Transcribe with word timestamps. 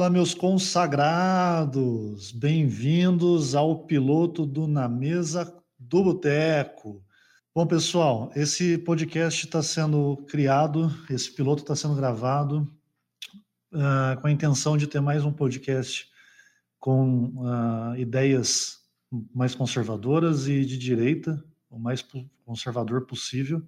Fala, 0.00 0.08
meus 0.08 0.32
consagrados! 0.32 2.32
Bem-vindos 2.32 3.54
ao 3.54 3.84
piloto 3.84 4.46
do 4.46 4.66
Na 4.66 4.88
Mesa 4.88 5.54
do 5.78 6.02
Boteco. 6.02 7.04
Bom, 7.54 7.66
pessoal, 7.66 8.32
esse 8.34 8.78
podcast 8.78 9.44
está 9.44 9.62
sendo 9.62 10.16
criado, 10.26 10.90
esse 11.10 11.30
piloto 11.30 11.60
está 11.60 11.76
sendo 11.76 11.94
gravado 11.96 12.66
uh, 13.74 14.18
com 14.22 14.26
a 14.26 14.30
intenção 14.30 14.74
de 14.74 14.86
ter 14.86 15.02
mais 15.02 15.22
um 15.22 15.30
podcast 15.30 16.08
com 16.78 17.34
uh, 17.36 17.94
ideias 17.98 18.78
mais 19.34 19.54
conservadoras 19.54 20.48
e 20.48 20.64
de 20.64 20.78
direita, 20.78 21.44
o 21.68 21.78
mais 21.78 22.02
conservador 22.46 23.04
possível, 23.04 23.62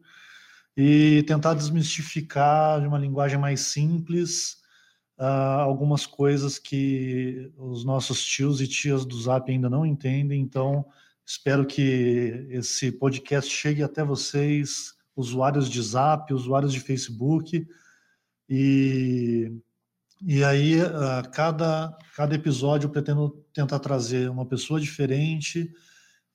e 0.75 1.23
tentar 1.25 1.53
desmistificar 1.53 2.81
de 2.81 2.87
uma 2.87 2.99
linguagem 2.99 3.39
mais 3.39 3.61
simples 3.61 4.62
uh, 5.23 5.61
algumas 5.61 6.05
coisas 6.05 6.59
que 6.59 7.49
os 7.57 7.85
nossos 7.85 8.25
tios 8.25 8.61
e 8.61 8.67
tias 8.67 9.05
do 9.05 9.21
Zap 9.21 9.49
ainda 9.49 9.71
não 9.71 9.87
entendem. 9.87 10.41
Então, 10.41 10.85
espero 11.25 11.65
que 11.65 12.49
esse 12.51 12.91
podcast 12.91 13.49
chegue 13.49 13.85
até 13.85 14.03
vocês, 14.03 14.95
usuários 15.15 15.71
de 15.71 15.81
Zap, 15.81 16.35
usuários 16.35 16.73
de 16.73 16.81
Facebook, 16.81 17.65
e, 18.49 19.53
e 20.21 20.43
aí 20.43 20.83
uh, 20.83 21.31
cada, 21.33 21.97
cada 22.17 22.35
episódio 22.35 22.87
eu 22.87 22.91
pretendo 22.91 23.31
tentar 23.55 23.79
trazer 23.79 24.29
uma 24.29 24.45
pessoa 24.45 24.81
diferente, 24.81 25.73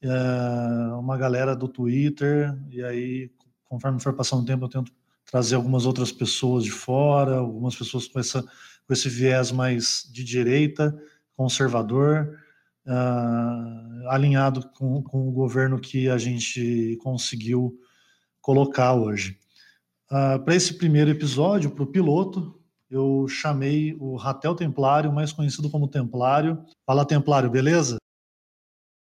uh, 0.02 0.98
uma 0.98 1.18
galera 1.18 1.54
do 1.54 1.68
Twitter, 1.68 2.58
e 2.72 2.82
aí 2.82 3.32
conforme 3.66 4.00
for 4.00 4.14
passando 4.14 4.44
o 4.44 4.46
tempo 4.46 4.64
eu 4.64 4.70
tento 4.70 4.94
trazer 5.30 5.56
algumas 5.56 5.86
outras 5.86 6.12
pessoas 6.12 6.64
de 6.64 6.72
fora, 6.72 7.36
algumas 7.36 7.76
pessoas 7.76 8.08
com, 8.08 8.18
essa, 8.18 8.44
com 8.88 8.94
esse 8.94 9.10
viés 9.10 9.52
mais 9.52 10.10
de 10.12 10.24
direita, 10.24 10.98
conservador, 11.36 12.40
uh, 12.86 14.10
alinhado 14.10 14.70
com, 14.72 15.04
com 15.04 15.28
o 15.28 15.32
governo 15.32 15.80
que 15.80 16.10
a 16.10 16.18
gente 16.18 16.98
conseguiu 17.04 17.78
colocar 18.42 18.94
hoje. 18.94 19.38
Uh, 20.10 20.44
Para 20.44 20.56
esse 20.56 20.78
primeiro 20.78 21.12
episódio, 21.12 21.70
para 21.70 21.84
o 21.84 21.92
piloto, 21.92 22.58
eu 22.90 23.28
chamei 23.28 23.94
o 24.00 24.16
Ratel 24.16 24.56
Templário, 24.56 25.12
mais 25.12 25.34
conhecido 25.34 25.70
como 25.70 25.90
Templário. 25.90 26.66
Fala, 26.86 27.06
Templário, 27.06 27.50
beleza? 27.50 27.98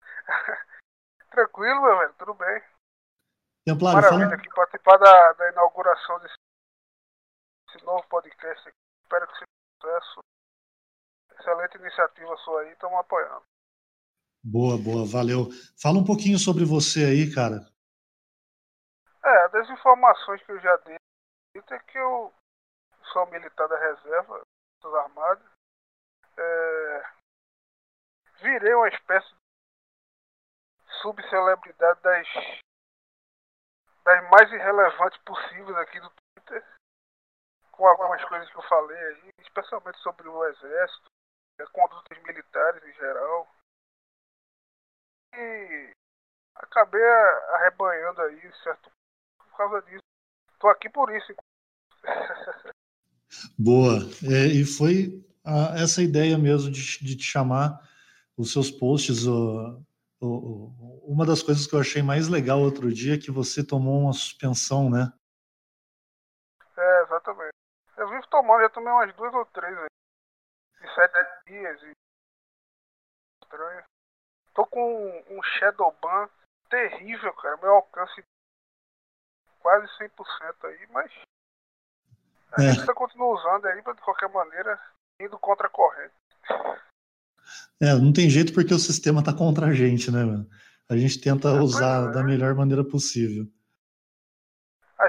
Tranquilo, 1.31 1.83
meu 1.83 1.99
velho, 1.99 2.15
tudo 2.17 2.35
bem. 2.35 2.63
Templário, 3.67 4.01
Maravilha 4.01 4.29
fala... 4.29 4.35
aqui 4.41 4.49
participar 4.55 4.97
da, 4.99 5.33
da 5.33 5.51
inauguração 5.51 6.21
desse, 6.21 6.35
desse, 7.67 7.85
novo 7.85 8.07
podcast. 8.09 8.73
Espero 9.03 9.27
que 9.27 9.45
um 9.45 9.52
sucesso. 9.83 10.21
Excelente 11.33 11.77
iniciativa 11.77 12.37
sua 12.39 12.63
aí, 12.63 12.73
estamos 12.73 12.99
apoiando. 12.99 13.43
Boa, 14.45 14.79
boa, 14.79 15.05
valeu. 15.07 15.49
Fala 15.81 15.99
um 15.99 16.05
pouquinho 16.05 16.39
sobre 16.39 16.65
você 16.65 17.05
aí, 17.05 17.35
cara. 17.35 17.61
É, 19.25 19.49
das 19.49 19.69
informações 19.71 20.43
que 20.45 20.53
eu 20.53 20.61
já 20.61 20.77
dei, 20.79 20.97
é 21.55 21.79
que 21.79 21.99
eu 21.99 22.33
sou 23.13 23.27
militar 23.27 23.69
da 23.69 23.79
reserva, 23.79 24.43
dos 24.81 24.95
armados. 24.95 25.45
É, 26.37 27.13
virei 28.41 28.75
uma 28.75 28.89
espécie 28.89 29.29
de 29.29 30.93
subcelebridade 31.03 32.01
das 32.03 32.27
das 34.05 34.31
mais 34.31 34.51
irrelevantes 34.51 35.17
possíveis 35.23 35.77
aqui 35.77 36.01
do 36.01 36.11
Twitter, 36.11 36.67
com 37.83 37.89
algumas 37.89 38.25
coisas 38.27 38.49
que 38.49 38.57
eu 38.57 38.63
falei 38.69 38.97
aí, 38.97 39.31
especialmente 39.41 39.99
sobre 39.99 40.29
o 40.29 40.45
exército, 40.47 41.11
a 41.61 41.67
conduta 41.67 42.15
dos 42.15 42.23
militares 42.23 42.81
em 42.85 42.93
geral. 42.93 43.49
E 45.35 45.93
acabei 46.55 47.03
arrebanhando 47.55 48.23
aí, 48.23 48.53
certo? 48.63 48.89
Por 49.37 49.57
causa 49.57 49.83
disso. 49.83 50.05
Tô 50.61 50.69
aqui 50.69 50.89
por 50.91 51.13
isso. 51.13 51.35
Boa. 53.59 53.99
É, 54.31 54.47
e 54.47 54.65
foi 54.65 55.21
a, 55.45 55.83
essa 55.83 56.05
ideia 56.05 56.39
mesmo 56.39 56.71
de, 56.71 57.05
de 57.05 57.17
te 57.17 57.25
chamar 57.25 57.81
os 58.37 58.53
seus 58.53 58.71
posts, 58.71 59.25
uma 60.21 61.27
das 61.27 61.43
coisas 61.43 61.67
que 61.67 61.75
eu 61.75 61.81
achei 61.81 62.01
mais 62.01 62.29
legal 62.29 62.61
outro 62.61 62.93
dia 62.93 63.17
é 63.17 63.19
que 63.19 63.33
você 63.33 63.67
tomou 63.67 64.03
uma 64.03 64.13
suspensão, 64.13 64.89
né? 64.89 65.13
É, 66.77 67.03
exatamente. 67.03 67.53
Eu 68.03 68.09
vivo 68.23 68.29
tomando, 68.31 68.63
já 68.63 68.71
tomei 68.71 68.93
umas 68.93 69.15
duas 69.15 69.35
ou 69.35 69.45
três 69.47 69.77
aí. 69.77 69.89
De 70.81 70.95
sete 70.95 71.45
dias 71.47 71.83
e. 71.83 71.93
Estranho. 73.43 73.85
Tô 74.55 74.67
com 74.67 75.25
um 75.31 75.43
Shadow 75.43 75.95
Ban 76.01 76.29
terrível, 76.69 77.33
cara. 77.35 77.57
Meu 77.59 77.73
alcance 77.73 78.23
quase 79.61 79.87
100% 79.99 80.65
aí, 80.65 80.87
mas. 80.91 81.13
A 82.53 82.63
é. 82.63 82.73
gente 82.73 82.87
tá 82.87 82.95
continua 82.95 83.35
usando 83.35 83.67
aí, 83.67 83.83
mas 83.85 83.97
de 83.97 84.03
qualquer 84.03 84.29
maneira, 84.29 84.81
indo 85.21 85.39
contra 85.39 85.67
a 85.67 85.71
corrente. 85.71 86.15
É, 87.81 87.95
não 87.95 88.13
tem 88.13 88.29
jeito 88.29 88.53
porque 88.53 88.75
o 88.75 88.79
sistema 88.79 89.21
está 89.21 89.33
contra 89.33 89.67
a 89.67 89.73
gente, 89.73 90.11
né, 90.11 90.25
mano? 90.25 90.49
A 90.89 90.97
gente 90.97 91.21
tenta 91.21 91.49
é, 91.49 91.61
usar 91.61 92.11
é. 92.11 92.13
da 92.13 92.23
melhor 92.23 92.55
maneira 92.55 92.85
possível. 92.85 93.47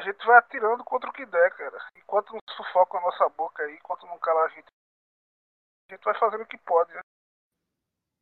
Gente 0.03 0.25
vai 0.25 0.37
atirando 0.37 0.83
contra 0.83 1.09
o 1.09 1.13
que 1.13 1.25
der, 1.25 1.51
cara. 1.55 1.77
Enquanto 1.95 2.33
não 2.33 2.39
sufoca 2.55 2.97
a 2.97 3.01
nossa 3.01 3.29
boca 3.29 3.63
aí, 3.63 3.75
enquanto 3.75 4.05
não 4.05 4.19
cala 4.19 4.45
a 4.45 4.49
gente, 4.49 4.67
a 5.89 5.93
gente 5.93 6.03
vai 6.03 6.17
fazendo 6.19 6.41
o 6.41 6.47
que 6.47 6.57
pode, 6.57 6.93
né? 6.93 7.01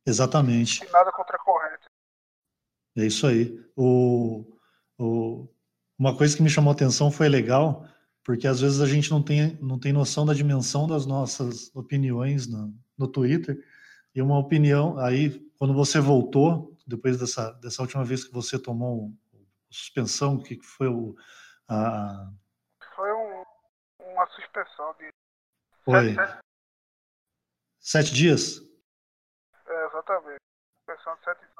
Exatamente. 0.06 0.84
E 0.84 0.90
nada 0.90 1.12
contra 1.12 1.36
a 1.36 1.40
corrente. 1.40 1.84
É 2.96 3.06
isso 3.06 3.26
aí. 3.26 3.58
O, 3.76 4.44
o, 4.98 5.48
uma 5.98 6.16
coisa 6.16 6.36
que 6.36 6.42
me 6.42 6.50
chamou 6.50 6.70
a 6.70 6.74
atenção 6.74 7.10
foi 7.10 7.28
legal, 7.28 7.86
porque 8.24 8.46
às 8.46 8.60
vezes 8.60 8.80
a 8.80 8.86
gente 8.86 9.10
não 9.10 9.22
tem, 9.22 9.56
não 9.60 9.78
tem 9.78 9.92
noção 9.92 10.26
da 10.26 10.34
dimensão 10.34 10.86
das 10.86 11.06
nossas 11.06 11.74
opiniões 11.74 12.46
no, 12.46 12.74
no 12.98 13.08
Twitter. 13.08 13.58
E 14.14 14.20
uma 14.20 14.38
opinião, 14.38 14.98
aí, 14.98 15.40
quando 15.58 15.72
você 15.72 15.98
voltou, 15.98 16.76
depois 16.86 17.18
dessa, 17.18 17.52
dessa 17.52 17.82
última 17.82 18.04
vez 18.04 18.24
que 18.24 18.32
você 18.32 18.58
tomou 18.58 19.12
suspensão, 19.70 20.38
que 20.38 20.58
foi 20.62 20.88
o. 20.88 21.14
A... 21.72 22.30
Foi 22.94 23.10
um, 23.12 23.44
uma 24.00 24.26
suspensão 24.26 24.94
de. 24.98 25.08
Foi. 25.84 26.14
Sete, 26.14 26.38
sete 27.80 28.14
dias? 28.14 28.60
É, 29.66 29.86
exatamente. 29.86 30.40
Suspensão 30.78 31.16
de 31.16 31.24
sete 31.24 31.38
dias. 31.40 31.52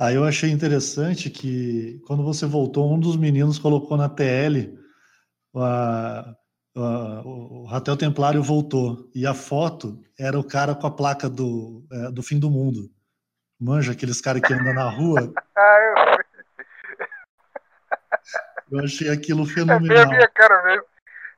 Aí 0.00 0.14
eu 0.16 0.24
achei 0.24 0.50
interessante 0.50 1.30
que 1.30 2.00
quando 2.06 2.24
você 2.24 2.46
voltou, 2.46 2.92
um 2.92 2.98
dos 2.98 3.16
meninos 3.16 3.58
colocou 3.58 3.96
na 3.96 4.08
TL 4.08 4.76
a, 5.54 6.34
o 6.74 7.66
Ratel 7.66 7.96
Templário 7.96 8.42
voltou 8.42 9.08
e 9.14 9.26
a 9.26 9.34
foto 9.34 10.02
era 10.18 10.38
o 10.38 10.44
cara 10.44 10.74
com 10.74 10.86
a 10.86 10.90
placa 10.90 11.28
do, 11.28 11.86
é, 11.92 12.10
do 12.10 12.22
fim 12.22 12.38
do 12.38 12.50
mundo. 12.50 12.90
Manja 13.60 13.92
aqueles 13.92 14.20
caras 14.20 14.42
que 14.42 14.52
andam 14.52 14.74
na 14.74 14.90
rua. 14.90 15.32
Eu 18.70 18.80
achei 18.84 19.10
aquilo 19.10 19.46
fenomenal. 19.46 19.96
É 19.96 20.04
bem 20.06 20.14
a 20.14 20.16
minha 20.16 20.28
cara 20.28 20.62
mesmo. 20.62 20.86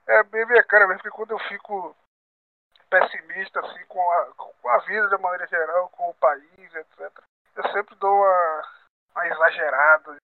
É 0.06 0.22
bem 0.24 0.42
a 0.42 0.46
minha 0.46 0.64
cara 0.64 0.86
mesmo, 0.86 1.02
porque 1.02 1.16
quando 1.16 1.30
eu 1.32 1.38
fico 1.48 1.96
pessimista 2.88 3.60
assim, 3.60 3.84
com, 3.86 4.12
a, 4.12 4.34
com 4.34 4.68
a 4.68 4.78
vida 4.78 5.08
de 5.08 5.18
maneira 5.20 5.46
geral, 5.48 5.88
com 5.90 6.10
o 6.10 6.14
país, 6.14 6.74
etc., 6.74 7.10
eu 7.56 7.72
sempre 7.72 7.94
dou 7.96 8.14
uma, 8.14 8.62
uma 9.14 9.26
exagerada. 9.26 10.16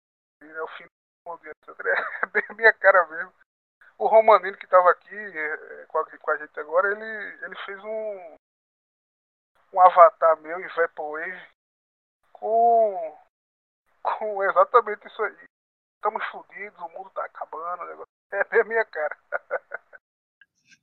Né, 0.42 0.62
o 0.62 0.68
fim 0.68 0.84
do 0.84 1.30
mundo, 1.30 1.40
etc. 1.46 1.76
É 2.22 2.26
bem 2.26 2.44
a 2.48 2.54
minha 2.54 2.72
cara 2.72 3.06
mesmo 3.06 3.32
o 4.02 4.06
Romanino 4.08 4.56
que 4.56 4.64
estava 4.64 4.90
aqui 4.90 5.14
é, 5.14 5.86
com 5.86 5.98
a, 5.98 6.18
com 6.18 6.30
a, 6.32 6.36
gente 6.36 6.58
agora, 6.58 6.90
ele, 6.90 7.44
ele 7.44 7.56
fez 7.64 7.78
um, 7.84 8.36
um 9.72 9.80
avatar 9.80 10.36
meu 10.40 10.60
em 10.60 10.68
Vaporwave 10.68 11.48
com, 12.32 13.18
com 14.02 14.42
exatamente 14.42 15.06
isso 15.06 15.22
aí. 15.22 15.44
Estamos 16.04 16.24
fodidos, 16.32 16.80
o 16.80 16.98
mundo 16.98 17.06
está 17.06 17.24
acabando, 17.24 18.04
é 18.34 18.60
a 18.60 18.64
minha 18.64 18.84
cara. 18.86 19.16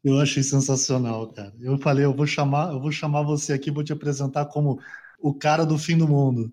Eu 0.01 0.18
achei 0.18 0.42
sensacional, 0.42 1.33
cara. 1.33 1.51
Eu 1.60 1.77
falei, 1.77 2.06
eu 2.06 2.13
vou 2.13 2.25
chamar, 2.25 2.71
eu 2.71 2.80
vou 2.80 2.89
chamar 2.89 3.24
você 3.24 3.51
aqui, 3.51 3.69
vou 3.69 3.83
te 3.83 3.92
apresentar 3.92 4.45
como 4.45 4.81
o 5.19 5.38
cara 5.38 5.66
do 5.66 5.77
fim 5.77 5.98
do 5.98 6.07
mundo. 6.07 6.50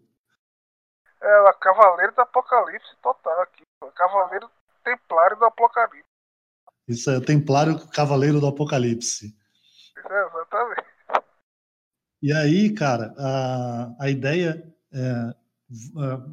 É, 1.22 1.40
o 1.42 1.54
Cavaleiro 1.54 2.12
do 2.12 2.20
Apocalipse 2.22 2.96
total 3.00 3.40
aqui. 3.42 3.62
O 3.80 3.92
Cavaleiro 3.92 4.50
Templário 4.82 5.36
do 5.36 5.44
Apocalipse. 5.44 6.10
Isso 6.88 7.08
é 7.08 7.18
o 7.18 7.24
Templário 7.24 7.88
Cavaleiro 7.90 8.40
do 8.40 8.48
Apocalipse. 8.48 9.32
É, 9.96 10.26
exatamente. 10.26 10.86
E 12.20 12.32
aí, 12.32 12.74
cara, 12.74 13.14
a, 13.16 13.94
a 14.00 14.10
ideia 14.10 14.60
é, 14.92 15.34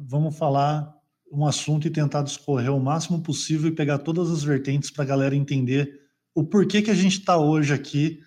vamos 0.08 0.36
falar 0.36 0.92
um 1.34 1.46
assunto 1.46 1.86
e 1.86 1.90
tentar 1.90 2.22
discorrer 2.22 2.72
o 2.72 2.80
máximo 2.80 3.20
possível 3.20 3.68
e 3.68 3.74
pegar 3.74 3.98
todas 3.98 4.30
as 4.30 4.42
vertentes 4.42 4.90
para 4.90 5.04
a 5.04 5.06
galera 5.06 5.34
entender 5.34 6.00
o 6.34 6.44
porquê 6.44 6.82
que 6.82 6.90
a 6.90 6.94
gente 6.94 7.18
está 7.18 7.36
hoje 7.36 7.72
aqui 7.72 8.20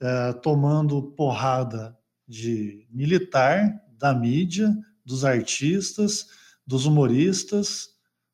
é, 0.00 0.32
tomando 0.34 1.02
porrada 1.02 1.96
de 2.26 2.86
militar, 2.90 3.80
da 3.98 4.14
mídia, 4.14 4.74
dos 5.04 5.24
artistas, 5.24 6.26
dos 6.66 6.86
humoristas, 6.86 7.90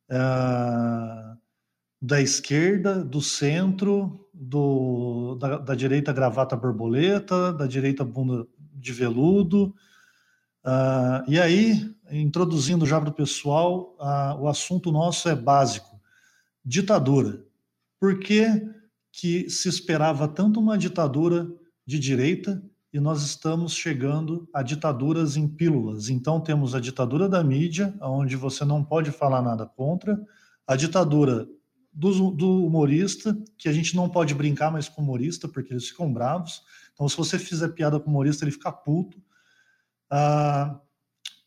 é, 0.08 0.16
da 2.00 2.20
esquerda, 2.20 3.04
do 3.04 3.20
centro, 3.20 4.28
do, 4.32 5.36
da, 5.36 5.58
da, 5.58 5.74
direita 5.74 6.12
gravata 6.12 6.56
borboleta, 6.56 7.52
da 7.52 7.66
direita 7.66 8.04
bunda 8.04 8.46
de 8.74 8.92
veludo. 8.92 9.74
Uh, 10.64 11.24
e 11.28 11.40
aí, 11.40 11.94
introduzindo 12.10 12.84
já 12.84 13.00
para 13.00 13.10
o 13.10 13.14
pessoal, 13.14 13.96
uh, 13.98 14.40
o 14.40 14.48
assunto 14.48 14.92
nosso 14.92 15.28
é 15.28 15.34
básico: 15.34 16.00
ditadura. 16.64 17.44
Por 17.98 18.18
que, 18.18 18.46
que 19.12 19.48
se 19.48 19.68
esperava 19.68 20.28
tanto 20.28 20.60
uma 20.60 20.76
ditadura 20.76 21.48
de 21.86 21.98
direita 21.98 22.62
e 22.92 22.98
nós 22.98 23.22
estamos 23.22 23.74
chegando 23.74 24.48
a 24.52 24.62
ditaduras 24.62 25.36
em 25.36 25.48
pílulas? 25.48 26.08
Então, 26.08 26.40
temos 26.40 26.74
a 26.74 26.80
ditadura 26.80 27.28
da 27.28 27.42
mídia, 27.42 27.94
onde 28.00 28.36
você 28.36 28.64
não 28.64 28.84
pode 28.84 29.10
falar 29.10 29.42
nada 29.42 29.64
contra, 29.66 30.20
a 30.66 30.76
ditadura 30.76 31.48
do, 31.92 32.30
do, 32.30 32.64
humorista, 32.64 33.36
que 33.58 33.68
a 33.68 33.72
gente 33.72 33.96
não 33.96 34.08
pode 34.08 34.34
brincar 34.34 34.70
mais 34.70 34.88
com 34.88 35.02
humorista, 35.02 35.48
porque 35.48 35.72
eles 35.72 35.88
ficam 35.88 36.12
bravos. 36.12 36.62
Então, 36.94 37.08
se 37.08 37.16
você 37.16 37.38
fizer 37.38 37.68
piada 37.68 37.98
com 37.98 38.10
humorista, 38.10 38.44
ele 38.44 38.52
fica 38.52 38.70
puto. 38.70 39.20
A, 40.10 40.80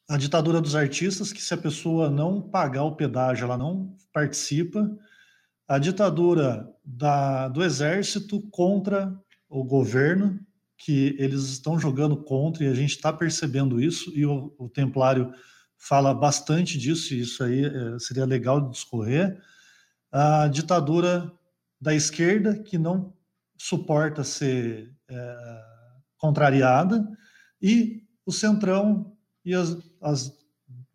a 0.09 0.17
ditadura 0.17 0.61
dos 0.61 0.75
artistas, 0.75 1.33
que 1.33 1.41
se 1.41 1.53
a 1.53 1.57
pessoa 1.57 2.09
não 2.09 2.41
pagar 2.41 2.83
o 2.83 2.95
pedágio, 2.95 3.45
ela 3.45 3.57
não 3.57 3.95
participa. 4.11 4.89
A 5.67 5.77
ditadura 5.77 6.69
da, 6.83 7.47
do 7.47 7.63
exército 7.63 8.41
contra 8.49 9.13
o 9.49 9.63
governo, 9.63 10.39
que 10.77 11.15
eles 11.19 11.43
estão 11.43 11.79
jogando 11.79 12.17
contra, 12.17 12.63
e 12.63 12.67
a 12.67 12.73
gente 12.73 12.91
está 12.91 13.11
percebendo 13.11 13.81
isso, 13.81 14.11
e 14.15 14.25
o, 14.25 14.53
o 14.57 14.69
Templário 14.69 15.31
fala 15.77 16.13
bastante 16.13 16.77
disso, 16.77 17.13
e 17.13 17.21
isso 17.21 17.43
aí 17.43 17.65
é, 17.65 17.99
seria 17.99 18.25
legal 18.25 18.61
de 18.61 18.71
discorrer 18.71 19.41
a 20.11 20.47
ditadura 20.47 21.31
da 21.81 21.93
esquerda, 21.93 22.57
que 22.57 22.77
não 22.77 23.13
suporta 23.57 24.23
ser 24.23 24.93
é, 25.09 25.61
contrariada, 26.17 27.05
e 27.61 28.02
o 28.25 28.31
centrão 28.31 29.17
e 29.43 29.53
as, 29.53 29.69
as, 30.01 30.43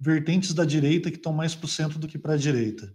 vertentes 0.01 0.55
da 0.55 0.65
direita 0.65 1.11
que 1.11 1.17
estão 1.17 1.33
mais 1.33 1.55
para 1.55 1.65
o 1.67 1.69
centro 1.69 1.99
do 1.99 2.07
que 2.07 2.19
para 2.19 2.35
a 2.35 2.39
direita. 2.39 2.95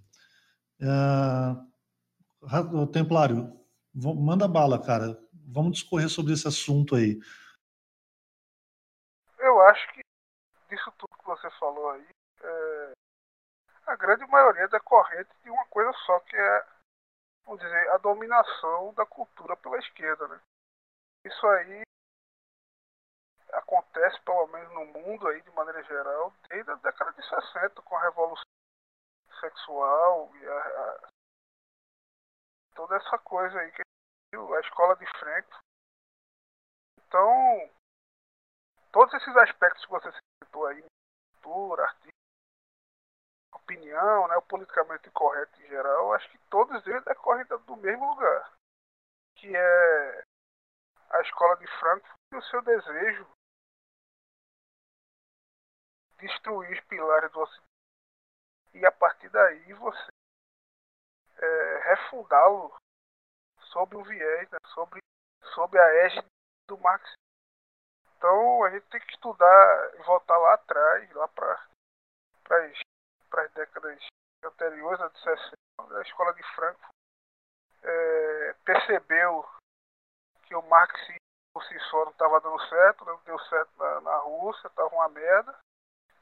O 2.73 2.87
Templário, 2.87 3.59
manda 3.93 4.47
bala, 4.47 4.81
cara. 4.81 5.19
Vamos 5.47 5.73
discorrer 5.73 6.09
sobre 6.09 6.33
esse 6.33 6.47
assunto 6.47 6.95
aí. 6.95 7.19
Eu 9.37 9.61
acho 9.61 9.93
que 9.93 10.01
disso 10.69 10.91
tudo 10.97 11.17
que 11.17 11.25
você 11.25 11.49
falou 11.59 11.91
aí, 11.91 12.07
é, 12.41 12.91
a 13.85 13.95
grande 13.95 14.25
maioria 14.27 14.63
é 14.63 14.67
decorrente 14.67 15.29
de 15.43 15.49
uma 15.49 15.65
coisa 15.65 15.91
só, 16.05 16.19
que 16.21 16.35
é, 16.35 16.65
vamos 17.45 17.61
dizer, 17.61 17.89
a 17.89 17.97
dominação 17.97 18.93
da 18.93 19.05
cultura 19.05 19.55
pela 19.57 19.77
esquerda. 19.77 20.27
Né? 20.27 20.39
Isso 21.25 21.47
aí 21.47 21.83
acontece, 23.53 24.19
pelo 24.21 24.47
menos 24.47 24.73
no 24.73 24.85
mundo, 24.85 25.27
aí, 25.27 25.41
de 25.41 25.51
maneira 25.51 25.83
geral, 25.83 26.33
desde 26.49 26.71
a 26.71 26.75
década 26.75 27.11
de 27.13 27.27
60, 27.27 27.81
com 27.81 27.95
a 27.95 28.01
revolução 28.01 28.43
sexual 29.39 30.35
e 30.35 30.47
a, 30.47 30.59
a, 30.59 31.09
toda 32.75 32.95
essa 32.95 33.17
coisa 33.19 33.59
aí 33.59 33.71
que 33.71 33.81
a 34.35 34.59
escola 34.61 34.95
de 34.95 35.05
Frankfurt. 35.19 35.63
Então, 36.97 37.71
todos 38.91 39.13
esses 39.13 39.35
aspectos 39.37 39.85
que 39.85 39.91
você 39.91 40.11
citou 40.43 40.65
aí, 40.65 40.83
cultura, 41.43 41.83
artista, 41.83 42.09
opinião, 43.53 44.27
né, 44.27 44.35
o 44.37 44.41
politicamente 44.41 45.09
correto 45.11 45.61
em 45.61 45.67
geral, 45.67 46.13
acho 46.13 46.29
que 46.29 46.37
todos 46.49 46.85
eles 46.87 47.03
decorrem 47.03 47.45
do 47.45 47.75
mesmo 47.77 48.09
lugar, 48.09 48.53
que 49.35 49.55
é 49.55 50.23
a 51.11 51.21
escola 51.21 51.55
de 51.57 51.67
Frankfurt 51.79 52.17
e 52.33 52.37
o 52.37 52.41
seu 52.43 52.61
desejo 52.63 53.23
de 53.23 53.42
destruir 56.27 56.71
os 56.71 56.79
pilares 56.85 57.31
do 57.31 57.41
Ocidente 57.41 57.73
e 58.73 58.85
a 58.85 58.91
partir 58.91 59.29
daí 59.29 59.73
você 59.73 60.11
é, 61.37 61.77
refundá-lo 61.89 62.75
sob 63.71 63.95
um 63.95 64.03
viés, 64.03 64.49
né, 64.49 64.57
sobre, 64.73 64.99
sob 65.53 65.77
a 65.77 66.05
égide 66.05 66.25
do 66.67 66.77
marxismo. 66.79 67.17
Então 68.17 68.63
a 68.63 68.69
gente 68.71 68.85
tem 68.87 69.01
que 69.01 69.11
estudar 69.11 69.95
e 69.99 70.03
voltar 70.03 70.37
lá 70.37 70.53
atrás, 70.53 71.11
lá 71.11 71.27
para 71.27 71.67
as 72.49 73.51
décadas 73.53 73.99
anteriores, 74.43 75.01
a 75.01 75.07
de 75.09 75.19
60, 75.19 75.97
a 75.97 76.01
escola 76.01 76.33
de 76.33 76.43
Frankfurt 76.55 76.93
é, 77.83 78.55
percebeu 78.65 79.45
que 80.43 80.55
o 80.55 80.61
marxismo 80.63 81.17
por 81.53 81.63
si 81.65 81.79
só 81.91 82.05
não 82.05 82.11
estava 82.11 82.41
dando 82.41 82.59
certo, 82.67 83.05
não 83.05 83.21
deu 83.23 83.37
certo 83.45 83.71
na, 83.77 84.01
na 84.01 84.17
Rússia, 84.17 84.67
estava 84.67 84.89
uma 84.95 85.09
merda. 85.09 85.55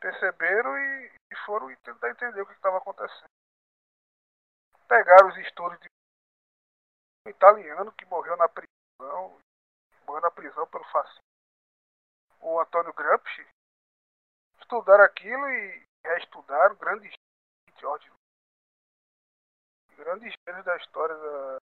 Perceberam 0.01 0.77
e, 0.77 1.11
e 1.31 1.35
foram 1.45 1.73
tentar 1.77 2.09
entender 2.09 2.41
o 2.41 2.45
que 2.45 2.53
estava 2.53 2.79
acontecendo. 2.79 3.29
Pegaram 4.87 5.29
os 5.29 5.37
estudos 5.37 5.79
de 5.79 5.87
um 7.25 7.29
italiano 7.29 7.93
que 7.93 8.05
morreu 8.05 8.35
na 8.35 8.49
prisão, 8.49 9.39
morreu 10.05 10.21
na 10.21 10.31
prisão 10.31 10.67
pelo 10.67 10.83
fascismo, 10.85 11.21
o 12.41 12.59
Antônio 12.59 12.91
Gramsci, 12.93 13.47
estudaram 14.59 15.03
aquilo 15.03 15.47
e 15.47 15.85
reestudaram 16.03 16.75
grandes 16.75 17.13
George 17.77 18.11
grandes 19.95 20.33
gênios 20.47 20.65
da 20.65 20.75
história 20.77 21.15
da, 21.15 21.57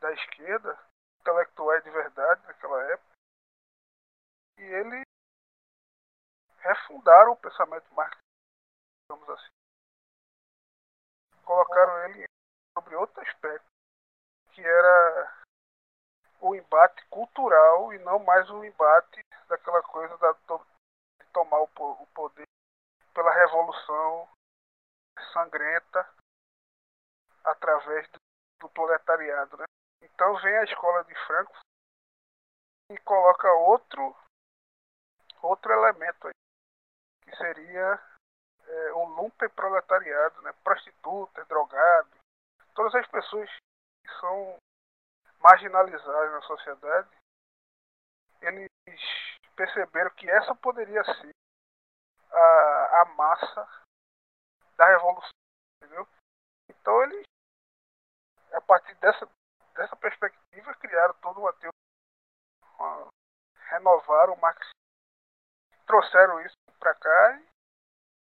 da 0.00 0.12
esquerda, 0.12 0.78
intelectuais 1.20 1.82
de 1.84 1.90
verdade 1.90 2.44
naquela 2.46 2.82
época, 2.92 3.16
e 4.58 4.62
eles 4.62 5.05
refundaram 6.66 7.32
o 7.32 7.36
pensamento 7.36 7.92
marxista, 7.94 8.22
digamos 9.08 9.30
assim. 9.30 9.50
Colocaram 11.44 12.04
ele 12.04 12.24
sobre 12.76 12.96
outro 12.96 13.20
aspecto, 13.22 13.66
que 14.52 14.60
era 14.60 15.44
o 16.40 16.54
embate 16.54 17.06
cultural 17.06 17.92
e 17.92 17.98
não 18.00 18.18
mais 18.18 18.48
o 18.50 18.64
embate 18.64 19.20
daquela 19.48 19.82
coisa 19.82 20.16
da, 20.18 20.32
de 20.32 21.26
tomar 21.32 21.60
o 21.60 21.68
poder 22.08 22.46
pela 23.14 23.32
revolução 23.32 24.28
sangrenta 25.32 26.08
através 27.44 28.08
do, 28.10 28.18
do 28.60 28.68
proletariado. 28.70 29.56
Né? 29.56 29.64
Então 30.02 30.36
vem 30.42 30.56
a 30.58 30.64
escola 30.64 31.04
de 31.04 31.14
Frankfurt 31.26 31.60
e 32.90 32.98
coloca 32.98 33.52
outro 33.52 34.14
outro 35.42 35.72
elemento 35.72 36.26
aí, 36.26 36.34
que 37.26 37.36
seria 37.36 38.00
é, 38.66 38.92
o 38.92 39.04
lumpen 39.04 39.48
proletariado, 39.50 40.40
né? 40.42 40.52
prostitutas, 40.64 41.46
todas 42.74 42.94
as 42.94 43.06
pessoas 43.08 43.50
que 44.02 44.12
são 44.20 44.58
marginalizadas 45.40 46.32
na 46.32 46.42
sociedade, 46.42 47.08
eles 48.40 48.70
perceberam 49.56 50.10
que 50.10 50.30
essa 50.30 50.54
poderia 50.54 51.02
ser 51.04 51.30
a, 52.30 53.02
a 53.02 53.04
massa 53.16 53.68
da 54.76 54.86
revolução, 54.86 55.30
entendeu? 55.76 56.06
Então 56.68 57.02
eles, 57.04 57.24
a 58.52 58.60
partir 58.60 58.94
dessa, 58.96 59.28
dessa 59.74 59.96
perspectiva, 59.96 60.74
criaram 60.74 61.14
uma 61.24 61.52
teoria, 61.54 61.70
uma, 62.78 63.08
renovaram 63.70 64.34
o 64.34 64.40
marxismo, 64.40 64.74
trouxeram 65.86 66.40
isso 66.40 66.56
para 66.78 66.94
cá 66.94 67.40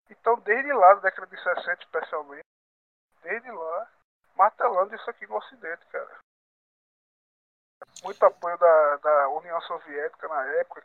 então 0.10 0.40
desde 0.40 0.72
lá, 0.74 0.94
da 0.96 1.02
década 1.02 1.28
de 1.28 1.42
60 1.42 1.84
especialmente, 1.84 2.46
desde 3.22 3.52
lá, 3.52 3.92
martelando 4.36 4.96
isso 4.96 5.10
aqui 5.10 5.26
no 5.28 5.38
Ocidente, 5.38 5.86
cara. 5.88 6.20
Muito 8.04 8.24
apoio 8.26 8.58
da, 8.58 8.98
da 8.98 9.30
União 9.30 9.60
Soviética 9.62 10.28
na 10.28 10.46
época, 10.60 10.84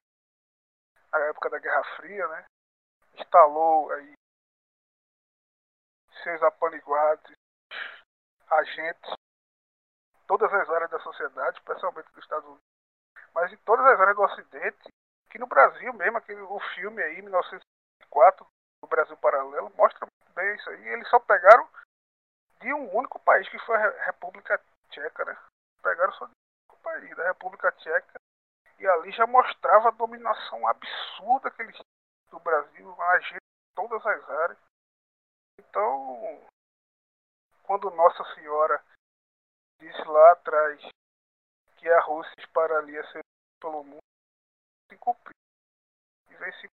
na 1.12 1.18
época 1.26 1.50
da 1.50 1.58
Guerra 1.58 1.84
Fria, 1.96 2.26
né? 2.28 2.44
instalou 3.14 3.90
aí 3.92 4.12
seus 6.22 6.42
apaniguados, 6.42 7.32
agentes, 8.48 9.12
todas 10.26 10.52
as 10.52 10.68
áreas 10.68 10.90
da 10.90 10.98
sociedade, 11.00 11.58
especialmente 11.58 12.10
dos 12.10 12.24
Estados 12.24 12.44
Unidos, 12.44 12.64
mas 13.32 13.52
em 13.52 13.56
todas 13.58 13.86
as 13.86 14.00
áreas 14.00 14.16
do 14.16 14.22
Ocidente, 14.22 14.88
que 15.30 15.38
no 15.38 15.46
Brasil 15.46 15.92
mesmo, 15.92 16.18
aquele, 16.18 16.40
o 16.40 16.60
filme 16.74 17.02
aí, 17.02 17.20
1904, 17.22 18.46
do 18.82 18.88
Brasil 18.88 19.16
Paralelo, 19.16 19.72
mostra 19.76 20.06
muito 20.06 20.34
bem 20.34 20.54
isso 20.56 20.70
aí. 20.70 20.88
Eles 20.88 21.08
só 21.08 21.18
pegaram 21.20 21.68
de 22.60 22.72
um 22.72 22.96
único 22.96 23.18
país, 23.20 23.48
que 23.48 23.58
foi 23.60 23.76
a 23.76 24.04
República 24.04 24.60
Tcheca, 24.90 25.24
né? 25.24 25.36
Pegaram 25.82 26.12
só 26.14 26.26
de 26.26 26.32
um 26.32 26.72
único 26.72 26.82
país, 26.82 27.16
da 27.16 27.26
República 27.26 27.72
Tcheca, 27.72 28.20
E 28.78 28.86
ali 28.86 29.10
já 29.12 29.26
mostrava 29.26 29.88
a 29.88 29.92
dominação 29.92 30.66
absurda 30.66 31.50
que 31.50 31.62
eles 31.62 31.74
tinham 31.74 31.84
do 32.30 32.40
Brasil, 32.40 33.02
agir 33.02 33.36
em 33.36 33.74
todas 33.74 34.04
as 34.06 34.30
áreas. 34.30 34.58
Então, 35.58 36.48
quando 37.64 37.90
Nossa 37.90 38.24
Senhora 38.34 38.82
disse 39.80 40.02
lá 40.04 40.32
atrás 40.32 40.80
que 41.76 41.88
a 41.88 42.00
Rússia 42.00 42.34
espararia 42.38 43.02
pelo 43.60 43.84
mundo, 43.84 43.98
se 46.60 46.70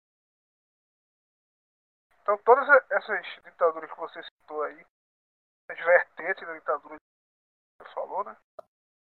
Então 2.22 2.38
todas 2.38 2.68
essas 2.90 3.26
ditaduras 3.44 3.90
que 3.90 3.98
você 3.98 4.22
citou 4.22 4.62
aí, 4.62 4.84
as 5.70 5.78
vertentes 5.78 6.46
da 6.46 6.54
ditadura 6.54 6.96
que 6.96 7.84
você 7.84 7.94
falou, 7.94 8.24
né? 8.24 8.36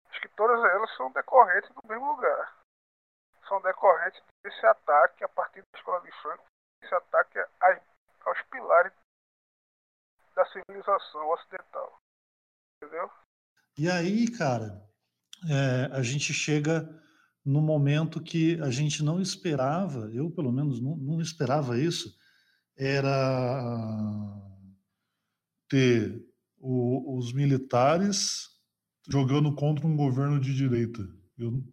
Acho 0.09 0.21
que 0.21 0.29
todas 0.29 0.59
elas 0.71 0.95
são 0.95 1.11
decorrentes 1.11 1.69
do 1.71 1.87
mesmo 1.87 2.11
lugar. 2.11 2.57
São 3.47 3.61
decorrentes 3.61 4.21
desse 4.43 4.65
ataque 4.65 5.23
a 5.23 5.29
partir 5.29 5.61
da 5.61 5.77
escola 5.79 6.01
de 6.01 6.11
Franco, 6.21 6.45
esse 6.83 6.93
ataque 6.93 7.39
aos 8.21 8.41
pilares 8.43 8.93
da 10.35 10.45
civilização 10.45 11.29
ocidental. 11.29 11.97
Entendeu? 12.77 13.11
E 13.77 13.89
aí, 13.89 14.31
cara, 14.37 14.87
é, 15.49 15.95
a 15.95 16.01
gente 16.01 16.33
chega 16.33 16.81
no 17.47 17.61
momento 17.61 18.21
que 18.21 18.59
a 18.61 18.69
gente 18.69 19.01
não 19.01 19.21
esperava, 19.21 20.11
eu 20.13 20.29
pelo 20.29 20.51
menos 20.51 20.81
não, 20.81 20.97
não 20.97 21.21
esperava 21.21 21.79
isso, 21.79 22.13
era 22.75 23.89
ter 25.69 26.21
o, 26.59 27.17
os 27.17 27.31
militares 27.31 28.49
jogando 29.07 29.55
contra 29.55 29.87
um 29.87 29.95
governo 29.95 30.41
de 30.41 30.53
direita. 30.53 30.99
Eu, 31.39 31.63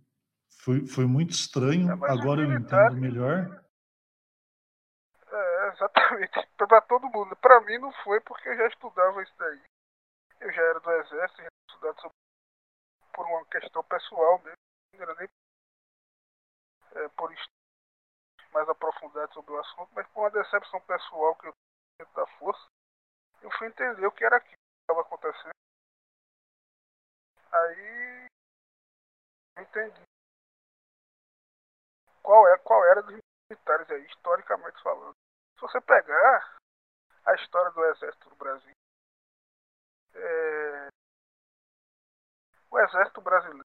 foi, 0.62 0.87
foi 0.87 1.07
muito 1.07 1.33
estranho, 1.33 1.90
é, 1.90 2.11
agora 2.12 2.43
eu 2.43 2.52
entendo 2.52 2.95
melhor. 2.95 3.64
É, 5.26 5.69
exatamente, 5.73 6.49
para 6.57 6.81
todo 6.83 7.11
mundo. 7.11 7.35
Para 7.35 7.61
mim 7.62 7.78
não 7.78 7.93
foi 8.04 8.21
porque 8.21 8.49
eu 8.49 8.57
já 8.57 8.69
estudava 8.69 9.21
isso 9.25 9.35
daí. 9.40 9.61
Eu 10.40 10.52
já 10.52 10.62
era 10.62 10.78
do 10.78 10.90
exército, 10.93 11.43
já 11.43 11.49
estudado 11.69 12.00
sobre, 12.00 12.16
por 13.12 13.26
uma 13.26 13.45
questão 13.47 13.83
pessoal 13.83 14.40
mesmo, 14.45 14.57
não 14.95 15.02
era 15.02 15.14
nem 15.16 15.28
é, 16.94 17.08
por 17.08 17.32
mais 18.52 18.68
aprofundado 18.68 19.34
sobre 19.34 19.52
o 19.52 19.58
assunto, 19.58 19.90
mas 19.94 20.06
por 20.08 20.20
uma 20.20 20.30
decepção 20.30 20.80
pessoal 20.82 21.34
que 21.36 21.48
eu 21.48 21.52
tinha 21.96 22.14
da 22.14 22.26
força, 22.38 22.66
eu 23.42 23.50
fui 23.58 23.66
entender 23.66 24.06
o 24.06 24.12
que 24.12 24.24
era 24.24 24.36
aquilo 24.36 24.52
que 24.52 24.82
estava 24.82 25.00
acontecendo. 25.00 25.54
Aí 27.52 28.28
eu 29.56 29.62
entendi 29.62 30.02
qual, 32.22 32.48
é, 32.48 32.58
qual 32.58 32.84
era 32.84 33.02
dos 33.02 33.18
militares 33.50 33.90
aí, 33.90 34.06
historicamente 34.06 34.82
falando. 34.82 35.14
Se 35.56 35.60
você 35.60 35.80
pegar 35.80 36.56
a 37.26 37.34
história 37.34 37.70
do 37.72 37.84
exército 37.86 38.30
do 38.30 38.36
Brasil, 38.36 38.72
é, 40.14 40.88
o 42.70 42.78
exército 42.78 43.20
brasileiro, 43.20 43.64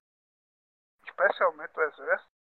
especialmente 1.06 1.78
o 1.78 1.82
exército, 1.82 2.39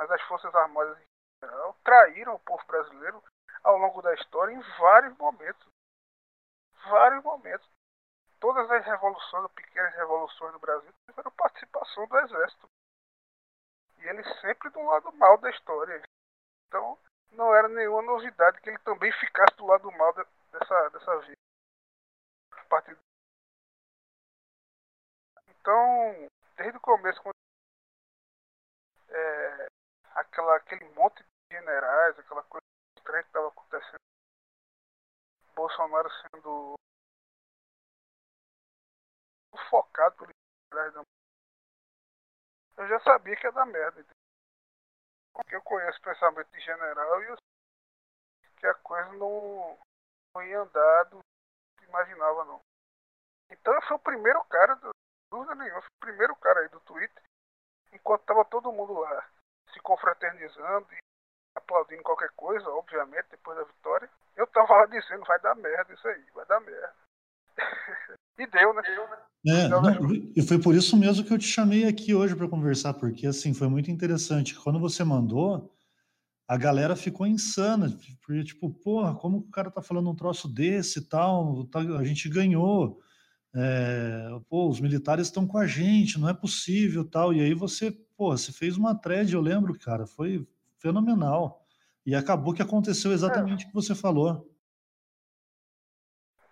mas 0.00 0.10
as 0.10 0.22
Forças 0.22 0.54
Armadas 0.54 0.98
em 0.98 1.46
geral, 1.46 1.76
traíram 1.84 2.34
o 2.34 2.40
povo 2.40 2.64
brasileiro 2.66 3.22
ao 3.62 3.76
longo 3.76 4.00
da 4.00 4.14
história 4.14 4.54
em 4.54 4.60
vários 4.78 5.14
momentos. 5.18 5.68
Vários 6.88 7.22
momentos. 7.22 7.68
Todas 8.40 8.70
as 8.70 8.86
revoluções, 8.86 9.52
pequenas 9.52 9.94
revoluções 9.96 10.54
no 10.54 10.58
Brasil, 10.58 10.90
tiveram 11.04 11.30
participação 11.32 12.06
do 12.06 12.18
Exército. 12.18 12.66
E 13.98 14.08
ele 14.08 14.24
sempre 14.40 14.70
do 14.70 14.80
lado 14.80 15.12
mal 15.12 15.36
da 15.36 15.50
história. 15.50 16.02
Então, 16.66 16.98
não 17.32 17.54
era 17.54 17.68
nenhuma 17.68 18.00
novidade 18.00 18.58
que 18.62 18.70
ele 18.70 18.78
também 18.78 19.12
ficasse 19.12 19.54
do 19.58 19.66
lado 19.66 19.92
mal 19.92 20.14
dessa, 20.14 20.88
dessa 20.88 21.18
vida. 21.18 21.36
Então, 25.48 26.30
desde 26.56 26.78
o 26.78 26.80
começo, 26.80 27.20
quando 27.20 27.34
é, 29.10 29.70
aquela, 30.20 30.56
aquele 30.56 30.84
monte 30.90 31.22
de 31.22 31.56
generais, 31.56 32.18
aquela 32.18 32.42
coisa 32.44 32.64
estranha 32.96 33.22
que 33.22 33.28
estava 33.28 33.48
acontecendo. 33.48 34.00
Bolsonaro 35.54 36.08
sendo 36.10 36.74
focado 39.68 40.16
por 40.16 40.28
generais 40.72 40.94
da 40.94 41.02
Eu 42.78 42.88
já 42.88 43.00
sabia 43.00 43.36
que 43.36 43.46
ia 43.46 43.52
dar 43.52 43.66
merda. 43.66 44.04
Porque 45.32 45.54
eu 45.54 45.62
conheço 45.62 45.98
o 45.98 46.02
pensamento 46.02 46.50
de 46.50 46.60
general 46.60 47.22
e 47.22 47.26
eu 47.26 47.36
que 48.56 48.66
a 48.66 48.74
coisa 48.74 49.10
não, 49.14 49.78
não 50.34 50.42
ia 50.42 50.60
andar 50.60 51.04
do 51.04 51.20
que 51.78 51.84
imaginava 51.86 52.44
não. 52.44 52.60
Então 53.50 53.74
eu 53.74 53.82
fui 53.82 53.96
o 53.96 54.00
primeiro 54.00 54.44
cara, 54.44 54.78
dúvida 55.30 55.54
nenhuma, 55.54 55.80
fui 55.80 55.90
o 55.96 56.00
primeiro 56.00 56.36
cara 56.36 56.60
aí 56.60 56.68
do 56.68 56.80
Twitter, 56.80 57.22
enquanto 57.92 58.26
tava 58.26 58.44
todo 58.44 58.72
mundo 58.72 58.92
lá 58.92 59.30
se 59.72 59.80
confraternizando 59.80 60.86
e 60.92 60.98
aplaudindo 61.56 62.02
qualquer 62.02 62.30
coisa, 62.36 62.68
obviamente, 62.70 63.26
depois 63.30 63.56
da 63.56 63.64
vitória. 63.64 64.08
Eu 64.36 64.46
tava 64.46 64.74
lá 64.74 64.86
dizendo, 64.86 65.24
vai 65.24 65.40
dar 65.40 65.54
merda 65.54 65.92
isso 65.92 66.06
aí, 66.08 66.24
vai 66.34 66.46
dar 66.46 66.60
merda. 66.60 66.94
e 68.38 68.46
deu, 68.46 68.74
né? 68.74 68.82
É, 69.46 69.68
não, 69.68 69.82
e 70.36 70.42
foi 70.42 70.60
por 70.60 70.74
isso 70.74 70.96
mesmo 70.96 71.24
que 71.24 71.32
eu 71.32 71.38
te 71.38 71.46
chamei 71.46 71.86
aqui 71.86 72.14
hoje 72.14 72.36
para 72.36 72.48
conversar, 72.48 72.94
porque 72.94 73.26
assim 73.26 73.54
foi 73.54 73.68
muito 73.68 73.90
interessante. 73.90 74.54
Quando 74.54 74.78
você 74.78 75.02
mandou, 75.02 75.74
a 76.46 76.56
galera 76.56 76.94
ficou 76.94 77.26
insana, 77.26 77.88
porque 78.20 78.44
tipo, 78.44 78.70
porra, 78.70 79.14
como 79.14 79.38
o 79.38 79.50
cara 79.50 79.70
tá 79.70 79.80
falando 79.80 80.10
um 80.10 80.16
troço 80.16 80.46
desse 80.46 80.98
e 80.98 81.02
tal, 81.02 81.64
tá, 81.66 81.80
a 81.80 82.04
gente 82.04 82.28
ganhou, 82.28 83.00
é, 83.54 84.28
pô, 84.48 84.68
os 84.68 84.78
militares 84.80 85.28
estão 85.28 85.46
com 85.46 85.56
a 85.56 85.66
gente, 85.66 86.18
não 86.18 86.28
é 86.28 86.34
possível 86.34 87.04
tal. 87.04 87.32
E 87.32 87.40
aí 87.40 87.54
você 87.54 87.96
pô, 88.20 88.36
você 88.36 88.52
fez 88.52 88.76
uma 88.76 88.94
thread, 88.94 89.32
eu 89.32 89.40
lembro, 89.40 89.72
cara, 89.80 90.06
foi 90.06 90.46
fenomenal. 90.78 91.66
E 92.04 92.14
acabou 92.14 92.52
que 92.52 92.60
aconteceu 92.60 93.12
exatamente 93.12 93.64
o 93.64 93.68
que 93.68 93.74
você 93.74 93.94
falou. 93.94 94.46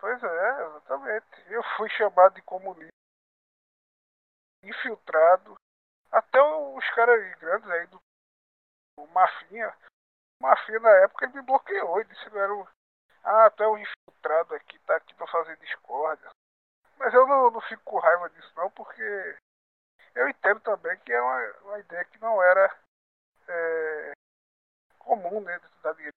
Pois 0.01 0.23
é, 0.23 0.67
exatamente. 0.67 1.27
Eu 1.51 1.63
fui 1.77 1.91
chamado 1.91 2.37
de 2.37 2.41
comunista, 2.41 2.89
infiltrado. 4.65 5.57
Até 6.11 6.41
os 6.41 6.89
caras 6.95 7.39
grandes 7.39 7.69
aí 7.69 7.87
do, 7.89 8.01
do 8.99 9.07
Mafinha. 9.09 9.69
O 10.41 10.45
Mafinha 10.45 10.81
na 10.81 10.91
época 11.05 11.27
ele 11.27 11.35
me 11.35 11.43
bloqueou. 11.43 12.01
Ele 12.01 12.09
disse 12.09 12.31
que 12.31 12.39
era 12.39 12.55
o. 12.55 12.67
Ah, 13.23 13.45
até 13.45 13.67
o 13.67 13.77
infiltrado 13.77 14.55
aqui, 14.55 14.79
tá 14.87 14.97
aqui 14.97 15.13
pra 15.13 15.27
fazer 15.27 15.59
discórdia. 15.59 16.31
Mas 16.97 17.13
eu 17.13 17.27
não, 17.27 17.51
não 17.51 17.61
fico 17.61 17.83
com 17.85 17.99
raiva 17.99 18.31
disso 18.31 18.51
não, 18.57 18.71
porque 18.71 19.39
eu 20.19 20.29
entendo 20.29 20.61
também 20.61 20.99
que 21.05 21.13
é 21.13 21.23
uma, 21.23 21.53
uma 21.65 21.79
ideia 21.79 22.05
que 22.05 22.21
não 22.21 22.43
era 22.43 22.77
é, 23.49 24.13
comum 24.99 25.43
dentro 25.45 25.63
da 25.63 25.77
cidade 25.77 26.03
de 26.03 26.13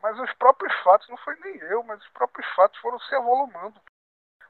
Mas 0.00 0.18
os 0.20 0.32
próprios 0.34 0.72
fatos, 0.84 1.08
não 1.08 1.16
foi 1.18 1.36
nem 1.40 1.56
eu, 1.56 1.82
mas 1.82 2.00
os 2.00 2.08
próprios 2.10 2.46
fatos 2.54 2.78
foram 2.80 2.98
se 3.00 3.14
evolumando. 3.14 3.80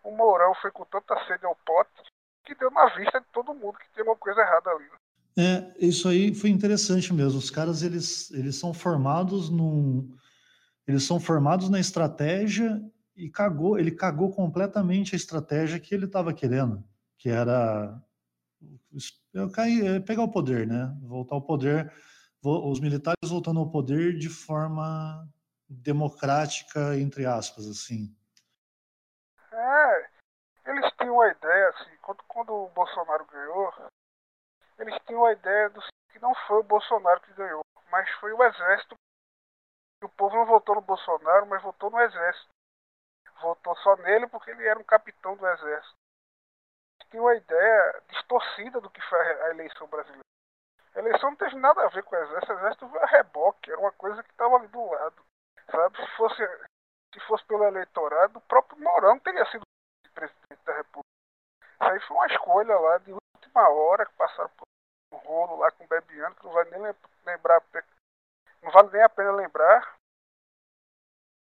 O 0.05 0.11
Mourão 0.11 0.55
foi 0.57 0.71
com 0.71 0.85
tanta 0.85 1.19
sede 1.27 1.47
ao 1.47 1.57
pote 1.57 2.03
que 2.45 2.55
deu 2.55 2.71
na 2.71 2.87
vista 2.95 3.21
de 3.21 3.27
todo 3.33 3.55
mundo 3.55 3.79
que 3.79 3.91
tem 3.91 4.05
uma 4.05 4.15
coisa 4.15 4.41
errada 4.41 4.71
ali. 4.71 4.85
Né? 4.85 4.97
É, 5.39 5.75
isso 5.85 6.09
aí 6.09 6.35
foi 6.35 6.51
interessante 6.51 7.13
mesmo. 7.13 7.39
Os 7.39 7.51
caras 7.51 7.83
eles, 7.83 8.31
eles 8.31 8.57
são 8.57 8.73
formados 8.73 9.51
num, 9.51 10.17
eles 10.87 11.05
são 11.05 11.19
formados 11.19 11.69
na 11.69 11.81
estratégia 11.81 12.81
e 13.17 13.31
cagou, 13.31 13.79
ele 13.79 13.91
cagou 13.91 14.31
completamente 14.33 15.15
a 15.15 15.17
estratégia 15.17 15.81
que 15.81 15.95
ele 15.95 16.05
estava 16.05 16.33
querendo, 16.33 16.85
que 17.19 17.31
era 17.31 18.01
eu 19.35 19.51
caí, 19.53 19.87
é 19.87 20.01
pegar 20.01 20.23
o 20.23 20.31
poder, 20.31 20.67
né? 20.67 20.95
Voltar 21.03 21.35
ao 21.35 21.43
poder, 21.43 21.93
os 22.43 22.81
militares 22.81 23.29
voltando 23.29 23.61
ao 23.61 23.71
poder 23.71 24.19
de 24.19 24.29
forma 24.29 25.29
democrática, 25.69 26.97
entre 26.97 27.27
aspas, 27.27 27.67
assim. 27.67 28.17
É, 29.53 30.11
eles 30.67 30.93
tinham 30.99 31.21
a 31.21 31.29
ideia, 31.29 31.69
assim, 31.71 31.97
quando, 32.03 32.23
quando 32.25 32.55
o 32.55 32.69
Bolsonaro 32.71 33.27
ganhou, 33.27 33.73
eles 34.79 34.95
tinham 35.07 35.25
a 35.25 35.33
ideia 35.33 35.71
do 35.71 35.81
que 36.13 36.19
não 36.21 36.35
foi 36.47 36.61
o 36.61 36.65
Bolsonaro 36.65 37.21
que 37.21 37.33
ganhou, 37.35 37.63
mas 37.91 38.09
foi 38.21 38.33
o 38.33 38.43
exército. 38.43 38.95
E 40.03 40.07
o 40.07 40.09
povo 40.11 40.37
não 40.37 40.47
votou 40.47 40.75
no 40.75 40.83
Bolsonaro, 40.83 41.47
mas 41.47 41.63
votou 41.63 41.91
no 41.91 42.01
exército. 42.01 42.49
Votou 43.43 43.77
só 43.77 43.97
nele 43.97 44.27
porque 44.29 44.51
ele 44.51 44.67
era 44.67 44.79
um 44.79 44.85
capitão 44.85 45.37
do 45.37 45.47
exército 45.47 45.95
tinha 47.11 47.23
uma 47.23 47.35
ideia 47.35 48.03
distorcida 48.09 48.81
do 48.81 48.91
que 48.91 49.01
foi 49.03 49.19
a 49.19 49.51
eleição 49.51 49.87
brasileira. 49.89 50.25
A 50.95 50.99
eleição 50.99 51.31
não 51.31 51.37
teve 51.37 51.57
nada 51.57 51.85
a 51.85 51.89
ver 51.89 52.03
com 52.05 52.17
o 52.17 52.19
exército, 52.19 52.53
o 52.53 52.59
exército 52.59 52.89
veio 52.89 53.05
a 53.05 53.07
reboque, 53.07 53.71
era 53.71 53.81
uma 53.81 53.93
coisa 53.93 54.23
que 54.23 54.31
estava 54.31 54.57
ali 54.57 54.69
do 54.69 54.85
lado. 54.91 55.23
Sabe? 55.71 55.97
Se 55.97 56.17
fosse, 56.17 56.43
se 57.13 57.21
fosse 57.27 57.45
pelo 57.45 57.65
eleitorado, 57.65 58.39
o 58.39 58.43
próprio 58.43 58.83
Mourão 58.83 59.19
teria 59.19 59.45
sido 59.51 59.63
presidente 60.17 60.65
da 60.65 60.75
República. 60.75 61.07
Isso 61.63 61.85
aí 61.85 62.01
foi 62.01 62.17
uma 62.17 62.27
escolha 62.27 62.79
lá 62.79 62.99
de 62.99 63.13
última 63.13 63.69
hora 63.69 64.07
que 64.07 64.15
passaram 64.15 64.51
por. 64.57 64.65
um 65.13 65.19
rolo 65.19 65.57
lá 65.57 65.71
com 65.73 65.85
o 65.85 65.87
Bebiano, 65.87 66.35
que 66.35 66.45
não 66.45 66.53
vai 66.53 66.65
nem 66.71 66.81
lembrar, 67.25 67.63
não 68.63 68.71
vale 68.71 68.91
nem 68.91 69.03
a 69.03 69.09
pena 69.09 69.33
lembrar. 69.33 69.97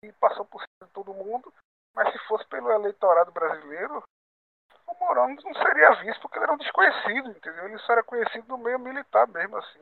E 0.03 0.13
passou 0.13 0.45
por 0.47 0.61
cima 0.61 0.89
de 0.89 0.93
todo 0.93 1.15
mundo. 1.15 1.53
Mas 1.95 2.11
se 2.13 2.19
fosse 2.27 2.47
pelo 2.49 2.73
eleitorado 2.73 3.31
brasileiro, 3.31 4.03
o 5.01 5.15
não 5.15 5.55
seria 5.55 5.95
visto 6.03 6.21
porque 6.23 6.39
ele 6.39 6.45
era 6.45 6.53
um 6.53 6.59
desconhecido, 6.59 7.31
entendeu? 7.31 7.67
Ele 7.67 7.79
só 7.79 7.93
era 7.93 8.03
conhecido 8.03 8.49
no 8.49 8.59
meio 8.59 8.79
militar 8.79 9.27
mesmo, 9.29 9.57
assim. 9.57 9.79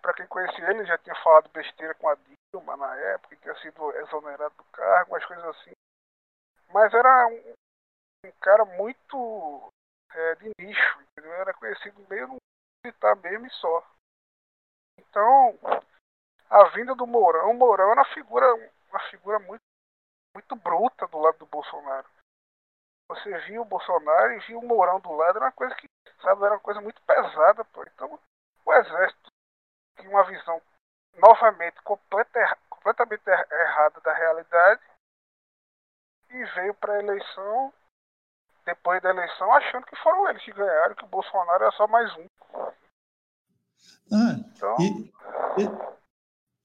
Para 0.00 0.14
quem 0.14 0.26
conhecia 0.26 0.64
ele, 0.64 0.80
ele 0.80 0.86
já 0.86 0.98
tinha 0.98 1.14
falado 1.16 1.50
besteira 1.50 1.94
com 1.94 2.08
a 2.08 2.16
Dilma 2.54 2.76
na 2.76 2.96
época, 2.96 3.36
tinha 3.36 3.54
sido 3.56 3.92
exonerado 3.98 4.54
do 4.56 4.64
cargo, 4.64 5.12
umas 5.12 5.24
coisas 5.24 5.44
assim. 5.44 5.72
Mas 6.72 6.92
era 6.94 7.26
um, 7.26 7.54
um 8.26 8.32
cara 8.40 8.64
muito 8.64 9.70
é, 10.12 10.34
de 10.36 10.50
nicho, 10.58 11.00
entendeu? 11.02 11.32
Era 11.34 11.54
conhecido 11.54 12.06
meio 12.08 12.28
no 12.28 12.36
militar 12.84 13.16
mesmo 13.16 13.46
e 13.46 13.50
só. 13.50 13.86
Então, 14.98 15.58
a 16.48 16.64
vinda 16.70 16.94
do 16.94 17.06
Mourão, 17.06 17.50
o 17.50 17.54
Mourão 17.54 17.90
era 17.90 18.00
uma 18.00 18.14
figura, 18.14 18.46
uma 18.88 19.00
figura 19.10 19.38
muito, 19.38 19.62
muito 20.34 20.56
bruta 20.56 21.06
do 21.08 21.18
lado 21.18 21.38
do 21.38 21.46
Bolsonaro. 21.46 22.08
Você 23.10 23.38
via 23.40 23.60
o 23.60 23.64
Bolsonaro 23.64 24.32
e 24.34 24.38
via 24.46 24.56
o 24.56 24.64
Mourão 24.64 25.00
do 25.00 25.10
lado, 25.10 25.36
era 25.36 25.46
uma 25.46 25.52
coisa 25.52 25.74
que, 25.74 25.88
sabe, 26.22 26.44
era 26.44 26.54
uma 26.54 26.60
coisa 26.60 26.80
muito 26.80 27.02
pesada, 27.02 27.64
pô. 27.64 27.82
Então, 27.82 28.20
o 28.64 28.72
exército 28.72 29.32
tinha 29.98 30.10
uma 30.10 30.22
visão 30.24 30.62
novamente 31.16 31.82
completa, 31.82 32.56
completamente 32.68 33.28
er, 33.28 33.48
errada 33.50 34.00
da 34.00 34.14
realidade 34.14 34.80
e 36.30 36.44
veio 36.54 36.72
para 36.74 36.94
a 36.94 36.98
eleição 37.00 37.74
depois 38.64 39.02
da 39.02 39.10
eleição 39.10 39.52
achando 39.54 39.86
que 39.86 39.96
foram 39.96 40.28
eles 40.28 40.44
que 40.44 40.52
ganharam, 40.52 40.94
que 40.94 41.04
o 41.04 41.08
Bolsonaro 41.08 41.64
era 41.64 41.72
só 41.72 41.88
mais 41.88 42.14
um. 42.16 42.26
Ah, 44.12 44.36
então... 44.54 44.76
e, 44.78 45.12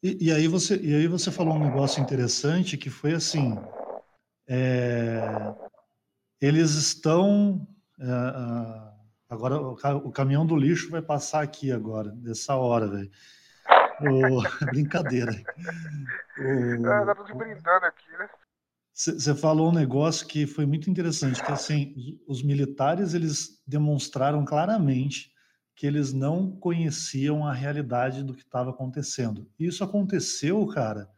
e, 0.04 0.28
e, 0.28 0.32
aí 0.32 0.48
você, 0.48 0.76
e 0.78 0.96
aí 0.96 1.08
você 1.08 1.32
falou 1.32 1.56
um 1.56 1.66
negócio 1.66 2.04
interessante 2.04 2.78
que 2.78 2.92
foi 2.92 3.14
assim: 3.14 3.56
é, 4.48 5.22
eles 6.42 6.72
estão. 6.72 7.68
É, 8.00 8.06
agora 9.30 9.58
o, 9.58 10.12
caminhão 10.12 10.46
do 10.46 10.56
lixo 10.56 10.90
vai 10.90 11.02
passar 11.02 11.42
aqui 11.42 11.72
agora, 11.72 12.12
nessa 12.16 12.56
hora, 12.56 12.88
velho. 12.88 13.12
brincadeira. 14.72 15.32
O, 16.38 16.88
é, 16.88 17.06
tá 17.06 17.34
brindando 17.34 17.86
aqui, 17.86 18.12
né? 18.18 18.30
Você 18.94 19.36
falou 19.36 19.72
um 19.72 19.74
negócio 19.74 20.26
que 20.26 20.48
foi 20.48 20.66
muito 20.66 20.90
interessante, 20.90 21.44
que 21.44 21.52
assim, 21.52 22.18
os 22.26 22.42
militares 22.42 23.14
eles 23.14 23.62
demonstraram 23.68 24.46
claramente 24.46 25.34
que 25.76 25.86
eles 25.86 26.14
não 26.14 26.50
conheciam 26.50 27.46
a 27.46 27.52
realidade 27.52 28.24
do 28.24 28.34
que 28.34 28.44
estava 28.44 28.70
acontecendo. 28.70 29.52
E 29.60 29.68
isso 29.68 29.84
aconteceu, 29.84 30.66
cara. 30.68 31.10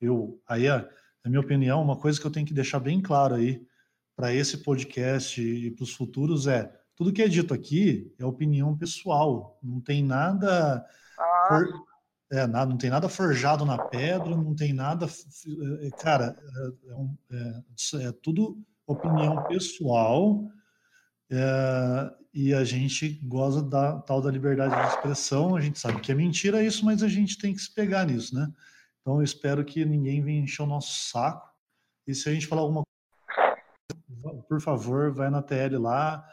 Eu, 0.00 0.40
aí, 0.46 0.68
na 0.68 1.28
minha 1.28 1.40
opinião, 1.40 1.82
uma 1.82 1.98
coisa 1.98 2.20
que 2.20 2.26
eu 2.26 2.30
tenho 2.30 2.46
que 2.46 2.54
deixar 2.54 2.78
bem 2.78 3.00
claro 3.00 3.34
aí 3.34 3.66
para 4.16 4.34
esse 4.34 4.58
podcast 4.58 5.40
e 5.40 5.70
para 5.70 5.84
os 5.84 5.94
futuros 5.94 6.46
é 6.46 6.72
tudo 6.96 7.12
que 7.12 7.22
é 7.22 7.28
dito 7.28 7.52
aqui 7.52 8.12
é 8.18 8.24
opinião 8.24 8.76
pessoal, 8.76 9.58
não 9.62 9.80
tem 9.80 10.02
nada 10.02 10.84
ah. 11.18 11.46
for, 11.48 11.86
é, 12.32 12.46
nada, 12.46 12.70
não 12.70 12.76
tem 12.76 12.90
nada 12.90 13.08
forjado 13.08 13.64
na 13.64 13.78
pedra, 13.78 14.30
não 14.30 14.54
tem 14.54 14.72
nada. 14.72 15.06
É, 15.06 15.90
cara, 15.90 16.36
é, 17.30 17.36
é, 17.36 17.62
é, 18.02 18.08
é 18.08 18.12
tudo 18.12 18.58
opinião 18.86 19.44
pessoal 19.44 20.44
é, 21.30 22.10
e 22.32 22.52
a 22.52 22.64
gente 22.64 23.20
goza 23.24 23.62
da 23.62 24.00
tal 24.00 24.20
da 24.20 24.30
liberdade 24.30 24.74
de 24.74 24.94
expressão. 24.94 25.54
A 25.54 25.60
gente 25.60 25.78
sabe 25.78 26.00
que 26.00 26.10
é 26.10 26.14
mentira 26.14 26.62
isso, 26.64 26.84
mas 26.84 27.02
a 27.02 27.08
gente 27.08 27.38
tem 27.38 27.54
que 27.54 27.60
se 27.60 27.72
pegar 27.72 28.04
nisso, 28.06 28.34
né? 28.34 28.48
Então 29.00 29.18
eu 29.18 29.22
espero 29.22 29.64
que 29.64 29.84
ninguém 29.84 30.22
venha 30.22 30.42
encher 30.42 30.62
o 30.62 30.66
nosso 30.66 31.08
saco. 31.10 31.48
E 32.06 32.14
se 32.14 32.28
a 32.28 32.32
gente 32.32 32.46
falar 32.46 32.62
alguma 32.62 32.82
coisa, 32.82 32.95
por 34.48 34.60
favor, 34.60 35.12
vai 35.12 35.30
na 35.30 35.42
TL 35.42 35.78
lá, 35.78 36.24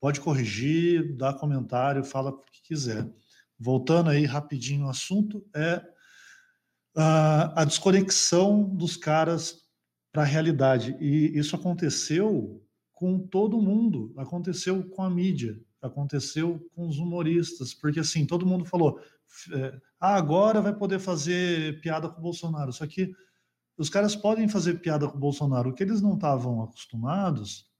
pode 0.00 0.20
corrigir, 0.20 1.16
dá 1.16 1.32
comentário, 1.32 2.04
fala 2.04 2.30
o 2.30 2.38
que 2.38 2.62
quiser 2.62 3.08
voltando 3.58 4.10
aí 4.10 4.24
rapidinho 4.24 4.84
ao 4.84 4.90
assunto, 4.90 5.44
é 5.54 5.82
a, 6.96 7.62
a 7.62 7.64
desconexão 7.64 8.62
dos 8.62 8.96
caras 8.96 9.62
para 10.12 10.22
a 10.22 10.26
realidade. 10.26 10.96
E 11.00 11.38
isso 11.38 11.56
aconteceu 11.56 12.62
com 12.92 13.18
todo 13.18 13.60
mundo, 13.60 14.14
aconteceu 14.16 14.82
com 14.90 15.02
a 15.02 15.10
mídia, 15.10 15.58
aconteceu 15.82 16.66
com 16.74 16.88
os 16.88 16.98
humoristas, 16.98 17.74
porque 17.74 18.00
assim, 18.00 18.26
todo 18.26 18.46
mundo 18.46 18.64
falou, 18.64 18.98
é, 19.52 19.78
ah, 20.00 20.14
agora 20.16 20.60
vai 20.60 20.74
poder 20.74 20.98
fazer 20.98 21.80
piada 21.80 22.08
com 22.08 22.18
o 22.18 22.22
Bolsonaro. 22.22 22.72
Só 22.72 22.86
que 22.86 23.12
os 23.78 23.90
caras 23.90 24.16
podem 24.16 24.48
fazer 24.48 24.80
piada 24.80 25.08
com 25.08 25.16
o 25.16 25.20
Bolsonaro. 25.20 25.70
O 25.70 25.74
que 25.74 25.82
eles 25.82 26.00
não 26.00 26.14
estavam 26.14 26.62
acostumados 26.62 27.70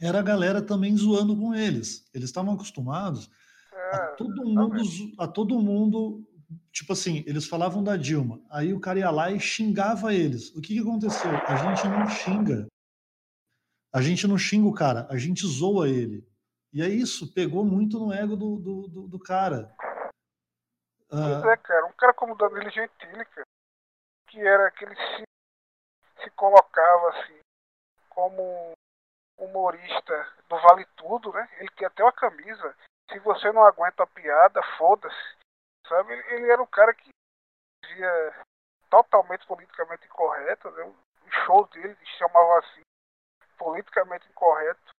era 0.00 0.18
a 0.18 0.22
galera 0.22 0.62
também 0.62 0.96
zoando 0.96 1.36
com 1.36 1.54
eles. 1.54 2.08
Eles 2.14 2.28
estavam 2.28 2.54
acostumados 2.54 3.30
a 3.92 3.96
é, 3.96 4.06
todo 4.16 4.44
mundo, 4.44 4.82
a 5.18 5.26
todo 5.26 5.58
mundo, 5.58 6.28
tipo 6.72 6.92
assim, 6.92 7.24
eles 7.26 7.46
falavam 7.46 7.82
da 7.82 7.96
Dilma, 7.96 8.40
aí 8.50 8.72
o 8.72 8.80
cara 8.80 8.98
ia 8.98 9.10
lá 9.10 9.30
e 9.30 9.40
xingava 9.40 10.12
eles. 10.14 10.54
O 10.54 10.60
que, 10.60 10.74
que 10.74 10.80
aconteceu? 10.80 11.30
A 11.30 11.56
gente 11.56 11.88
não 11.88 12.08
xinga. 12.08 12.66
A 13.92 14.02
gente 14.02 14.26
não 14.26 14.36
xinga 14.36 14.68
o 14.68 14.74
cara, 14.74 15.06
a 15.10 15.16
gente 15.16 15.46
zoa 15.46 15.88
ele. 15.88 16.26
E 16.72 16.82
é 16.82 16.88
isso, 16.88 17.32
pegou 17.32 17.64
muito 17.64 17.98
no 17.98 18.12
ego 18.12 18.36
do, 18.36 18.56
do, 18.56 18.88
do, 18.88 19.08
do 19.08 19.18
cara. 19.18 19.74
Pois 21.08 21.20
uh... 21.20 21.48
é, 21.48 21.56
cara, 21.56 21.86
um 21.86 21.92
cara 21.92 22.12
como 22.12 22.34
o 22.34 22.36
Danilo 22.36 22.70
Gentili, 22.70 23.24
cara, 23.24 23.46
que 24.28 24.40
era 24.46 24.68
aquele 24.68 24.94
se, 24.94 25.22
se 26.22 26.30
colocava 26.30 27.10
assim 27.10 27.40
como 28.10 28.72
humorista 29.38 30.32
do 30.48 30.58
Vale 30.60 30.84
Tudo, 30.96 31.32
né? 31.32 31.48
Ele 31.58 31.70
tinha 31.76 31.88
até 31.88 32.02
uma 32.02 32.12
camisa 32.12 32.76
se 33.10 33.18
você 33.20 33.50
não 33.52 33.64
aguenta 33.64 34.02
a 34.02 34.06
piada, 34.06 34.62
foda-se. 34.76 35.38
Sabe? 35.86 36.12
Ele 36.12 36.50
era 36.50 36.62
um 36.62 36.66
cara 36.66 36.92
que 36.92 37.08
via 37.86 38.44
totalmente 38.90 39.46
politicamente 39.46 40.06
incorreto, 40.06 40.70
né? 40.72 40.84
O 40.84 41.30
show 41.44 41.66
dele 41.68 41.96
chamava 42.18 42.58
assim, 42.58 42.82
politicamente 43.56 44.28
incorreto. 44.28 44.90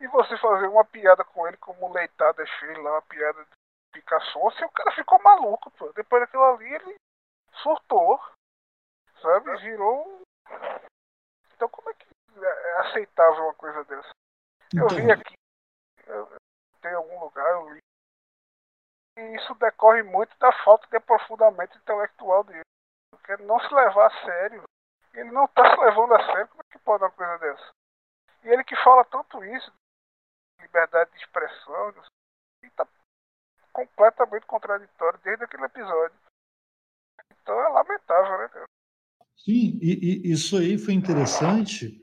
E 0.00 0.06
você 0.06 0.36
fazer 0.38 0.66
uma 0.66 0.84
piada 0.84 1.24
com 1.24 1.46
ele 1.46 1.58
como 1.58 1.92
Leitada 1.92 2.46
fez 2.58 2.78
lá, 2.78 2.92
uma 2.92 3.02
piada 3.02 3.44
de 3.44 3.50
picação, 3.92 4.50
se 4.52 4.64
o 4.64 4.70
cara 4.70 4.92
ficou 4.92 5.22
maluco, 5.22 5.70
pô. 5.72 5.92
Depois 5.92 6.22
daquilo 6.22 6.44
ali 6.44 6.72
ele 6.74 6.94
surtou, 7.62 8.18
sabe? 9.20 9.56
Virou. 9.58 10.22
Então 11.54 11.68
como 11.68 11.90
é 11.90 11.94
que 11.94 12.06
é 12.42 12.80
aceitável 12.80 13.44
uma 13.44 13.54
coisa 13.54 13.84
dessa? 13.84 14.10
Eu 14.74 14.88
vi 14.88 15.02
então. 15.02 15.12
aqui, 15.12 15.34
em 16.84 16.94
algum 16.94 17.20
lugar, 17.20 17.50
eu 17.52 17.70
li. 17.74 17.80
E 19.18 19.36
isso 19.36 19.54
decorre 19.56 20.02
muito 20.02 20.36
da 20.38 20.52
falta 20.64 20.86
de 20.86 20.96
aprofundamento 20.96 21.76
intelectual 21.76 22.44
dele. 22.44 22.62
Porque 23.10 23.32
ele 23.32 23.44
não 23.44 23.60
se 23.60 23.74
levar 23.74 24.06
a 24.06 24.24
sério. 24.24 24.62
Ele 25.12 25.30
não 25.30 25.44
está 25.44 25.74
se 25.74 25.80
levando 25.80 26.14
a 26.14 26.24
sério. 26.26 26.48
Como 26.48 26.62
é 26.62 26.72
que 26.72 26.78
pode 26.78 27.04
uma 27.04 27.10
coisa 27.10 27.38
dessa? 27.38 27.70
E 28.44 28.48
ele 28.48 28.64
que 28.64 28.76
fala 28.76 29.04
tanto 29.04 29.44
isso, 29.44 29.72
liberdade 30.60 31.10
de 31.10 31.18
expressão, 31.18 31.92
está 32.62 32.86
completamente 33.72 34.46
contraditório 34.46 35.18
desde 35.20 35.44
aquele 35.44 35.64
episódio. 35.64 36.16
Então 37.32 37.60
é 37.60 37.68
lamentável, 37.68 38.38
né, 38.38 38.48
cara? 38.48 38.64
Sim, 39.44 39.78
e, 39.80 40.22
e 40.24 40.32
isso 40.32 40.56
aí 40.56 40.76
foi 40.76 40.94
interessante 40.94 42.00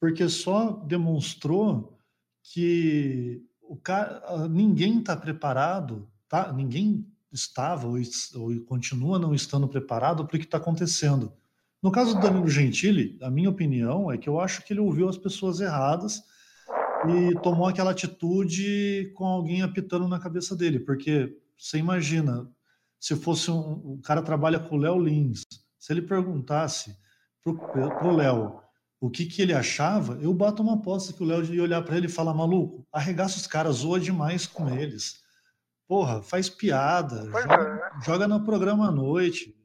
porque 0.00 0.28
só 0.28 0.72
demonstrou 0.86 1.98
que 2.42 3.42
o 3.62 3.76
cara, 3.76 4.48
ninguém 4.48 4.98
está 4.98 5.14
preparado, 5.14 6.08
tá? 6.28 6.52
ninguém 6.52 7.06
estava 7.30 7.86
ou, 7.86 7.96
ou, 8.34 8.60
continua 8.62 9.18
não 9.18 9.34
estando 9.34 9.68
preparado 9.68 10.26
para 10.26 10.36
o 10.36 10.38
que 10.38 10.46
está 10.46 10.56
acontecendo. 10.56 11.32
No 11.82 11.92
caso 11.92 12.14
do 12.14 12.20
Danilo 12.20 12.48
Gentili, 12.48 13.16
a 13.22 13.30
minha 13.30 13.48
opinião 13.50 14.10
é 14.10 14.18
que 14.18 14.28
eu 14.28 14.40
acho 14.40 14.64
que 14.64 14.72
ele 14.72 14.80
ouviu 14.80 15.08
as 15.08 15.16
pessoas 15.16 15.60
erradas 15.60 16.22
e 17.08 17.34
tomou 17.40 17.66
aquela 17.66 17.92
atitude 17.92 19.12
com 19.14 19.24
alguém 19.24 19.62
apitando 19.62 20.08
na 20.08 20.18
cabeça 20.18 20.56
dele, 20.56 20.80
porque 20.80 21.36
você 21.56 21.78
imagina, 21.78 22.50
se 22.98 23.14
fosse 23.14 23.50
um, 23.50 23.92
um 23.92 24.00
cara 24.02 24.22
trabalha 24.22 24.58
com 24.58 24.76
o 24.76 24.78
Léo 24.78 24.98
Lins, 24.98 25.42
se 25.80 25.92
ele 25.94 26.02
perguntasse 26.02 26.94
para 27.42 28.06
o 28.06 28.14
Léo 28.14 28.60
o 29.00 29.08
que, 29.08 29.24
que 29.24 29.40
ele 29.40 29.54
achava, 29.54 30.18
eu 30.20 30.32
bato 30.34 30.62
uma 30.62 30.74
aposta 30.74 31.14
que 31.14 31.22
o 31.22 31.26
Léo 31.26 31.42
ia 31.42 31.62
olhar 31.62 31.82
para 31.82 31.96
ele 31.96 32.06
e 32.06 32.10
falar: 32.10 32.34
maluco, 32.34 32.86
arregaça 32.92 33.38
os 33.38 33.46
caras, 33.46 33.76
zoa 33.76 33.98
demais 33.98 34.46
com 34.46 34.68
eles. 34.68 35.22
Porra, 35.88 36.22
faz 36.22 36.50
piada, 36.50 37.24
joga, 37.24 37.54
é. 37.54 38.04
joga, 38.04 38.28
no 38.28 38.44
programa 38.44 38.88
à 38.88 38.92
noite. 38.92 39.56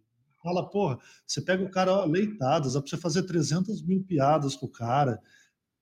Fala, 0.41 0.67
porra, 0.67 0.99
você 1.28 1.41
pega 1.41 1.63
o 1.63 1.69
cara 1.69 1.91
ó, 1.91 2.06
leitado, 2.06 2.71
dá 2.71 2.80
para 2.80 2.89
você 2.89 2.97
fazer 2.97 3.23
300 3.23 3.82
mil 3.82 4.01
piadas 4.04 4.56
com 4.56 4.67
o 4.67 4.71
cara. 4.71 5.19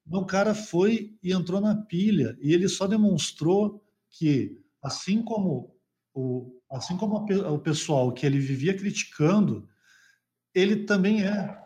O 0.10 0.26
cara 0.26 0.56
foi 0.56 1.15
e 1.22 1.32
entrou 1.32 1.62
na 1.62 1.76
pilha, 1.76 2.36
e 2.41 2.54
ele 2.54 2.67
só 2.67 2.88
demonstrou 2.88 3.86
que, 4.10 4.60
assim 4.82 5.22
como 5.22 5.76
o, 6.13 6.60
assim 6.72 6.98
como 6.98 7.17
a, 7.17 7.52
o 7.52 7.60
pessoal 7.60 8.12
que 8.12 8.26
ele 8.26 8.39
vivia 8.39 8.76
criticando, 8.76 9.69
ele 10.54 10.86
também 10.86 11.24
é. 11.24 11.58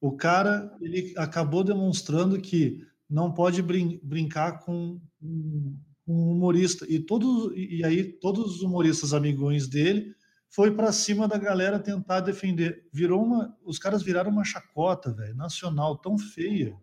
O 0.00 0.16
cara, 0.16 0.76
ele 0.80 1.14
acabou 1.16 1.64
demonstrando 1.64 2.40
que 2.40 2.80
não 3.08 3.32
pode 3.32 3.62
brin 3.62 4.00
brincar 4.02 4.60
com 4.64 5.00
um, 5.22 5.78
um 6.06 6.30
humorista. 6.30 6.86
E, 6.88 6.98
todo, 6.98 7.56
e 7.56 7.84
aí 7.84 8.04
todos 8.04 8.56
os 8.56 8.62
humoristas 8.62 9.14
amigões 9.14 9.68
dele 9.68 10.14
foi 10.50 10.70
para 10.70 10.92
cima 10.92 11.26
da 11.26 11.38
galera 11.38 11.78
tentar 11.78 12.20
defender. 12.20 12.88
Virou 12.92 13.24
uma, 13.24 13.56
os 13.64 13.78
caras 13.78 14.02
viraram 14.02 14.30
uma 14.30 14.44
chacota, 14.44 15.12
velho, 15.12 15.34
nacional 15.34 15.96
tão 15.96 16.18
feia 16.18 16.76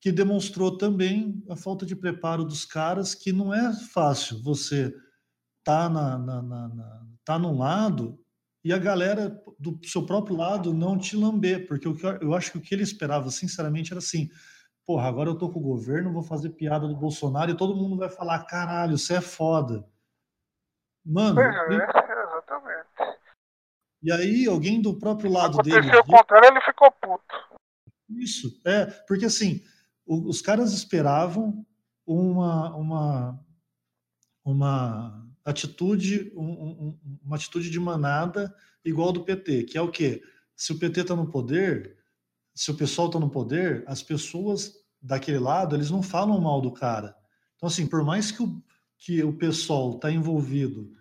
que 0.00 0.12
demonstrou 0.12 0.76
também 0.76 1.42
a 1.48 1.56
falta 1.56 1.84
de 1.84 1.96
preparo 1.96 2.44
dos 2.44 2.64
caras, 2.64 3.14
que 3.14 3.32
não 3.32 3.52
é 3.52 3.72
fácil 3.74 4.40
você 4.42 4.94
tá 5.64 5.88
na, 5.88 6.16
na, 6.16 6.42
na, 6.42 6.68
na 6.68 7.06
tá 7.24 7.38
num 7.38 7.58
lado 7.58 8.18
e 8.64 8.72
a 8.72 8.78
galera 8.78 9.40
do 9.58 9.78
seu 9.84 10.04
próprio 10.04 10.36
lado 10.36 10.74
não 10.74 10.98
te 10.98 11.16
lamber, 11.16 11.66
porque 11.66 11.88
o 11.88 11.94
que 11.94 12.04
eu, 12.04 12.10
eu 12.18 12.34
acho 12.34 12.52
que 12.52 12.58
o 12.58 12.60
que 12.60 12.74
ele 12.74 12.82
esperava, 12.82 13.30
sinceramente, 13.30 13.92
era 13.92 13.98
assim: 13.98 14.28
porra, 14.86 15.08
agora 15.08 15.30
eu 15.30 15.38
tô 15.38 15.50
com 15.50 15.60
o 15.60 15.62
governo, 15.62 16.12
vou 16.12 16.22
fazer 16.22 16.50
piada 16.50 16.88
do 16.88 16.96
Bolsonaro 16.96 17.50
e 17.50 17.56
todo 17.56 17.76
mundo 17.76 17.96
vai 17.96 18.08
falar: 18.08 18.44
caralho, 18.44 18.98
você 18.98 19.14
é 19.14 19.20
foda. 19.20 19.88
Mano. 21.04 21.40
É, 21.40 21.48
exatamente. 21.48 22.88
E 24.02 24.12
aí, 24.12 24.46
alguém 24.46 24.80
do 24.80 24.98
próprio 24.98 25.30
lado 25.30 25.54
Aconteceu 25.54 25.80
dele. 25.80 25.92
Aconteceu 25.92 26.14
o 26.14 26.18
contrário, 26.18 26.48
ele 26.48 26.60
ficou 26.60 26.90
puto. 26.90 27.58
Isso, 28.10 28.60
é, 28.64 28.86
porque 29.06 29.26
assim, 29.26 29.62
os 30.06 30.40
caras 30.40 30.72
esperavam 30.72 31.66
uma, 32.06 32.74
uma, 32.74 33.40
uma 34.44 35.27
atitude, 35.50 36.32
um, 36.36 36.96
uma 37.22 37.36
atitude 37.36 37.70
de 37.70 37.80
manada 37.80 38.54
igual 38.84 39.12
do 39.12 39.24
PT, 39.24 39.64
que 39.64 39.78
é 39.78 39.82
o 39.82 39.90
quê? 39.90 40.22
Se 40.54 40.72
o 40.72 40.78
PT 40.78 41.00
está 41.00 41.16
no 41.16 41.30
poder, 41.30 41.96
se 42.54 42.70
o 42.70 42.74
pessoal 42.74 43.06
está 43.06 43.18
no 43.18 43.30
poder, 43.30 43.84
as 43.86 44.02
pessoas 44.02 44.74
daquele 45.00 45.38
lado, 45.38 45.76
eles 45.76 45.90
não 45.90 46.02
falam 46.02 46.40
mal 46.40 46.60
do 46.60 46.72
cara. 46.72 47.14
Então, 47.56 47.68
assim, 47.68 47.86
por 47.86 48.04
mais 48.04 48.30
que 48.30 48.42
o, 48.42 48.62
que 48.98 49.22
o 49.22 49.32
pessoal 49.32 49.94
está 49.94 50.10
envolvido 50.10 50.92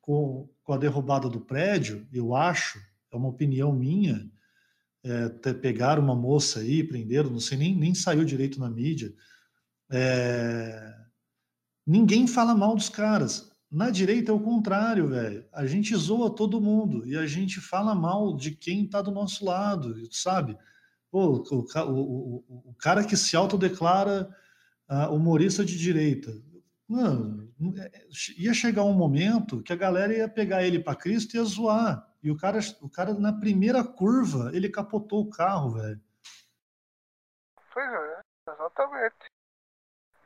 com, 0.00 0.48
com 0.62 0.72
a 0.72 0.78
derrubada 0.78 1.28
do 1.28 1.40
prédio, 1.40 2.06
eu 2.12 2.34
acho, 2.34 2.78
é 3.12 3.16
uma 3.16 3.28
opinião 3.28 3.72
minha, 3.72 4.30
é, 5.04 5.28
pegaram 5.54 6.02
uma 6.02 6.16
moça 6.16 6.60
aí, 6.60 6.82
prenderam, 6.82 7.30
não 7.30 7.40
sei, 7.40 7.58
nem, 7.58 7.76
nem 7.76 7.94
saiu 7.94 8.24
direito 8.24 8.58
na 8.58 8.68
mídia. 8.68 9.14
É, 9.90 10.94
ninguém 11.86 12.26
fala 12.26 12.54
mal 12.54 12.74
dos 12.74 12.88
caras. 12.88 13.53
Na 13.74 13.90
direita 13.90 14.30
é 14.30 14.34
o 14.34 14.38
contrário, 14.38 15.08
velho. 15.08 15.44
A 15.52 15.66
gente 15.66 15.96
zoa 15.96 16.32
todo 16.32 16.60
mundo 16.60 17.04
e 17.08 17.16
a 17.18 17.26
gente 17.26 17.60
fala 17.60 17.92
mal 17.92 18.36
de 18.36 18.54
quem 18.54 18.88
tá 18.88 19.02
do 19.02 19.10
nosso 19.10 19.44
lado, 19.44 19.96
sabe? 20.14 20.56
Pô, 21.10 21.44
o, 21.50 21.58
o, 21.58 22.44
o, 22.48 22.70
o 22.70 22.74
cara 22.78 23.04
que 23.04 23.16
se 23.16 23.34
autodeclara 23.34 24.32
uh, 24.88 25.12
humorista 25.12 25.64
de 25.64 25.76
direita. 25.76 26.30
Mano, 26.86 27.52
é, 27.76 28.06
ia 28.38 28.54
chegar 28.54 28.84
um 28.84 28.92
momento 28.92 29.60
que 29.60 29.72
a 29.72 29.76
galera 29.76 30.16
ia 30.16 30.28
pegar 30.28 30.62
ele 30.62 30.78
para 30.78 30.94
Cristo 30.94 31.34
e 31.34 31.38
ia 31.38 31.44
zoar. 31.44 32.08
E 32.22 32.30
o 32.30 32.36
cara, 32.36 32.60
o 32.80 32.88
cara, 32.88 33.12
na 33.14 33.32
primeira 33.32 33.82
curva, 33.82 34.52
ele 34.54 34.68
capotou 34.68 35.22
o 35.22 35.30
carro, 35.30 35.70
velho. 35.70 36.00
Pois 37.72 37.92
é, 37.92 38.20
exatamente. 38.52 39.26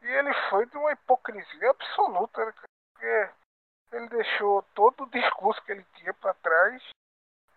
E 0.02 0.06
ele 0.06 0.34
foi 0.50 0.66
de 0.66 0.76
uma 0.76 0.92
hipocrisia 0.92 1.70
absoluta, 1.70 2.44
né? 2.44 2.52
Porque 2.98 3.30
ele 3.92 4.08
deixou 4.08 4.62
todo 4.74 5.04
o 5.04 5.10
discurso 5.10 5.62
que 5.62 5.70
ele 5.70 5.84
tinha 5.94 6.12
para 6.14 6.34
trás 6.34 6.82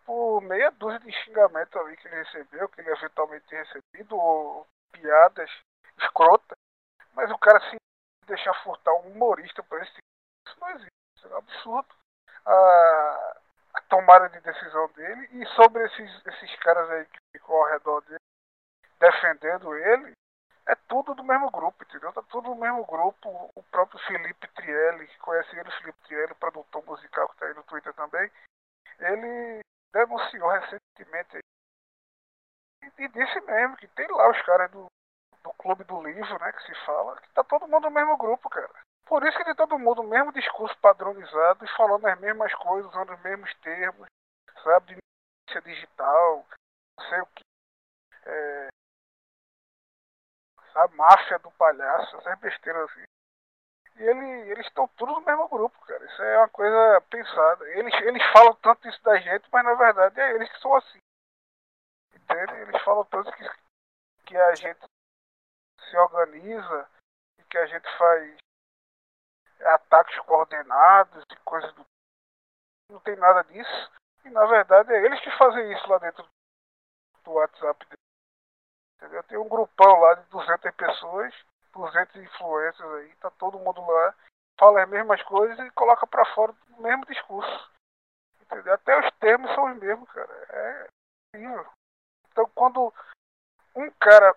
por 0.05 0.41
meia 0.41 0.69
dúzia 0.71 0.99
de 0.99 1.11
xingamentos 1.11 1.75
ali 1.75 1.97
que 1.97 2.07
ele 2.07 2.23
recebeu, 2.23 2.69
que 2.69 2.81
ele 2.81 2.91
eventualmente 2.91 3.47
tinha 3.47 3.63
recebido, 3.63 4.15
ou 4.15 4.67
piadas 4.91 5.49
escrotas. 5.97 6.57
Mas 7.13 7.31
o 7.31 7.37
cara 7.39 7.59
se 7.69 7.75
deixar 8.27 8.53
furtar 8.63 8.93
um 8.93 9.11
humorista 9.11 9.63
por 9.63 9.81
esse 9.81 9.91
tipo, 9.91 10.01
isso 10.47 10.59
não 10.59 10.69
existe. 10.69 10.91
Isso 11.17 11.27
é 11.27 11.33
um 11.33 11.37
absurdo. 11.37 11.95
Ah, 12.45 13.37
a 13.73 13.81
tomada 13.81 14.29
de 14.29 14.39
decisão 14.41 14.87
dele 14.93 15.27
e 15.31 15.45
sobre 15.55 15.83
esses, 15.85 16.25
esses 16.27 16.55
caras 16.57 16.89
aí 16.91 17.05
que 17.05 17.17
ficam 17.35 17.55
ao 17.55 17.69
redor 17.71 18.01
dele 18.01 18.19
defendendo 18.99 19.75
ele, 19.75 20.13
é 20.67 20.75
tudo 20.87 21.13
do 21.15 21.23
mesmo 21.23 21.49
grupo, 21.49 21.83
entendeu? 21.83 22.13
Tá 22.13 22.21
tudo 22.23 22.49
do 22.49 22.55
mesmo 22.55 22.85
grupo. 22.85 23.51
O 23.55 23.63
próprio 23.63 23.99
Felipe 24.05 24.47
Trielli, 24.49 25.07
que 25.07 25.17
conhece 25.19 25.55
ele, 25.57 25.71
Felipe 25.71 25.99
Trielli, 26.05 26.33
produtor 26.35 26.85
musical 26.85 27.27
que 27.29 27.33
está 27.33 27.45
aí 27.47 27.53
no 27.53 27.63
Twitter 27.63 27.93
também, 27.93 28.31
ele 28.99 29.61
denunciou 29.93 30.49
recentemente 30.49 31.39
e, 32.83 33.03
e 33.03 33.07
disse 33.09 33.41
mesmo 33.41 33.77
que 33.77 33.87
tem 33.89 34.07
lá 34.07 34.29
os 34.29 34.41
caras 34.43 34.71
do, 34.71 34.85
do 35.43 35.53
Clube 35.53 35.83
do 35.83 36.01
Livro, 36.01 36.39
né, 36.39 36.51
que 36.53 36.63
se 36.63 36.85
fala, 36.85 37.19
que 37.19 37.29
tá 37.33 37.43
todo 37.43 37.67
mundo 37.67 37.83
no 37.83 37.91
mesmo 37.91 38.17
grupo, 38.17 38.49
cara. 38.49 38.69
Por 39.05 39.25
isso 39.25 39.37
que 39.37 39.43
tem 39.43 39.55
todo 39.55 39.77
mundo 39.77 40.01
o 40.01 40.07
mesmo 40.07 40.31
discurso 40.31 40.77
padronizado 40.77 41.65
e 41.65 41.75
falando 41.75 42.05
as 42.07 42.19
mesmas 42.19 42.53
coisas, 42.55 42.89
usando 42.91 43.13
os 43.13 43.21
mesmos 43.21 43.53
termos, 43.55 44.07
sabe? 44.63 44.95
De 44.95 45.61
digital, 45.61 46.45
não 46.97 47.09
sei 47.09 47.19
o 47.19 47.25
que. 47.27 47.43
É, 48.25 48.67
sabe? 50.73 50.95
Máfia 50.95 51.39
do 51.39 51.51
palhaço, 51.51 52.17
essas 52.17 52.39
besteiras 52.39 52.89
assim. 52.89 53.03
E 53.97 54.03
ele, 54.03 54.51
eles 54.51 54.65
estão 54.65 54.87
todos 54.89 55.13
no 55.15 55.21
mesmo 55.21 55.47
grupo, 55.47 55.79
cara. 55.85 56.03
Isso 56.05 56.21
é 56.23 56.37
uma 56.37 56.49
coisa 56.49 57.01
pensada. 57.09 57.67
Eles, 57.69 57.93
eles 58.01 58.23
falam 58.31 58.55
tanto 58.55 58.87
isso 58.87 59.01
da 59.03 59.17
gente, 59.19 59.47
mas 59.51 59.63
na 59.63 59.73
verdade 59.75 60.19
é 60.19 60.33
eles 60.33 60.49
que 60.51 60.59
são 60.59 60.75
assim. 60.75 60.99
Entende? 62.15 62.53
Eles 62.53 62.81
falam 62.83 63.05
tanto 63.05 63.31
que, 63.33 63.43
que 64.25 64.37
a 64.37 64.55
gente 64.55 64.79
se 65.89 65.97
organiza 65.97 66.89
e 67.37 67.43
que 67.43 67.57
a 67.57 67.65
gente 67.65 67.97
faz 67.97 68.37
ataques 69.61 70.19
coordenados 70.21 71.23
e 71.31 71.35
coisas 71.43 71.71
do. 71.73 71.85
Não 72.89 72.99
tem 73.01 73.15
nada 73.17 73.43
disso. 73.43 73.91
E 74.25 74.29
na 74.29 74.45
verdade 74.45 74.93
é 74.93 75.05
eles 75.05 75.19
que 75.21 75.31
fazem 75.37 75.71
isso 75.73 75.87
lá 75.87 75.97
dentro 75.97 76.27
do 77.23 77.31
WhatsApp. 77.31 77.85
Entendeu? 79.01 79.23
Tem 79.23 79.37
um 79.37 79.49
grupão 79.49 79.99
lá 79.99 80.13
de 80.13 80.29
200 80.29 80.75
pessoas, 80.75 81.33
200 81.73 82.15
influências 82.17 82.93
aí, 82.93 83.15
tá 83.15 83.31
todo 83.31 83.57
mundo 83.57 83.81
lá, 83.81 84.15
fala 84.59 84.83
as 84.83 84.89
mesmas 84.89 85.19
coisas 85.23 85.57
e 85.57 85.71
coloca 85.71 86.05
para 86.05 86.23
fora 86.35 86.53
o 86.77 86.81
mesmo 86.83 87.03
discurso. 87.07 87.71
Entendeu? 88.41 88.75
Até 88.75 88.99
os 88.99 89.11
termos 89.17 89.51
são 89.55 89.71
os 89.71 89.77
mesmos, 89.79 90.07
cara. 90.11 90.31
É 90.49 90.87
incrível. 91.33 91.67
Então 92.31 92.47
quando 92.53 92.93
um 93.75 93.89
cara 93.99 94.35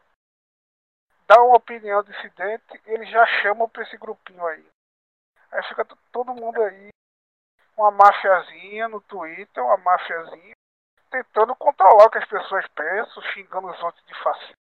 dá 1.27 1.43
uma 1.43 1.57
opinião 1.57 2.03
dissidente, 2.03 2.81
ele 2.87 3.05
já 3.05 3.27
chama 3.43 3.69
para 3.69 3.83
esse 3.83 3.99
grupinho 3.99 4.47
aí. 4.47 4.67
Aí 5.53 5.63
fica 5.65 5.85
todo 6.11 6.35
mundo 6.35 6.63
aí, 6.63 6.89
uma 7.77 7.91
mafiazinha 7.91 8.89
no 8.89 9.01
Twitter, 9.03 9.63
uma 9.63 9.77
mafiazinha, 9.77 10.55
tentando 11.15 11.55
controlar 11.55 12.07
o 12.07 12.11
que 12.11 12.19
as 12.19 12.27
pessoas 12.27 12.67
pensam, 12.75 13.23
xingando 13.33 13.69
os 13.69 13.83
outros 13.85 14.05
de 14.05 14.15
fascista. 14.21 14.55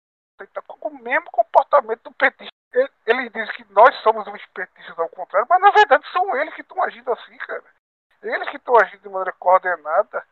Tá 0.52 0.60
com 0.60 0.88
o 0.88 1.02
mesmo 1.02 1.30
comportamento 1.30 2.02
do 2.02 2.12
petista. 2.12 2.52
Eles 3.06 3.32
dizem 3.32 3.54
que 3.54 3.72
nós 3.72 3.94
somos 4.02 4.26
os 4.26 4.46
petistas 4.46 4.98
ao 4.98 5.08
contrário, 5.08 5.46
mas 5.48 5.60
na 5.60 5.70
verdade 5.70 6.06
são 6.12 6.36
eles 6.36 6.54
que 6.54 6.60
estão 6.60 6.82
agindo 6.82 7.10
assim, 7.10 7.36
cara. 7.38 7.64
Eles 8.22 8.50
que 8.50 8.56
estão 8.56 8.76
agindo 8.76 9.00
de 9.00 9.08
maneira 9.08 9.32
coordenada 9.32 10.26